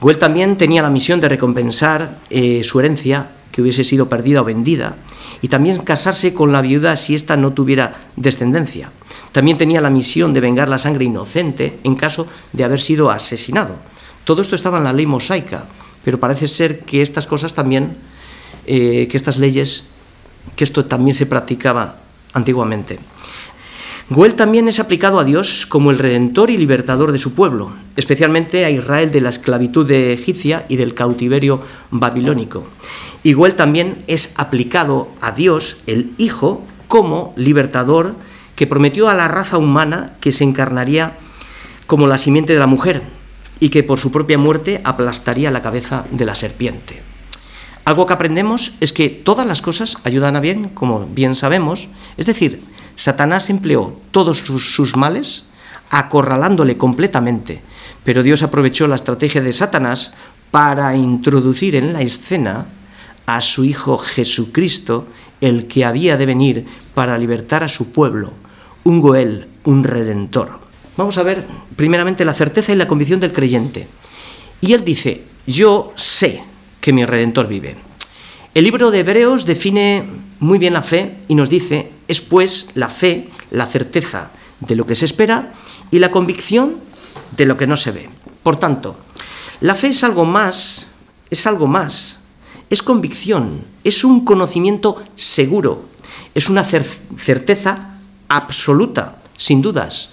Goel 0.00 0.18
también 0.18 0.56
tenía 0.56 0.82
la 0.82 0.90
misión 0.90 1.20
de 1.20 1.28
recompensar 1.28 2.18
eh, 2.28 2.64
su 2.64 2.80
herencia 2.80 3.30
que 3.52 3.62
hubiese 3.62 3.84
sido 3.84 4.08
perdida 4.08 4.40
o 4.40 4.44
vendida, 4.44 4.96
y 5.40 5.48
también 5.48 5.82
casarse 5.82 6.34
con 6.34 6.50
la 6.50 6.62
viuda 6.62 6.96
si 6.96 7.14
ésta 7.14 7.36
no 7.36 7.52
tuviera 7.52 8.00
descendencia. 8.16 8.90
También 9.30 9.58
tenía 9.58 9.80
la 9.80 9.90
misión 9.90 10.32
de 10.32 10.40
vengar 10.40 10.68
la 10.68 10.78
sangre 10.78 11.04
inocente 11.04 11.78
en 11.84 11.94
caso 11.94 12.26
de 12.52 12.64
haber 12.64 12.80
sido 12.80 13.10
asesinado. 13.10 13.76
Todo 14.24 14.42
esto 14.42 14.54
estaba 14.54 14.78
en 14.78 14.84
la 14.84 14.92
ley 14.92 15.06
mosaica, 15.06 15.64
pero 16.04 16.20
parece 16.20 16.46
ser 16.46 16.80
que 16.80 17.02
estas 17.02 17.26
cosas 17.26 17.54
también, 17.54 17.96
eh, 18.66 19.08
que 19.10 19.16
estas 19.16 19.38
leyes, 19.38 19.90
que 20.56 20.64
esto 20.64 20.84
también 20.84 21.14
se 21.14 21.26
practicaba 21.26 21.96
antiguamente. 22.32 22.98
Goel 24.10 24.34
también 24.34 24.68
es 24.68 24.78
aplicado 24.78 25.18
a 25.18 25.24
Dios 25.24 25.64
como 25.66 25.90
el 25.90 25.98
redentor 25.98 26.50
y 26.50 26.58
libertador 26.58 27.12
de 27.12 27.18
su 27.18 27.34
pueblo, 27.34 27.72
especialmente 27.96 28.64
a 28.64 28.70
Israel 28.70 29.10
de 29.10 29.20
la 29.20 29.30
esclavitud 29.30 29.86
de 29.86 30.12
egipcia 30.12 30.66
y 30.68 30.76
del 30.76 30.94
cautiverio 30.94 31.62
babilónico. 31.90 32.66
Y 33.22 33.34
también 33.52 34.04
es 34.08 34.34
aplicado 34.36 35.08
a 35.20 35.32
Dios, 35.32 35.78
el 35.86 36.12
Hijo, 36.18 36.62
como 36.88 37.32
libertador 37.36 38.14
que 38.54 38.66
prometió 38.66 39.08
a 39.08 39.14
la 39.14 39.28
raza 39.28 39.56
humana 39.56 40.14
que 40.20 40.32
se 40.32 40.44
encarnaría 40.44 41.16
como 41.86 42.06
la 42.06 42.18
simiente 42.18 42.52
de 42.52 42.58
la 42.58 42.66
mujer 42.66 43.02
y 43.62 43.68
que 43.68 43.84
por 43.84 44.00
su 44.00 44.10
propia 44.10 44.38
muerte 44.38 44.80
aplastaría 44.82 45.52
la 45.52 45.62
cabeza 45.62 46.04
de 46.10 46.24
la 46.24 46.34
serpiente. 46.34 47.00
Algo 47.84 48.06
que 48.06 48.12
aprendemos 48.12 48.74
es 48.80 48.92
que 48.92 49.08
todas 49.08 49.46
las 49.46 49.62
cosas 49.62 49.98
ayudan 50.02 50.34
a 50.34 50.40
bien, 50.40 50.70
como 50.70 51.06
bien 51.06 51.36
sabemos, 51.36 51.88
es 52.16 52.26
decir, 52.26 52.64
Satanás 52.96 53.50
empleó 53.50 54.00
todos 54.10 54.38
sus, 54.38 54.96
males 54.96 55.44
acorralándole 55.90 56.76
completamente, 56.76 57.62
pero 58.02 58.24
Dios 58.24 58.42
aprovechó 58.42 58.88
la 58.88 58.96
estrategia 58.96 59.40
de 59.40 59.52
Satanás 59.52 60.14
para 60.50 60.96
introducir 60.96 61.76
en 61.76 61.92
la 61.92 62.02
escena 62.02 62.66
a 63.26 63.40
su 63.40 63.64
Hijo 63.64 63.96
Jesucristo, 63.96 65.06
el 65.40 65.68
que 65.68 65.84
había 65.84 66.16
de 66.16 66.26
venir 66.26 66.66
para 66.94 67.16
libertar 67.16 67.62
a 67.62 67.68
su 67.68 67.92
pueblo, 67.92 68.32
un 68.82 69.00
Goel, 69.00 69.46
un 69.62 69.84
redentor. 69.84 70.71
Vamos 70.96 71.16
a 71.18 71.22
ver 71.22 71.46
primeramente 71.76 72.24
la 72.24 72.34
certeza 72.34 72.72
y 72.72 72.76
la 72.76 72.88
convicción 72.88 73.20
del 73.20 73.32
creyente. 73.32 73.88
Y 74.60 74.74
él 74.74 74.84
dice, 74.84 75.24
yo 75.46 75.92
sé 75.96 76.42
que 76.80 76.92
mi 76.92 77.04
redentor 77.06 77.48
vive. 77.48 77.76
El 78.54 78.64
libro 78.64 78.90
de 78.90 79.00
Hebreos 79.00 79.46
define 79.46 80.04
muy 80.40 80.58
bien 80.58 80.74
la 80.74 80.82
fe 80.82 81.16
y 81.28 81.34
nos 81.34 81.48
dice, 81.48 81.90
es 82.08 82.20
pues 82.20 82.70
la 82.74 82.88
fe, 82.88 83.28
la 83.50 83.66
certeza 83.66 84.30
de 84.60 84.74
lo 84.74 84.86
que 84.86 84.94
se 84.94 85.06
espera 85.06 85.52
y 85.90 85.98
la 85.98 86.10
convicción 86.10 86.76
de 87.36 87.46
lo 87.46 87.56
que 87.56 87.66
no 87.66 87.76
se 87.76 87.92
ve. 87.92 88.10
Por 88.42 88.58
tanto, 88.58 88.96
la 89.60 89.74
fe 89.74 89.88
es 89.88 90.04
algo 90.04 90.24
más, 90.24 90.88
es 91.30 91.46
algo 91.46 91.66
más, 91.66 92.20
es 92.68 92.82
convicción, 92.82 93.64
es 93.84 94.04
un 94.04 94.24
conocimiento 94.24 95.02
seguro, 95.14 95.84
es 96.34 96.50
una 96.50 96.64
certeza 96.64 97.96
absoluta, 98.28 99.22
sin 99.36 99.62
dudas, 99.62 100.10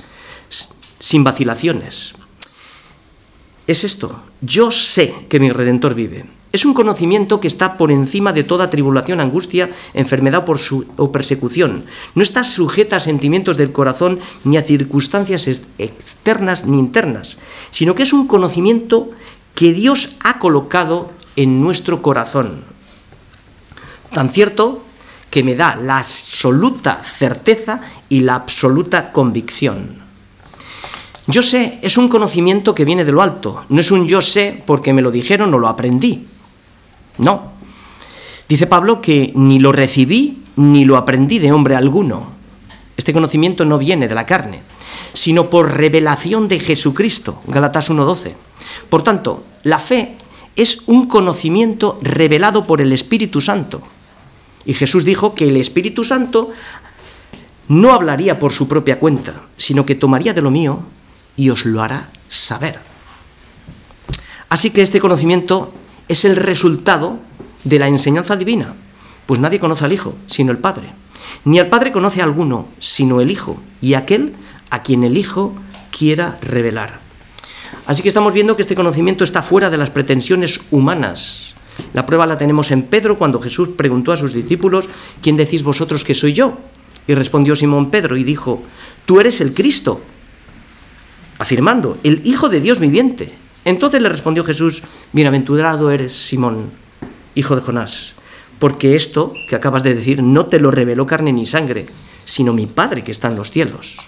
sin 1.00 1.24
vacilaciones. 1.24 2.14
Es 3.68 3.84
esto, 3.84 4.22
yo 4.42 4.72
sé 4.72 5.14
que 5.30 5.40
mi 5.40 5.52
redentor 5.52 5.96
vive. 5.96 6.26
Es 6.52 6.66
un 6.66 6.74
conocimiento 6.74 7.40
que 7.40 7.48
está 7.48 7.78
por 7.78 7.92
encima 7.92 8.34
de 8.34 8.44
toda 8.44 8.72
tribulación, 8.72 9.20
angustia, 9.20 9.70
enfermedad 9.94 10.44
o 10.98 11.12
persecución. 11.12 11.86
No 12.16 12.24
está 12.24 12.44
sujeta 12.44 12.96
a 12.96 13.00
sentimientos 13.00 13.56
del 13.56 13.72
corazón 13.72 14.20
ni 14.44 14.58
a 14.58 14.64
circunstancias 14.64 15.48
externas 15.78 16.66
ni 16.66 16.80
internas, 16.80 17.38
sino 17.70 17.94
que 17.94 18.02
es 18.02 18.14
un 18.14 18.26
conocimiento 18.26 19.12
que 19.54 19.74
Dios 19.74 20.16
ha 20.22 20.40
colocado 20.40 21.12
en 21.36 21.62
nuestro 21.62 22.02
corazón. 22.02 22.64
Tan 24.12 24.32
cierto 24.32 24.84
que 25.30 25.44
me 25.44 25.54
da 25.54 25.76
la 25.76 26.00
absoluta 26.00 27.04
certeza 27.04 27.82
y 28.10 28.22
la 28.22 28.34
absoluta 28.34 29.12
convicción. 29.12 29.99
Yo 31.30 31.44
sé 31.44 31.78
es 31.84 31.96
un 31.96 32.10
conocimiento 32.10 32.74
que 32.74 32.86
viene 32.86 33.06
de 33.06 33.12
lo 33.12 33.22
alto, 33.22 33.64
no 33.70 33.80
es 33.80 33.92
un 33.92 34.08
yo 34.08 34.20
sé 34.20 34.64
porque 34.66 34.94
me 34.94 35.04
lo 35.04 35.12
dijeron 35.12 35.54
o 35.54 35.60
lo 35.60 35.68
aprendí. 35.68 36.26
No. 37.20 37.52
Dice 38.48 38.66
Pablo 38.66 39.00
que 39.00 39.32
ni 39.36 39.60
lo 39.60 39.72
recibí 39.72 40.40
ni 40.56 40.86
lo 40.86 40.98
aprendí 40.98 41.38
de 41.38 41.52
hombre 41.52 41.76
alguno. 41.76 42.32
Este 42.98 43.14
conocimiento 43.14 43.64
no 43.64 43.78
viene 43.78 44.08
de 44.08 44.16
la 44.16 44.26
carne, 44.26 44.64
sino 45.14 45.52
por 45.52 45.72
revelación 45.72 46.48
de 46.48 46.60
Jesucristo. 46.60 47.40
Galatas 47.46 47.92
1.12. 47.92 48.34
Por 48.90 49.04
tanto, 49.04 49.44
la 49.62 49.78
fe 49.78 50.16
es 50.56 50.82
un 50.88 51.08
conocimiento 51.08 52.00
revelado 52.02 52.64
por 52.64 52.82
el 52.82 52.92
Espíritu 52.92 53.40
Santo. 53.40 53.84
Y 54.66 54.74
Jesús 54.74 55.06
dijo 55.06 55.36
que 55.36 55.48
el 55.48 55.58
Espíritu 55.58 56.04
Santo 56.04 56.50
no 57.68 57.94
hablaría 57.94 58.40
por 58.40 58.52
su 58.52 58.68
propia 58.68 58.98
cuenta, 58.98 59.44
sino 59.58 59.86
que 59.86 59.94
tomaría 59.94 60.34
de 60.34 60.42
lo 60.42 60.50
mío 60.50 60.80
y 61.40 61.50
os 61.52 61.66
lo 61.66 61.82
hará 61.82 62.10
saber. 62.28 62.80
Así 64.50 64.72
que 64.72 64.82
este 64.82 65.00
conocimiento 65.00 65.72
es 66.10 66.26
el 66.26 66.36
resultado 66.36 67.18
de 67.64 67.80
la 67.80 67.88
enseñanza 67.88 68.36
divina. 68.36 68.74
Pues 69.26 69.40
nadie 69.40 69.60
conoce 69.60 69.86
al 69.86 69.94
Hijo, 69.94 70.16
sino 70.28 70.52
el 70.52 70.58
Padre. 70.58 70.90
Ni 71.46 71.58
al 71.60 71.68
Padre 71.68 71.94
conoce 71.94 72.20
a 72.20 72.26
alguno, 72.26 72.68
sino 72.80 73.22
el 73.22 73.32
Hijo, 73.32 73.58
y 73.80 73.94
aquel 73.94 74.34
a 74.70 74.84
quien 74.84 75.06
el 75.06 75.16
Hijo 75.16 75.54
quiera 75.98 76.38
revelar. 76.42 77.00
Así 77.86 78.02
que 78.02 78.10
estamos 78.10 78.34
viendo 78.34 78.58
que 78.58 78.62
este 78.62 78.76
conocimiento 78.76 79.24
está 79.24 79.42
fuera 79.42 79.70
de 79.70 79.78
las 79.78 79.92
pretensiones 79.92 80.60
humanas. 80.72 81.54
La 81.94 82.06
prueba 82.06 82.28
la 82.28 82.38
tenemos 82.38 82.72
en 82.72 82.84
Pedro 82.84 83.18
cuando 83.18 83.40
Jesús 83.40 83.70
preguntó 83.78 84.12
a 84.12 84.18
sus 84.18 84.34
discípulos, 84.34 84.90
¿quién 85.22 85.38
decís 85.38 85.64
vosotros 85.64 86.04
que 86.04 86.16
soy 86.16 86.34
yo? 86.34 86.58
Y 87.08 87.14
respondió 87.14 87.56
Simón 87.56 87.92
Pedro 87.92 88.18
y 88.18 88.26
dijo, 88.26 88.62
tú 89.06 89.22
eres 89.22 89.40
el 89.40 89.54
Cristo, 89.54 90.02
afirmando, 91.40 91.98
el 92.04 92.22
Hijo 92.26 92.50
de 92.50 92.62
Dios 92.62 92.80
viviente. 92.80 93.34
Entonces 93.66 94.02
le 94.02 94.10
respondió 94.10 94.44
Jesús, 94.44 94.84
bienaventurado 95.12 95.90
eres 95.90 96.14
Simón, 96.14 96.72
hijo 97.36 97.56
de 97.56 97.62
Jonás, 97.62 98.16
porque 98.60 98.96
esto 98.96 99.34
que 99.50 99.56
acabas 99.56 99.84
de 99.84 99.96
decir 99.96 100.22
no 100.22 100.46
te 100.46 100.60
lo 100.60 100.70
reveló 100.70 101.06
carne 101.06 101.34
ni 101.34 101.46
sangre, 101.46 101.88
sino 102.26 102.54
mi 102.54 102.68
Padre 102.68 103.04
que 103.04 103.12
está 103.12 103.28
en 103.28 103.36
los 103.36 103.52
cielos. 103.52 104.00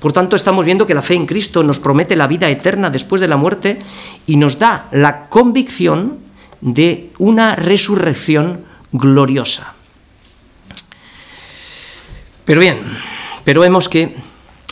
Por 0.00 0.12
tanto, 0.12 0.34
estamos 0.34 0.64
viendo 0.64 0.86
que 0.86 0.94
la 0.94 1.02
fe 1.02 1.14
en 1.14 1.26
Cristo 1.26 1.62
nos 1.62 1.78
promete 1.78 2.16
la 2.16 2.26
vida 2.26 2.50
eterna 2.50 2.90
después 2.90 3.20
de 3.20 3.28
la 3.28 3.36
muerte 3.36 3.78
y 4.26 4.36
nos 4.36 4.58
da 4.58 4.88
la 4.90 5.28
convicción 5.28 6.18
de 6.60 7.10
una 7.18 7.54
resurrección 7.54 8.64
gloriosa. 8.90 9.74
Pero 12.44 12.60
bien, 12.60 12.80
pero 13.44 13.60
vemos 13.60 13.88
que 13.88 14.16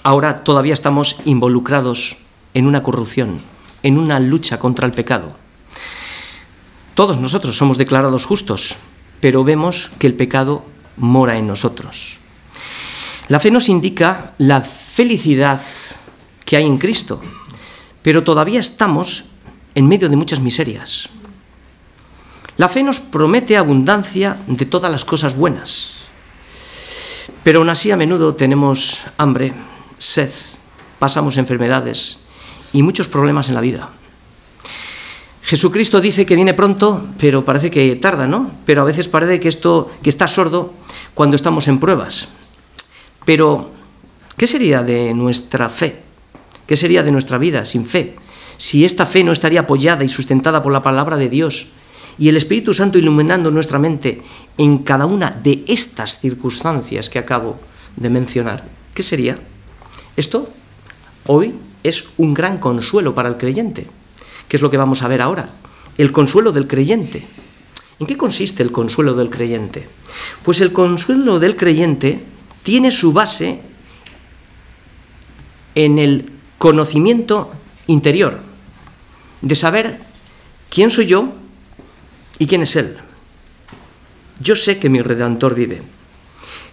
ahora 0.02 0.44
todavía 0.44 0.74
estamos 0.74 1.16
involucrados 1.24 2.18
en 2.54 2.66
una 2.66 2.82
corrupción 2.82 3.40
en 3.82 3.98
una 3.98 4.20
lucha 4.20 4.58
contra 4.58 4.86
el 4.86 4.92
pecado. 4.92 5.32
Todos 6.94 7.18
nosotros 7.18 7.56
somos 7.56 7.78
declarados 7.78 8.26
justos, 8.26 8.76
pero 9.20 9.44
vemos 9.44 9.90
que 9.98 10.06
el 10.06 10.14
pecado 10.14 10.64
mora 10.96 11.36
en 11.38 11.46
nosotros. 11.46 12.18
La 13.28 13.40
fe 13.40 13.50
nos 13.50 13.68
indica 13.68 14.34
la 14.38 14.60
felicidad 14.60 15.60
que 16.44 16.56
hay 16.56 16.66
en 16.66 16.78
Cristo, 16.78 17.20
pero 18.02 18.24
todavía 18.24 18.60
estamos 18.60 19.26
en 19.74 19.86
medio 19.86 20.08
de 20.08 20.16
muchas 20.16 20.40
miserias. 20.40 21.08
La 22.56 22.68
fe 22.68 22.82
nos 22.82 23.00
promete 23.00 23.56
abundancia 23.56 24.36
de 24.46 24.66
todas 24.66 24.90
las 24.90 25.04
cosas 25.04 25.36
buenas, 25.36 26.00
pero 27.44 27.60
aún 27.60 27.70
así 27.70 27.90
a 27.90 27.96
menudo 27.96 28.34
tenemos 28.34 29.00
hambre, 29.16 29.54
sed, 30.00 30.30
pasamos 30.98 31.36
enfermedades 31.36 32.18
y 32.72 32.82
muchos 32.82 33.08
problemas 33.08 33.48
en 33.48 33.54
la 33.54 33.60
vida. 33.60 33.90
Jesucristo 35.42 36.00
dice 36.00 36.26
que 36.26 36.36
viene 36.36 36.54
pronto, 36.54 37.06
pero 37.18 37.44
parece 37.44 37.70
que 37.70 37.96
tarda, 37.96 38.26
¿no? 38.26 38.50
Pero 38.64 38.82
a 38.82 38.84
veces 38.84 39.08
parece 39.08 39.40
que 39.40 39.48
esto 39.48 39.90
que 40.02 40.10
está 40.10 40.26
sordo 40.26 40.72
cuando 41.14 41.36
estamos 41.36 41.68
en 41.68 41.78
pruebas. 41.78 42.28
Pero 43.24 43.70
¿qué 44.36 44.46
sería 44.46 44.82
de 44.82 45.12
nuestra 45.12 45.68
fe? 45.68 46.02
¿Qué 46.66 46.76
sería 46.76 47.02
de 47.02 47.12
nuestra 47.12 47.36
vida 47.36 47.64
sin 47.64 47.84
fe? 47.84 48.16
Si 48.56 48.84
esta 48.84 49.06
fe 49.06 49.24
no 49.24 49.32
estaría 49.32 49.60
apoyada 49.60 50.04
y 50.04 50.08
sustentada 50.08 50.62
por 50.62 50.72
la 50.72 50.82
palabra 50.82 51.16
de 51.16 51.28
Dios 51.28 51.72
y 52.18 52.28
el 52.28 52.36
Espíritu 52.36 52.72
Santo 52.72 52.98
iluminando 52.98 53.50
nuestra 53.50 53.78
mente 53.78 54.22
en 54.56 54.78
cada 54.78 55.06
una 55.06 55.30
de 55.30 55.64
estas 55.66 56.20
circunstancias 56.20 57.10
que 57.10 57.18
acabo 57.18 57.58
de 57.96 58.10
mencionar, 58.10 58.64
¿qué 58.94 59.02
sería? 59.02 59.38
Esto 60.16 60.48
hoy 61.26 61.54
es 61.82 62.10
un 62.18 62.34
gran 62.34 62.58
consuelo 62.58 63.14
para 63.14 63.28
el 63.28 63.36
creyente 63.36 63.86
que 64.50 64.56
es 64.56 64.62
lo 64.62 64.70
que 64.70 64.76
vamos 64.76 65.02
a 65.02 65.08
ver 65.08 65.22
ahora. 65.22 65.48
El 65.96 66.10
consuelo 66.10 66.50
del 66.50 66.66
creyente. 66.66 67.24
¿En 68.00 68.06
qué 68.06 68.16
consiste 68.16 68.64
el 68.64 68.72
consuelo 68.72 69.14
del 69.14 69.30
creyente? 69.30 69.88
Pues 70.42 70.60
el 70.60 70.72
consuelo 70.72 71.38
del 71.38 71.54
creyente 71.54 72.20
tiene 72.64 72.90
su 72.90 73.12
base 73.12 73.62
en 75.76 76.00
el 76.00 76.32
conocimiento 76.58 77.52
interior, 77.86 78.40
de 79.40 79.54
saber 79.54 80.00
quién 80.68 80.90
soy 80.90 81.06
yo 81.06 81.32
y 82.40 82.48
quién 82.48 82.62
es 82.62 82.74
Él. 82.74 82.96
Yo 84.40 84.56
sé 84.56 84.80
que 84.80 84.90
mi 84.90 85.00
Redentor 85.00 85.54
vive. 85.54 85.80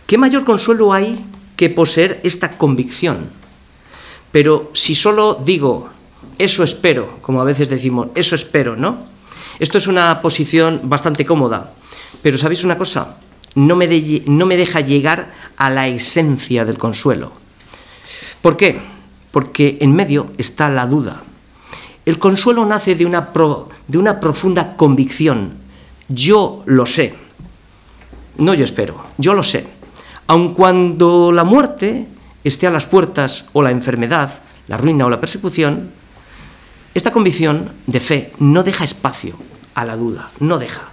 ¿Qué 0.07 0.17
mayor 0.17 0.45
consuelo 0.45 0.93
hay 0.93 1.23
que 1.58 1.70
poseer 1.70 2.22
esta 2.24 2.58
convicción? 2.58 3.30
Pero 4.32 4.72
si 4.74 4.95
solo 4.95 5.36
digo, 5.36 5.89
eso 6.38 6.64
espero, 6.64 7.18
como 7.22 7.41
a 7.41 7.43
veces 7.43 7.68
decimos, 7.68 8.10
eso 8.16 8.36
espero, 8.36 8.78
¿no? 8.78 9.05
Esto 9.60 9.78
es 9.78 9.88
una 9.88 10.22
posición 10.22 10.82
bastante 10.84 11.26
cómoda, 11.26 11.74
pero 12.22 12.38
¿sabéis 12.38 12.64
una 12.64 12.78
cosa? 12.78 13.18
No 13.55 13.76
me, 13.76 13.88
no 14.28 14.45
me 14.45 14.55
deja 14.55 14.82
llegar 14.82 15.34
a 15.58 15.70
la 15.70 15.88
esencia 15.88 16.64
del 16.64 16.78
consuelo. 16.78 17.32
¿Por 18.41 18.55
qué? 18.55 18.80
Porque 19.32 19.78
en 19.82 19.93
medio 19.93 20.32
está 20.38 20.70
la 20.70 20.86
duda. 20.86 21.24
El 22.05 22.20
consuelo 22.20 22.66
nace 22.66 22.95
de 22.95 23.05
una, 23.05 23.30
de 23.88 23.97
una 23.97 24.20
profunda 24.20 24.78
convicción. 24.78 25.53
Yo 26.08 26.64
lo 26.66 26.86
sé. 26.86 27.16
No 28.38 28.53
yo 28.53 28.64
espero, 28.64 29.03
yo 29.18 29.34
lo 29.34 29.43
sé. 29.43 29.76
Aun 30.28 30.53
cuando 30.53 31.32
la 31.32 31.43
muerte 31.43 32.07
esté 32.43 32.67
a 32.67 32.71
las 32.71 32.86
puertas 32.86 33.45
o 33.53 33.61
la 33.61 33.71
enfermedad, 33.71 34.30
la 34.67 34.78
ruina 34.78 35.05
o 35.05 35.09
la 35.09 35.19
persecución, 35.19 35.89
esta 36.93 37.11
convicción 37.11 37.71
de 37.86 37.99
fe 37.99 38.34
no 38.39 38.63
deja 38.63 38.84
espacio 38.84 39.36
a 39.75 39.86
la 39.86 39.95
duda, 39.95 40.32
no 40.39 40.57
deja. 40.57 40.89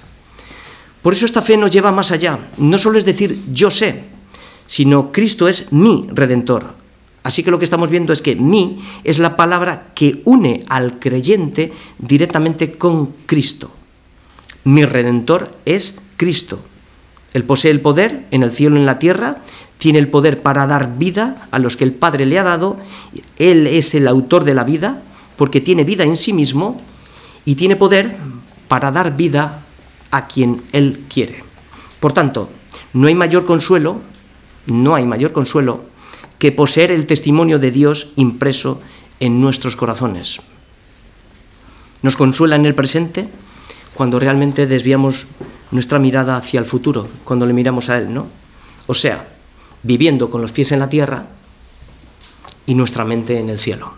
Por 1.03 1.13
eso 1.13 1.27
esta 1.27 1.43
fe 1.43 1.57
nos 1.57 1.71
lleva 1.71 1.93
más 1.93 2.13
allá. 2.13 2.39
No 2.59 2.79
solo 2.79 2.99
es 2.99 3.05
decir 3.05 3.43
yo 3.53 3.71
sé, 3.71 4.05
sino 4.67 5.13
Cristo 5.13 5.49
es 5.49 5.73
mi 5.73 6.07
redentor. 6.13 6.75
Así 7.23 7.43
que 7.43 7.51
lo 7.51 7.59
que 7.59 7.65
estamos 7.65 7.91
viendo 7.91 8.13
es 8.13 8.21
que 8.21 8.37
mi 8.37 8.79
es 9.03 9.19
la 9.19 9.37
palabra 9.37 9.93
que 9.95 10.21
une 10.25 10.63
al 10.69 10.99
creyente 10.99 11.73
directamente 11.99 12.73
con 12.73 13.15
Cristo. 13.27 13.71
Mi 14.65 14.85
redentor 14.85 15.51
es 15.65 16.01
Cristo. 16.17 16.61
Él 17.35 17.45
posee 17.45 17.73
el 17.73 17.81
poder 17.81 18.25
en 18.31 18.43
el 18.43 18.51
cielo 18.51 18.77
y 18.77 18.79
en 18.79 18.87
la 18.87 18.99
tierra, 18.99 19.39
tiene 19.79 19.99
el 19.99 20.09
poder 20.09 20.41
para 20.41 20.67
dar 20.67 20.97
vida 20.97 21.49
a 21.51 21.59
los 21.59 21.77
que 21.77 21.85
el 21.85 21.93
Padre 21.93 22.25
le 22.25 22.39
ha 22.39 22.45
dado, 22.45 22.79
Él 23.37 23.67
es 23.67 23.95
el 23.95 24.09
autor 24.09 24.45
de 24.45 24.55
la 24.55 24.65
vida, 24.65 25.03
porque 25.37 25.61
tiene 25.61 25.85
vida 25.85 26.05
en 26.05 26.17
sí 26.17 26.33
mismo 26.33 26.81
y 27.45 27.57
tiene 27.57 27.77
poder 27.77 28.17
para 28.69 28.93
dar 28.93 29.17
vida 29.17 29.63
a 30.13 30.27
quien 30.29 30.63
Él 30.73 31.05
quiere. 31.13 31.43
Por 31.99 32.13
tanto, 32.13 32.49
no 32.93 33.09
hay 33.09 33.15
mayor 33.17 33.45
consuelo, 33.45 34.01
no 34.67 34.95
hay 34.95 35.05
mayor 35.05 35.33
consuelo 35.33 35.85
que 36.39 36.53
poseer 36.53 36.93
el 36.93 37.07
testimonio 37.07 37.59
de 37.59 37.73
Dios 37.73 38.13
impreso 38.17 38.81
en 39.19 39.41
nuestros 39.41 39.75
corazones. 39.75 40.41
Nos 42.03 42.17
consuela 42.17 42.55
en 42.57 42.67
el 42.67 42.75
presente 42.75 43.29
cuando 43.95 44.21
realmente 44.21 44.67
desviamos 44.67 45.27
nuestra 45.75 45.99
mirada 45.99 46.37
hacia 46.37 46.61
el 46.61 46.67
futuro, 46.67 47.09
cuando 47.25 47.47
le 47.47 47.53
miramos 47.53 47.91
a 47.91 47.99
Él, 47.99 48.15
¿no? 48.15 48.29
O 48.87 48.95
sea, 48.95 49.27
viviendo 49.83 50.31
con 50.31 50.41
los 50.41 50.53
pies 50.53 50.71
en 50.71 50.79
la 50.79 50.89
tierra 50.89 51.27
y 52.65 52.75
nuestra 52.77 53.05
mente 53.05 53.41
en 53.41 53.51
el 53.51 53.59
cielo. 53.59 53.93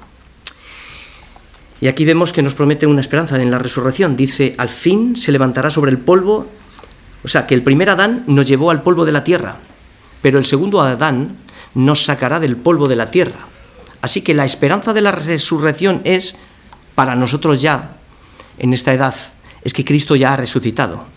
Y 1.83 1.89
aquí 1.89 2.07
vemos 2.07 2.33
que 2.33 2.41
nos 2.41 2.55
promete 2.55 2.87
una 2.87 3.03
esperanza 3.03 3.41
en 3.41 3.51
la 3.51 3.59
resurrección. 3.59 4.17
Dice, 4.17 4.55
al 4.57 4.71
fin 4.71 5.17
se 5.17 5.31
levantará 5.33 5.69
sobre 5.69 5.91
el 5.91 5.99
polvo. 5.99 6.47
O 7.23 7.29
sea, 7.29 7.47
que 7.47 7.55
el 7.55 7.63
primer 7.63 7.91
Adán 7.91 8.25
nos 8.27 8.49
llevó 8.49 8.71
al 8.71 8.83
polvo 8.83 9.05
de 9.05 9.13
la 9.13 9.23
tierra, 9.23 9.57
pero 10.23 10.39
el 10.39 10.47
segundo 10.47 10.81
Adán 10.81 11.37
nos 11.75 12.05
sacará 12.05 12.41
del 12.41 12.57
polvo 12.57 12.89
de 12.89 12.97
la 12.97 13.11
tierra. 13.11 13.47
Así 14.01 14.23
que 14.23 14.33
la 14.33 14.47
esperanza 14.47 14.95
de 14.95 15.03
la 15.03 15.13
resurrección 15.13 16.01
es 16.05 16.39
para 16.95 17.15
nosotros 17.15 17.61
ya, 17.61 17.97
en 18.59 18.73
esta 18.73 18.95
edad, 18.95 19.15
es 19.63 19.75
que 19.75 19.85
Cristo 19.85 20.17
ya 20.17 20.33
ha 20.33 20.37
resucitado. 20.37 21.16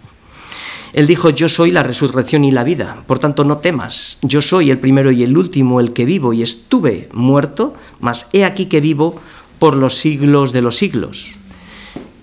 Él 0.94 1.08
dijo, 1.08 1.30
yo 1.30 1.50
soy 1.50 1.72
la 1.72 1.84
resurrección 1.84 2.44
y 2.44 2.52
la 2.52 2.64
vida, 2.64 3.04
por 3.06 3.20
tanto 3.20 3.44
no 3.44 3.58
temas, 3.58 4.18
yo 4.22 4.42
soy 4.42 4.72
el 4.72 4.80
primero 4.80 5.12
y 5.12 5.24
el 5.24 5.38
último, 5.38 5.80
el 5.80 5.94
que 5.94 6.06
vivo 6.06 6.34
y 6.34 6.42
estuve 6.42 7.10
muerto, 7.14 7.76
mas 8.00 8.30
he 8.34 8.44
aquí 8.44 8.66
que 8.66 8.82
vivo 8.82 9.20
por 9.60 9.76
los 9.76 9.96
siglos 9.96 10.52
de 10.52 10.62
los 10.62 10.78
siglos. 10.78 11.36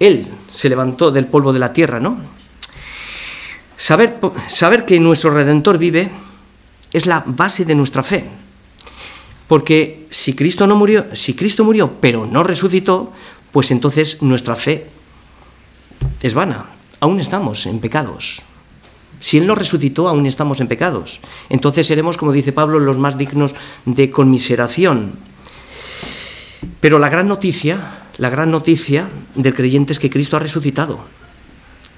Él 0.00 0.26
se 0.50 0.68
levantó 0.68 1.10
del 1.10 1.26
polvo 1.26 1.52
de 1.52 1.58
la 1.58 1.72
tierra, 1.72 2.00
¿no? 2.00 2.18
Saber, 3.76 4.18
saber 4.48 4.84
que 4.84 4.98
nuestro 4.98 5.30
Redentor 5.30 5.78
vive 5.78 6.10
es 6.92 7.06
la 7.06 7.22
base 7.26 7.64
de 7.64 7.74
nuestra 7.74 8.02
fe. 8.02 8.24
Porque 9.46 10.06
si 10.10 10.34
Cristo 10.34 10.66
no 10.66 10.76
murió, 10.76 11.06
si 11.12 11.34
Cristo 11.34 11.62
murió 11.62 11.92
pero 12.00 12.26
no 12.26 12.42
resucitó, 12.42 13.12
pues 13.52 13.70
entonces 13.70 14.22
nuestra 14.22 14.56
fe 14.56 14.86
es 16.22 16.34
vana. 16.34 16.66
Aún 17.00 17.20
estamos 17.20 17.66
en 17.66 17.78
pecados. 17.78 18.42
Si 19.20 19.38
Él 19.38 19.46
no 19.46 19.54
resucitó, 19.54 20.08
aún 20.08 20.26
estamos 20.26 20.60
en 20.60 20.68
pecados. 20.68 21.20
Entonces 21.48 21.86
seremos, 21.86 22.16
como 22.16 22.32
dice 22.32 22.52
Pablo, 22.52 22.78
los 22.78 22.98
más 22.98 23.16
dignos 23.16 23.54
de 23.84 24.10
conmiseración. 24.10 25.12
Pero 26.80 26.98
la 26.98 27.08
gran 27.08 27.28
noticia, 27.28 27.78
la 28.18 28.30
gran 28.30 28.50
noticia 28.50 29.08
del 29.34 29.54
creyente 29.54 29.92
es 29.92 29.98
que 29.98 30.10
Cristo 30.10 30.36
ha 30.36 30.40
resucitado, 30.40 31.00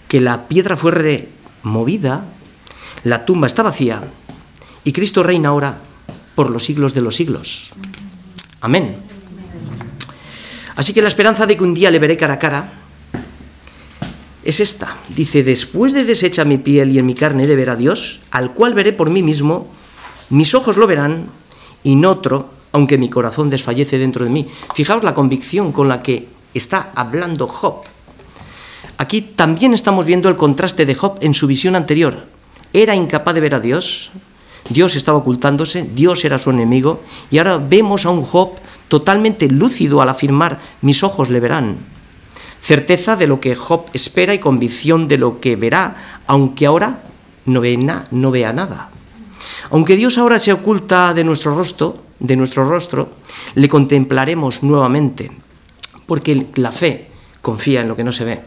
que 0.07 0.21
la 0.21 0.49
piedra 0.49 0.77
fue 0.77 0.93
removida, 0.93 2.25
la 3.05 3.25
tumba 3.25 3.47
está 3.47 3.63
vacía 3.63 4.03
y 4.85 4.93
Cristo 4.93 5.23
reina 5.23 5.51
ahora 5.51 5.79
por 6.35 6.51
los 6.51 6.65
siglos 6.65 6.95
de 6.95 7.03
los 7.03 7.17
siglos. 7.17 7.71
Amén. 8.61 8.97
Así 10.77 10.93
que 10.93 11.03
la 11.03 11.09
esperanza 11.09 11.47
de 11.47 11.57
que 11.57 11.65
un 11.65 11.75
día 11.75 11.91
le 11.91 11.99
veré 11.99 12.17
cara 12.17 12.35
a 12.35 12.39
cara 12.39 12.73
es 14.49 14.61
esta. 14.61 14.97
Dice, 15.15 15.45
después 15.45 15.93
de 15.93 16.05
deshecha 16.05 16.47
mi 16.47 16.57
piel 16.57 16.91
y 16.91 16.99
en 16.99 17.05
mi 17.05 17.13
carne 17.13 17.47
de 17.47 17.55
ver 17.55 17.69
a 17.69 17.77
Dios, 17.77 18.21
al 18.31 18.55
cual 18.55 18.73
veré 18.73 18.95
por 18.95 19.11
mí 19.11 19.23
mismo, 19.23 19.67
mis 20.31 20.55
ojos 20.55 20.79
lo 20.79 20.87
verán 20.87 21.27
y 21.85 21.97
no 21.97 22.13
otro, 22.13 22.49
aunque 22.73 22.97
mi 22.97 23.11
corazón 23.11 23.51
desfallece 23.51 23.99
dentro 23.99 24.25
de 24.25 24.31
mí. 24.31 24.49
Fijaos 24.75 25.05
la 25.05 25.13
convicción 25.13 25.71
con 25.71 25.87
la 25.87 26.03
que 26.03 26.29
está 26.55 26.93
hablando 26.95 27.47
Job. 27.47 27.83
Aquí 28.97 29.21
también 29.21 29.75
estamos 29.75 30.07
viendo 30.07 30.31
el 30.31 30.37
contraste 30.37 30.87
de 30.87 30.95
Job 30.95 31.19
en 31.21 31.35
su 31.35 31.47
visión 31.47 31.77
anterior. 31.77 32.25
Era 32.73 32.95
incapaz 32.95 33.35
de 33.35 33.43
ver 33.43 33.55
a 33.55 33.61
Dios, 33.61 34.11
Dios 34.71 34.97
estaba 34.97 35.19
ocultándose, 35.19 35.83
Dios 35.95 36.25
era 36.25 36.39
su 36.39 36.49
enemigo, 36.49 37.03
y 37.31 37.37
ahora 37.37 37.59
vemos 37.59 38.07
a 38.07 38.11
un 38.11 38.25
Job 38.25 38.53
totalmente 38.89 39.51
lúcido 39.51 40.01
al 40.01 40.09
afirmar, 40.09 40.59
mis 40.81 41.03
ojos 41.03 41.29
le 41.29 41.39
verán. 41.41 41.98
Certeza 42.69 43.17
de 43.17 43.27
lo 43.27 43.41
que 43.41 43.55
Job 43.57 43.87
espera 43.95 44.35
y 44.35 44.41
convicción 44.41 45.09
de 45.09 45.17
lo 45.17 45.41
que 45.41 45.57
verá, 45.57 46.21
aunque 46.27 46.67
ahora 46.67 47.01
no, 47.47 47.63
no 48.11 48.31
vea 48.31 48.53
nada. 48.53 48.91
Aunque 49.71 49.97
Dios 49.97 50.19
ahora 50.19 50.39
se 50.39 50.53
oculta 50.53 51.15
de 51.15 51.25
nuestro 51.25 51.55
rostro, 51.55 51.97
de 52.21 52.37
nuestro 52.37 52.69
rostro, 52.69 53.09
le 53.55 53.71
contemplaremos 53.71 54.63
nuevamente, 54.63 55.33
porque 56.05 56.49
la 56.57 56.71
fe 56.71 57.09
confía 57.41 57.81
en 57.81 57.89
lo 57.89 57.97
que 57.97 58.05
no 58.05 58.13
se 58.13 58.25
ve. 58.27 58.43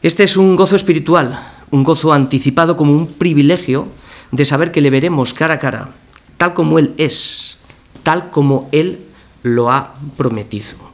Este 0.00 0.22
es 0.22 0.36
un 0.36 0.54
gozo 0.54 0.76
espiritual, 0.76 1.40
un 1.72 1.82
gozo 1.82 2.12
anticipado 2.12 2.76
como 2.76 2.92
un 2.92 3.14
privilegio 3.14 3.88
de 4.30 4.44
saber 4.44 4.70
que 4.70 4.80
le 4.80 4.90
veremos 4.90 5.34
cara 5.34 5.54
a 5.54 5.58
cara, 5.58 5.90
tal 6.36 6.54
como 6.54 6.78
Él 6.78 6.94
es, 6.98 7.58
tal 8.04 8.30
como 8.30 8.68
Él 8.70 9.00
lo 9.42 9.72
ha 9.72 9.94
prometido. 10.16 10.86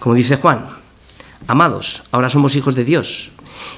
Como 0.00 0.14
dice 0.14 0.36
Juan, 0.36 0.66
amados, 1.46 2.04
ahora 2.10 2.30
somos 2.30 2.56
hijos 2.56 2.74
de 2.74 2.84
Dios, 2.84 3.30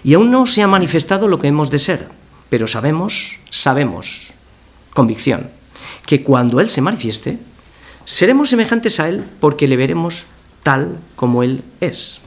y 0.04 0.14
aún 0.14 0.30
no 0.30 0.46
se 0.46 0.62
ha 0.62 0.68
manifestado 0.68 1.26
lo 1.26 1.40
que 1.40 1.48
hemos 1.48 1.68
de 1.70 1.80
ser, 1.80 2.08
pero 2.48 2.68
sabemos, 2.68 3.40
sabemos, 3.50 4.32
convicción, 4.94 5.50
que 6.06 6.22
cuando 6.22 6.60
Él 6.60 6.70
se 6.70 6.80
manifieste, 6.80 7.40
seremos 8.04 8.50
semejantes 8.50 9.00
a 9.00 9.08
Él 9.08 9.24
porque 9.40 9.66
le 9.66 9.76
veremos 9.76 10.26
tal 10.62 10.96
como 11.16 11.42
Él 11.42 11.64
es. 11.80 12.20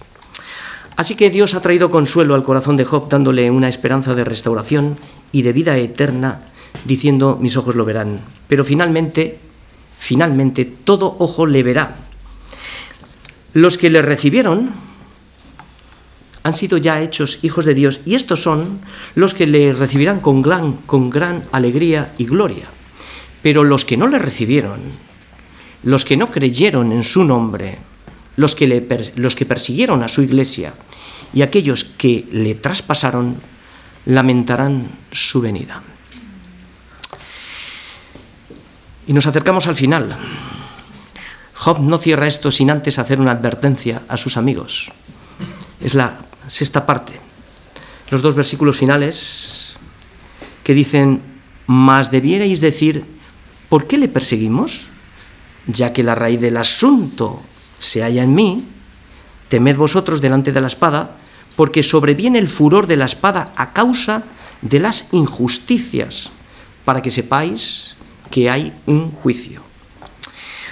Así 0.98 1.16
que 1.16 1.30
Dios 1.30 1.56
ha 1.56 1.62
traído 1.62 1.90
consuelo 1.90 2.36
al 2.36 2.44
corazón 2.44 2.76
de 2.76 2.84
Job 2.84 3.08
dándole 3.08 3.50
una 3.50 3.70
esperanza 3.70 4.14
de 4.14 4.26
restauración 4.26 4.98
y 5.32 5.44
de 5.44 5.54
vida 5.54 5.78
eterna, 5.78 6.42
diciendo, 6.84 7.38
mis 7.40 7.56
ojos 7.56 7.76
lo 7.76 7.86
verán. 7.86 8.20
Pero 8.50 8.66
finalmente, 8.66 9.40
finalmente, 9.98 10.66
todo 10.66 11.16
ojo 11.20 11.46
le 11.46 11.64
verá. 11.64 12.05
Los 13.56 13.78
que 13.78 13.90
le 13.90 14.02
recibieron 14.02 14.70
han 16.44 16.54
sido 16.54 16.78
ya 16.78 17.00
hechos 17.00 17.40
hijos 17.42 17.64
de 17.64 17.74
Dios 17.74 18.02
y 18.04 18.16
estos 18.16 18.44
son 18.44 18.82
los 19.16 19.34
que 19.34 19.48
le 19.48 19.72
recibirán 19.72 20.20
con 20.20 20.42
gran, 20.42 21.44
alegría 21.54 22.14
y 22.18 22.26
gloria. 22.26 22.68
Pero 23.42 23.64
los 23.64 23.86
que 23.86 23.96
no 23.96 24.10
le 24.10 24.20
recibieron, 24.20 24.82
los 25.84 26.04
que 26.04 26.18
no 26.18 26.32
creyeron 26.32 26.92
en 26.92 27.04
su 27.04 27.24
nombre, 27.24 27.78
los 28.36 28.56
que, 28.56 29.14
los 29.16 29.38
que 29.38 29.46
persiguieron 29.46 30.04
a 30.04 30.10
su 30.10 30.22
iglesia 30.22 30.74
y 31.34 31.42
aquellos 31.42 31.86
que 31.86 32.28
le 32.34 32.56
traspasaron, 32.56 33.38
lamentarán 34.06 34.90
su 35.14 35.40
venida. 35.40 35.82
Y 39.08 39.14
nos 39.14 39.26
acercamos 39.26 39.66
al 39.68 39.78
final. 39.78 40.14
Job 41.56 41.80
no 41.80 41.98
cierra 41.98 42.28
esto 42.28 42.52
sin 42.52 42.70
antes 42.70 43.00
hacer 43.00 43.20
una 43.20 43.32
advertencia 43.32 44.04
a 44.08 44.18
sus 44.18 44.38
amigos. 44.38 44.92
Es 45.80 45.96
la 45.96 46.20
sexta 46.48 46.86
parte, 46.86 47.14
los 48.12 48.22
dos 48.22 48.36
versículos 48.36 48.78
finales 48.78 49.76
que 50.64 50.74
dicen, 50.74 51.22
mas 51.68 52.12
debierais 52.12 52.62
decir, 52.62 53.06
¿por 53.70 53.88
qué 53.88 53.98
le 53.98 54.08
perseguimos? 54.08 54.88
Ya 55.68 55.94
que 55.94 56.04
la 56.04 56.14
raíz 56.14 56.42
del 56.42 56.58
asunto 56.58 57.42
se 57.80 58.02
halla 58.02 58.24
en 58.24 58.34
mí, 58.34 58.66
temed 59.50 59.78
vosotros 59.78 60.22
delante 60.22 60.52
de 60.52 60.62
la 60.62 60.68
espada, 60.68 61.18
porque 61.56 61.84
sobreviene 61.84 62.38
el 62.38 62.50
furor 62.50 62.86
de 62.86 62.98
la 62.98 63.06
espada 63.06 63.54
a 63.56 63.74
causa 63.74 64.24
de 64.62 64.80
las 64.80 65.08
injusticias, 65.14 66.32
para 66.84 67.02
que 67.02 67.12
sepáis 67.12 67.96
que 68.30 68.50
hay 68.50 68.74
un 68.86 69.12
juicio. 69.12 69.65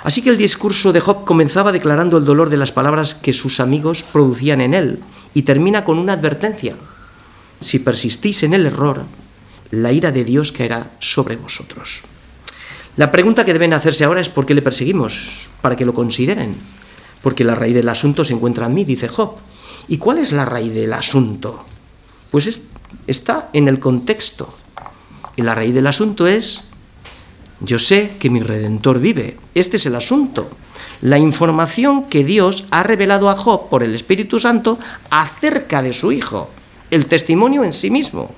Así 0.04 0.22
que 0.22 0.30
el 0.30 0.38
discurso 0.38 0.92
de 0.92 1.00
Job 1.00 1.24
comenzaba 1.24 1.72
declarando 1.72 2.18
el 2.18 2.26
dolor 2.26 2.50
de 2.50 2.58
las 2.58 2.74
palabras 2.74 3.16
que 3.16 3.32
sus 3.32 3.62
amigos 3.62 4.04
producían 4.04 4.60
en 4.60 4.74
él 4.74 5.00
y 5.34 5.44
termina 5.44 5.86
con 5.86 5.98
una 5.98 6.14
advertencia. 6.14 6.76
Si 7.62 7.80
persistís 7.80 8.44
en 8.44 8.54
el 8.54 8.66
error, 8.66 9.06
la 9.72 9.94
ira 9.94 10.12
de 10.12 10.26
Dios 10.26 10.52
caerá 10.52 10.92
sobre 11.00 11.38
vosotros. 11.38 12.04
La 12.98 13.12
pregunta 13.12 13.46
que 13.46 13.54
deben 13.54 13.74
hacerse 13.74 14.04
ahora 14.04 14.20
es 14.20 14.28
¿por 14.28 14.46
qué 14.46 14.54
le 14.54 14.62
perseguimos? 14.62 15.50
Para 15.62 15.78
que 15.78 15.86
lo 15.86 15.94
consideren. 15.94 16.56
Porque 17.22 17.46
la 17.46 17.56
raíz 17.56 17.74
del 17.74 17.88
asunto 17.88 18.26
se 18.26 18.34
encuentra 18.34 18.66
en 18.66 18.74
mí, 18.74 18.84
dice 18.84 19.08
Job. 19.08 19.38
¿Y 19.88 19.98
cuál 19.98 20.18
es 20.18 20.34
la 20.34 20.44
raíz 20.44 20.74
del 20.74 20.92
asunto? 20.92 21.66
Pues 22.30 22.70
está 23.08 23.50
en 23.54 23.70
el 23.70 23.80
contexto. 23.80 24.54
Y 25.38 25.42
la 25.42 25.56
raíz 25.56 25.74
del 25.74 25.88
asunto 25.88 26.28
es 26.28 26.66
yo 27.64 27.80
sé 27.80 28.12
que 28.20 28.30
mi 28.30 28.42
redentor 28.42 29.00
vive. 29.00 29.38
Este 29.56 29.78
es 29.78 29.86
el 29.86 29.96
asunto. 29.96 30.50
La 31.02 31.18
información 31.18 32.10
que 32.10 32.24
Dios 32.24 32.66
ha 32.72 32.84
revelado 32.84 33.30
a 33.30 33.38
Job 33.38 33.70
por 33.70 33.84
el 33.84 33.96
Espíritu 33.96 34.38
Santo 34.38 34.78
acerca 35.10 35.82
de 35.82 35.94
su 35.94 36.12
Hijo. 36.12 36.50
El 36.92 37.06
testimonio 37.06 37.64
en 37.64 37.72
sí 37.72 37.90
mismo. 37.90 38.32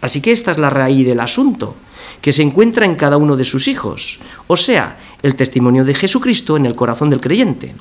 Así 0.00 0.20
que 0.20 0.32
esta 0.32 0.50
es 0.50 0.58
la 0.58 0.70
raíz 0.70 1.06
del 1.06 1.20
asunto, 1.20 1.74
que 2.20 2.32
se 2.32 2.42
encuentra 2.42 2.84
en 2.84 2.96
cada 2.96 3.16
uno 3.16 3.36
de 3.36 3.44
sus 3.44 3.68
hijos. 3.68 4.18
O 4.48 4.56
sea, 4.56 4.98
el 5.22 5.36
testimonio 5.36 5.84
de 5.84 5.94
Jesucristo 5.94 6.56
en 6.56 6.66
el 6.66 6.74
corazón 6.74 7.10
del 7.10 7.20
creyente. 7.20 7.74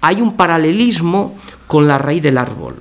Hay 0.00 0.22
un 0.22 0.36
paralelismo 0.36 1.36
con 1.66 1.88
la 1.88 1.98
raíz 1.98 2.22
del 2.22 2.38
árbol. 2.38 2.76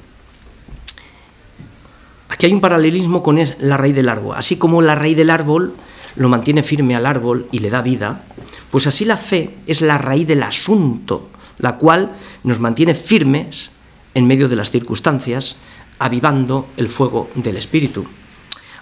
Aquí 2.30 2.46
hay 2.46 2.54
un 2.54 2.62
paralelismo 2.62 3.24
con 3.24 3.40
la 3.60 3.78
raíz 3.78 3.96
del 3.96 4.10
árbol. 4.10 4.36
Así 4.38 4.58
como 4.58 4.82
la 4.82 4.96
raíz 4.96 5.18
del 5.18 5.32
árbol 5.32 5.74
lo 6.18 6.30
mantiene 6.30 6.64
firme 6.64 6.96
al 6.96 7.06
árbol 7.06 7.48
y 7.52 7.60
le 7.60 7.70
da 7.70 7.82
vida, 7.82 8.24
pues 8.72 8.88
así 8.88 9.06
la 9.06 9.18
fe 9.18 9.56
es 9.68 9.82
la 9.82 9.98
raíz 9.98 10.28
del 10.28 10.44
asunto, 10.44 11.30
la 11.60 11.78
cual 11.78 12.16
nos 12.44 12.60
mantiene 12.60 12.96
firmes 12.96 13.72
en 14.14 14.28
medio 14.28 14.50
de 14.50 14.56
las 14.56 14.72
circunstancias, 14.72 15.58
avivando 16.00 16.68
el 16.78 16.90
fuego 16.90 17.30
del 17.36 17.58
Espíritu. 17.58 18.06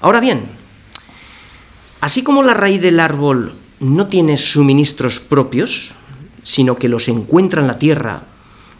Ahora 0.01 0.19
bien, 0.19 0.45
así 2.01 2.23
como 2.23 2.43
la 2.43 2.53
raíz 2.53 2.81
del 2.81 2.99
árbol 2.99 3.53
no 3.79 4.07
tiene 4.07 4.37
suministros 4.37 5.19
propios, 5.19 5.93
sino 6.43 6.75
que 6.75 6.89
los 6.89 7.07
encuentra 7.09 7.61
en 7.61 7.67
la 7.67 7.79
tierra 7.79 8.23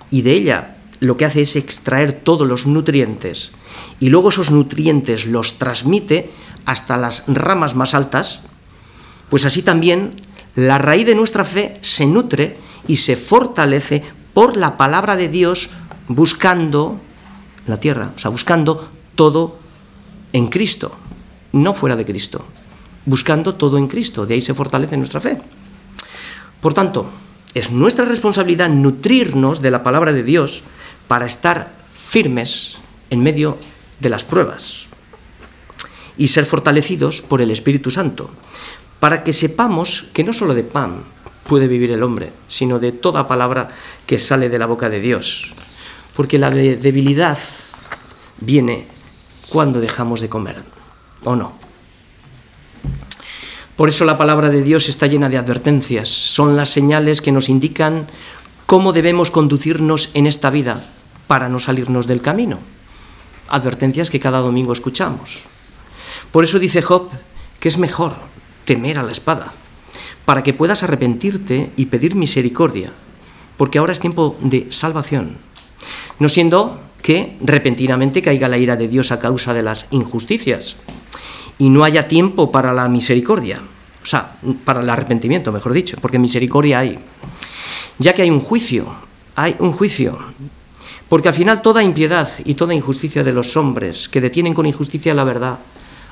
y 0.10 0.22
de 0.22 0.32
ella 0.32 0.75
lo 1.00 1.18
que 1.18 1.26
hace 1.26 1.42
es 1.42 1.56
extraer 1.56 2.14
todos 2.14 2.48
los 2.48 2.66
nutrientes 2.66 3.52
y 4.00 4.10
luego 4.10 4.30
esos 4.30 4.52
nutrientes 4.52 5.26
los 5.26 5.58
transmite 5.58 6.30
hasta 6.66 6.98
las 6.98 7.24
ramas 7.28 7.76
más 7.76 7.94
altas, 7.94 8.42
pues 9.30 9.46
así 9.46 9.62
también 9.62 10.22
la 10.56 10.78
raíz 10.78 11.06
de 11.06 11.16
nuestra 11.16 11.44
fe 11.44 11.78
se 11.82 12.06
nutre 12.06 12.58
y 12.88 12.98
se 12.98 13.16
fortalece 13.16 14.04
por 14.34 14.58
la 14.58 14.78
palabra 14.78 15.16
de 15.16 15.30
Dios 15.30 15.70
buscando 16.08 17.00
la 17.68 17.78
tierra, 17.78 18.12
o 18.16 18.20
sea, 18.20 18.32
buscando 18.32 18.90
todo 19.16 19.58
en 20.34 20.48
Cristo, 20.48 20.96
no 21.54 21.74
fuera 21.74 21.96
de 21.96 22.06
Cristo, 22.06 22.46
buscando 23.06 23.56
todo 23.56 23.78
en 23.78 23.88
Cristo, 23.88 24.26
de 24.26 24.36
ahí 24.36 24.42
se 24.42 24.54
fortalece 24.54 24.98
nuestra 24.98 25.22
fe. 25.22 25.40
Por 26.62 26.74
tanto, 26.74 27.10
es 27.54 27.72
nuestra 27.72 28.06
responsabilidad 28.06 28.70
nutrirnos 28.70 29.62
de 29.62 29.72
la 29.72 29.84
palabra 29.84 30.12
de 30.12 30.24
Dios 30.24 30.64
para 31.08 31.26
estar 31.26 31.72
firmes 31.94 32.78
en 33.10 33.22
medio 33.22 33.58
de 34.00 34.10
las 34.10 34.24
pruebas 34.24 34.88
y 36.18 36.28
ser 36.28 36.46
fortalecidos 36.46 37.22
por 37.22 37.42
el 37.42 37.52
Espíritu 37.52 37.92
Santo, 37.92 38.30
para 39.00 39.24
que 39.24 39.34
sepamos 39.34 40.08
que 40.14 40.24
no 40.24 40.34
solo 40.34 40.54
de 40.54 40.64
pan 40.64 41.04
puede 41.48 41.68
vivir 41.68 41.92
el 41.92 42.04
hombre, 42.04 42.32
sino 42.48 42.80
de 42.80 42.92
toda 42.92 43.28
palabra 43.28 43.70
que 44.06 44.18
sale 44.18 44.50
de 44.50 44.60
la 44.60 44.66
boca 44.66 44.90
de 44.90 45.00
Dios. 45.00 45.52
Porque 46.16 46.40
la 46.40 46.50
debilidad 46.50 47.38
viene 48.40 48.88
cuando 49.50 49.82
dejamos 49.82 50.22
de 50.22 50.30
comer, 50.30 50.64
¿o 51.24 51.36
no? 51.36 51.54
Por 53.76 53.90
eso 53.90 54.06
la 54.06 54.18
palabra 54.18 54.50
de 54.50 54.64
Dios 54.64 54.88
está 54.88 55.08
llena 55.08 55.28
de 55.28 55.38
advertencias, 55.38 56.08
son 56.08 56.56
las 56.56 56.70
señales 56.70 57.22
que 57.22 57.34
nos 57.34 57.50
indican 57.50 58.08
cómo 58.66 58.94
debemos 58.94 59.32
conducirnos 59.32 60.12
en 60.14 60.28
esta 60.28 60.50
vida 60.50 60.82
para 61.28 61.50
no 61.50 61.60
salirnos 61.60 62.08
del 62.08 62.22
camino. 62.22 62.60
Advertencias 63.48 64.10
que 64.10 64.20
cada 64.20 64.40
domingo 64.40 64.74
escuchamos. 64.74 65.44
Por 66.32 66.44
eso 66.44 66.60
dice 66.60 66.82
Job 66.82 67.10
que 67.60 67.70
es 67.70 67.78
mejor 67.78 68.14
temer 68.66 69.00
a 69.00 69.04
la 69.04 69.12
espada, 69.12 69.52
para 70.26 70.44
que 70.44 70.54
puedas 70.54 70.84
arrepentirte 70.84 71.72
y 71.78 71.86
pedir 71.86 72.16
misericordia, 72.16 72.92
porque 73.58 73.78
ahora 73.78 73.94
es 73.94 74.00
tiempo 74.00 74.36
de 74.42 74.68
salvación, 74.72 75.38
no 76.20 76.30
siendo 76.30 76.80
que 77.02 77.38
repentinamente 77.42 78.22
caiga 78.22 78.48
la 78.48 78.58
ira 78.58 78.76
de 78.76 78.88
Dios 78.88 79.12
a 79.12 79.20
causa 79.20 79.54
de 79.54 79.62
las 79.62 79.88
injusticias 79.92 80.78
y 81.58 81.70
no 81.70 81.84
haya 81.84 82.08
tiempo 82.08 82.52
para 82.52 82.74
la 82.74 82.88
misericordia, 82.90 83.62
o 84.04 84.06
sea, 84.06 84.38
para 84.64 84.82
el 84.82 84.90
arrepentimiento, 84.90 85.52
mejor 85.52 85.74
dicho, 85.74 85.98
porque 86.02 86.20
misericordia 86.20 86.80
hay, 86.80 87.00
ya 87.98 88.14
que 88.14 88.24
hay 88.24 88.30
un 88.30 88.42
juicio, 88.42 88.94
hay 89.36 89.56
un 89.60 89.72
juicio, 89.72 90.18
porque 91.16 91.30
al 91.30 91.34
final 91.34 91.62
toda 91.62 91.82
impiedad 91.82 92.30
y 92.44 92.56
toda 92.56 92.74
injusticia 92.74 93.24
de 93.24 93.32
los 93.32 93.56
hombres 93.56 94.10
que 94.10 94.20
detienen 94.20 94.54
con 94.54 94.66
injusticia 94.66 95.14
la 95.14 95.24
verdad 95.24 95.60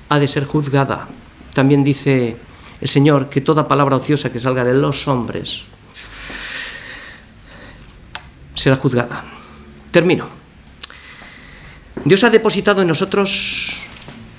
ha 0.08 0.18
de 0.18 0.30
ser 0.30 0.45
juzgada. 0.45 1.10
También 1.54 1.84
dice 1.84 2.38
el 2.80 2.88
Señor 2.88 3.28
que 3.28 3.41
toda 3.41 3.68
palabra 3.68 3.97
ociosa 3.97 4.32
que 4.32 4.39
salga 4.39 4.64
de 4.64 4.74
los 4.76 5.06
hombres 5.10 5.66
será 8.56 8.78
juzgada. 8.78 9.26
Termino. 9.91 10.26
Dios 12.06 12.24
ha 12.24 12.30
depositado 12.30 12.82
en 12.82 12.88
nosotros 12.88 13.80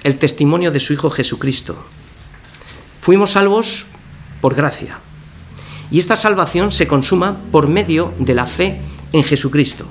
el 0.03 0.17
testimonio 0.17 0.71
de 0.71 0.81
su 0.81 0.95
Hijo 0.95 1.11
Jesucristo. 1.11 1.77
Fuimos 3.01 3.33
salvos 3.33 3.85
por 4.41 4.55
gracia. 4.55 4.99
Y 5.91 5.99
esta 5.99 6.17
salvación 6.17 6.73
se 6.73 6.87
consuma 6.87 7.37
por 7.53 7.69
medio 7.69 8.15
de 8.19 8.35
la 8.35 8.47
fe 8.47 8.81
en 9.13 9.23
Jesucristo. 9.23 9.87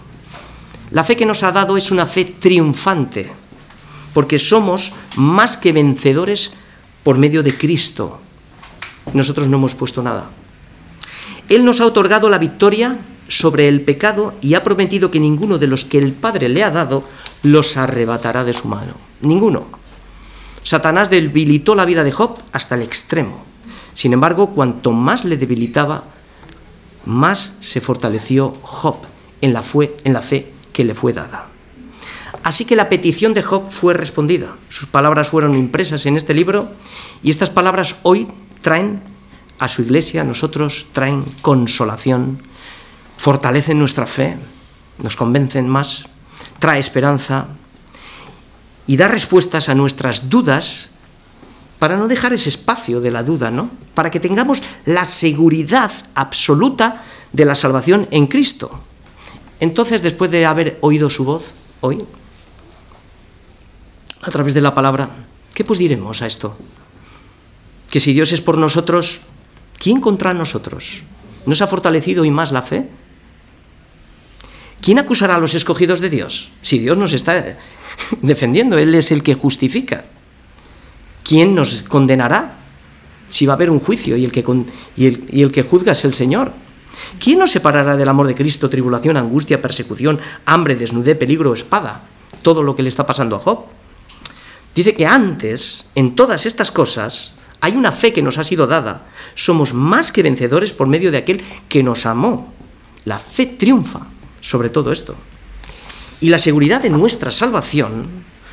La 0.94 1.04
fe 1.04 1.18
que 1.18 1.26
nos 1.26 1.42
ha 1.42 1.52
dado 1.52 1.76
es 1.76 1.90
una 1.90 2.06
fe 2.06 2.24
triunfante 2.24 3.32
porque 4.14 4.38
somos 4.38 4.94
más 5.18 5.58
que 5.58 5.74
vencedores 5.74 6.54
por 7.02 7.18
medio 7.18 7.42
de 7.42 7.58
Cristo. 7.58 8.20
Nosotros 9.12 9.48
no 9.48 9.58
hemos 9.58 9.74
puesto 9.74 10.04
nada. 10.04 10.30
Él 11.50 11.66
nos 11.66 11.82
ha 11.82 11.88
otorgado 11.88 12.30
la 12.30 12.38
victoria 12.38 13.00
sobre 13.28 13.68
el 13.68 13.82
pecado 13.82 14.36
y 14.40 14.54
ha 14.54 14.64
prometido 14.64 15.10
que 15.10 15.20
ninguno 15.20 15.58
de 15.58 15.66
los 15.66 15.84
que 15.84 15.98
el 15.98 16.14
Padre 16.14 16.48
le 16.48 16.64
ha 16.64 16.70
dado 16.70 17.04
los 17.42 17.76
arrebatará 17.76 18.44
de 18.44 18.54
su 18.54 18.68
mano. 18.68 18.94
Ninguno. 19.22 19.66
Satanás 20.62 21.10
debilitó 21.10 21.74
la 21.74 21.86
vida 21.86 22.04
de 22.04 22.12
Job 22.12 22.38
hasta 22.52 22.76
el 22.76 22.84
extremo. 22.84 23.44
Sin 23.96 24.14
embargo, 24.14 24.52
cuanto 24.52 24.92
más 24.92 25.26
le 25.26 25.38
debilitaba, 25.38 26.04
más 27.06 27.56
se 27.62 27.82
fortaleció 27.82 28.56
Job 28.62 28.98
en 29.42 29.54
la, 29.54 29.64
en 30.04 30.14
la 30.14 30.22
fe 30.22 30.53
que 30.74 30.84
le 30.84 30.94
fue 30.96 31.14
dada. 31.14 31.48
Así 32.44 32.66
que 32.66 32.76
la 32.76 32.90
petición 32.90 33.34
de 33.34 33.42
Job 33.42 33.70
fue 33.70 33.94
respondida. 33.94 34.56
Sus 34.68 34.88
palabras 34.88 35.30
fueron 35.30 35.56
impresas 35.56 36.06
en 36.06 36.18
este 36.18 36.34
libro 36.34 36.68
y 37.24 37.30
estas 37.30 37.50
palabras 37.50 37.96
hoy 38.04 38.28
traen 38.62 39.02
a 39.60 39.70
su 39.70 39.82
iglesia, 39.82 40.22
a 40.22 40.26
nosotros, 40.26 40.88
traen 40.92 41.24
consolación, 41.42 42.40
fortalecen 43.18 43.80
nuestra 43.80 44.06
fe, 44.06 44.38
nos 44.98 45.16
convencen 45.16 45.70
más, 45.70 46.06
trae 46.60 46.80
esperanza 46.80 47.48
y 48.88 48.98
da 48.98 49.08
respuestas 49.08 49.70
a 49.70 49.76
nuestras 49.76 50.30
dudas 50.30 50.90
para 51.80 51.96
no 51.96 52.08
dejar 52.08 52.34
ese 52.34 52.50
espacio 52.50 53.00
de 53.00 53.12
la 53.12 53.24
duda, 53.24 53.52
¿no? 53.52 53.70
Para 53.94 54.12
que 54.12 54.20
tengamos 54.20 54.64
la 54.86 55.06
seguridad 55.06 55.92
absoluta 56.16 57.04
de 57.32 57.46
la 57.46 57.56
salvación 57.56 58.08
en 58.12 58.28
Cristo. 58.28 58.82
Entonces, 59.60 60.02
después 60.02 60.32
de 60.32 60.46
haber 60.46 60.78
oído 60.82 61.10
su 61.10 61.24
voz 61.24 61.54
hoy, 61.82 62.04
a 64.22 64.30
través 64.30 64.54
de 64.54 64.62
la 64.62 64.74
palabra, 64.74 65.10
¿qué 65.54 65.64
pues 65.64 65.80
diremos 65.80 66.22
a 66.22 66.28
esto? 66.28 66.56
Que 67.90 68.00
si 68.00 68.14
Dios 68.14 68.32
es 68.32 68.42
por 68.42 68.58
nosotros, 68.58 69.22
¿quién 69.78 70.02
contra 70.02 70.34
nosotros? 70.34 71.02
¿Nos 71.46 71.62
ha 71.62 71.68
fortalecido 71.68 72.26
y 72.26 72.32
más 72.32 72.52
la 72.52 72.62
fe? 72.62 72.90
¿Quién 74.82 75.00
acusará 75.00 75.36
a 75.36 75.40
los 75.40 75.54
escogidos 75.54 76.02
de 76.02 76.10
Dios? 76.10 76.50
Si 76.62 76.80
Dios 76.80 76.98
nos 76.98 77.14
está 77.14 77.58
defendiendo, 78.22 78.78
Él 78.78 78.94
es 78.96 79.12
el 79.12 79.24
que 79.24 79.34
justifica. 79.34 80.04
¿quién 81.24 81.56
nos 81.56 81.82
condenará? 81.82 82.56
Si 83.30 83.46
va 83.46 83.54
a 83.54 83.56
haber 83.56 83.72
un 83.72 83.80
juicio 83.80 84.16
y 84.16 84.26
el 84.26 84.32
que, 84.32 84.46
y 84.96 85.42
el, 85.42 85.52
que 85.52 85.64
juzga 85.64 85.94
es 85.94 86.06
el 86.06 86.14
Señor. 86.14 86.52
¿Quién 87.20 87.40
nos 87.40 87.52
separará 87.52 87.98
del 87.98 88.10
amor 88.10 88.28
de 88.28 88.36
Cristo, 88.36 88.70
tribulación, 88.70 89.18
angustia, 89.18 89.62
persecución, 89.62 90.20
hambre, 90.46 90.76
desnudez, 90.76 91.18
peligro, 91.18 91.54
espada? 91.54 92.02
Todo 92.42 92.64
lo 92.64 92.76
que 92.76 92.84
le 92.84 92.90
está 92.90 93.06
pasando 93.06 93.36
a 93.36 93.40
Job. 93.40 93.66
Dice 94.76 94.96
que 94.96 95.06
antes, 95.06 95.90
en 95.96 96.16
todas 96.16 96.46
estas 96.46 96.72
cosas, 96.72 97.34
hay 97.62 97.76
una 97.76 97.92
fe 97.92 98.12
que 98.12 98.22
nos 98.22 98.38
ha 98.38 98.44
sido 98.44 98.68
dada. 98.68 99.06
Somos 99.36 99.74
más 99.74 100.12
que 100.12 100.24
vencedores 100.24 100.74
por 100.74 100.88
medio 100.88 101.12
de 101.12 101.18
aquel 101.18 101.42
que 101.70 101.84
nos 101.84 102.06
amó. 102.06 102.52
La 103.06 103.20
fe 103.20 103.46
triunfa 103.46 104.08
sobre 104.44 104.70
todo 104.70 104.92
esto. 104.92 105.16
Y 106.20 106.30
la 106.30 106.38
seguridad 106.38 106.82
de 106.82 106.90
nuestra 106.90 107.32
salvación 107.32 108.08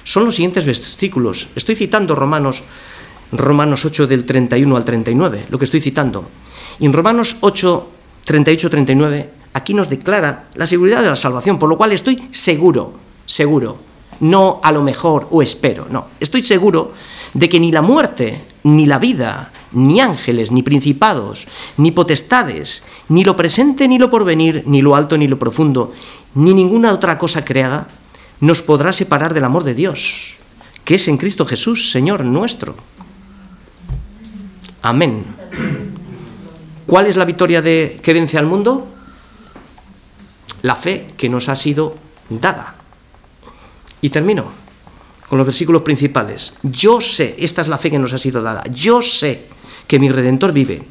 son 0.04 0.24
los 0.24 0.36
siguientes 0.36 0.64
versículos. 0.64 1.48
Estoy 1.56 1.74
citando 1.74 2.14
Romanos, 2.14 2.62
Romanos 3.32 3.84
8 3.84 4.06
del 4.06 4.24
31 4.24 4.76
al 4.76 4.84
39, 4.84 5.46
lo 5.50 5.58
que 5.58 5.64
estoy 5.64 5.80
citando. 5.80 6.30
Y 6.78 6.86
en 6.86 6.92
Romanos 6.92 7.36
8, 7.40 7.90
38, 8.30 8.70
39, 8.70 9.30
aquí 9.54 9.74
nos 9.74 9.90
declara 9.90 10.44
la 10.54 10.64
seguridad 10.64 11.02
de 11.02 11.08
la 11.08 11.16
salvación, 11.16 11.58
por 11.58 11.68
lo 11.68 11.76
cual 11.76 11.90
estoy 11.90 12.28
seguro, 12.30 12.94
seguro, 13.26 13.78
no 14.20 14.60
a 14.62 14.70
lo 14.70 14.82
mejor 14.82 15.26
o 15.32 15.42
espero, 15.42 15.88
no, 15.90 16.06
estoy 16.20 16.44
seguro 16.44 16.92
de 17.34 17.48
que 17.48 17.58
ni 17.58 17.72
la 17.72 17.82
muerte, 17.82 18.40
ni 18.62 18.86
la 18.86 19.00
vida, 19.00 19.50
ni 19.72 19.98
ángeles, 19.98 20.52
ni 20.52 20.62
principados, 20.62 21.48
ni 21.76 21.90
potestades, 21.90 22.84
ni 23.08 23.24
lo 23.24 23.34
presente, 23.34 23.88
ni 23.88 23.98
lo 23.98 24.10
porvenir, 24.10 24.62
ni 24.64 24.80
lo 24.80 24.94
alto, 24.94 25.18
ni 25.18 25.26
lo 25.26 25.36
profundo, 25.36 25.92
ni 26.34 26.54
ninguna 26.54 26.92
otra 26.92 27.18
cosa 27.18 27.44
creada, 27.44 27.88
nos 28.38 28.62
podrá 28.62 28.92
separar 28.92 29.34
del 29.34 29.42
amor 29.42 29.64
de 29.64 29.74
Dios, 29.74 30.36
que 30.84 30.94
es 30.94 31.08
en 31.08 31.16
Cristo 31.16 31.44
Jesús, 31.46 31.90
Señor 31.90 32.24
nuestro. 32.24 32.76
Amén. 34.82 35.89
¿Cuál 36.90 37.06
es 37.06 37.16
la 37.16 37.24
victoria 37.24 37.62
de, 37.62 38.00
que 38.02 38.12
vence 38.12 38.36
al 38.36 38.46
mundo? 38.46 38.84
La 40.62 40.74
fe 40.74 41.14
que 41.16 41.28
nos 41.28 41.48
ha 41.48 41.54
sido 41.54 41.94
dada. 42.28 42.74
Y 44.02 44.10
termino 44.10 44.46
con 45.28 45.38
los 45.38 45.46
versículos 45.46 45.82
principales. 45.82 46.58
Yo 46.64 47.00
sé, 47.00 47.36
esta 47.38 47.62
es 47.62 47.68
la 47.68 47.78
fe 47.78 47.92
que 47.92 47.98
nos 48.00 48.12
ha 48.12 48.18
sido 48.18 48.42
dada, 48.42 48.64
yo 48.72 49.02
sé 49.02 49.44
que 49.86 50.00
mi 50.00 50.10
Redentor 50.10 50.50
vive, 50.50 50.82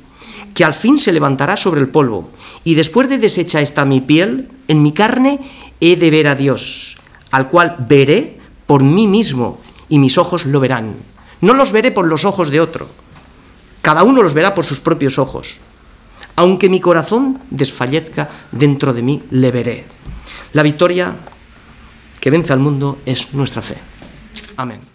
que 0.54 0.64
al 0.64 0.74
fin 0.74 0.98
se 0.98 1.12
levantará 1.12 1.58
sobre 1.58 1.82
el 1.82 1.90
polvo, 1.90 2.30
y 2.64 2.76
después 2.76 3.10
de 3.10 3.18
deshecha 3.18 3.60
esta 3.60 3.84
mi 3.84 4.00
piel, 4.00 4.48
en 4.70 4.82
mi 4.82 4.94
carne 4.94 5.42
he 5.82 5.98
de 5.98 6.12
ver 6.12 6.30
a 6.30 6.36
Dios, 6.36 6.96
al 7.32 7.50
cual 7.50 7.76
veré 7.78 8.40
por 8.68 8.84
mí 8.84 9.06
mismo 9.06 9.60
y 9.90 10.00
mis 10.00 10.18
ojos 10.18 10.46
lo 10.46 10.62
verán. 10.62 10.94
No 11.42 11.54
los 11.54 11.74
veré 11.74 11.92
por 11.92 12.08
los 12.08 12.24
ojos 12.24 12.52
de 12.52 12.62
otro. 12.62 12.88
Cada 13.82 14.04
uno 14.04 14.24
los 14.24 14.34
verá 14.34 14.56
por 14.56 14.64
sus 14.64 14.80
propios 14.80 15.20
ojos. 15.20 15.60
Aunque 16.40 16.70
mi 16.70 16.80
corazón 16.80 17.38
desfallezca 17.50 18.30
dentro 18.54 18.94
de 18.94 19.02
mí, 19.02 19.22
le 19.32 19.52
veré. 19.52 19.84
La 20.54 20.64
victoria 20.64 21.14
que 22.22 22.30
vence 22.30 22.54
al 22.54 22.60
mundo 22.60 23.00
es 23.06 23.34
nuestra 23.34 23.62
fe. 23.62 23.76
Amén. 24.56 24.89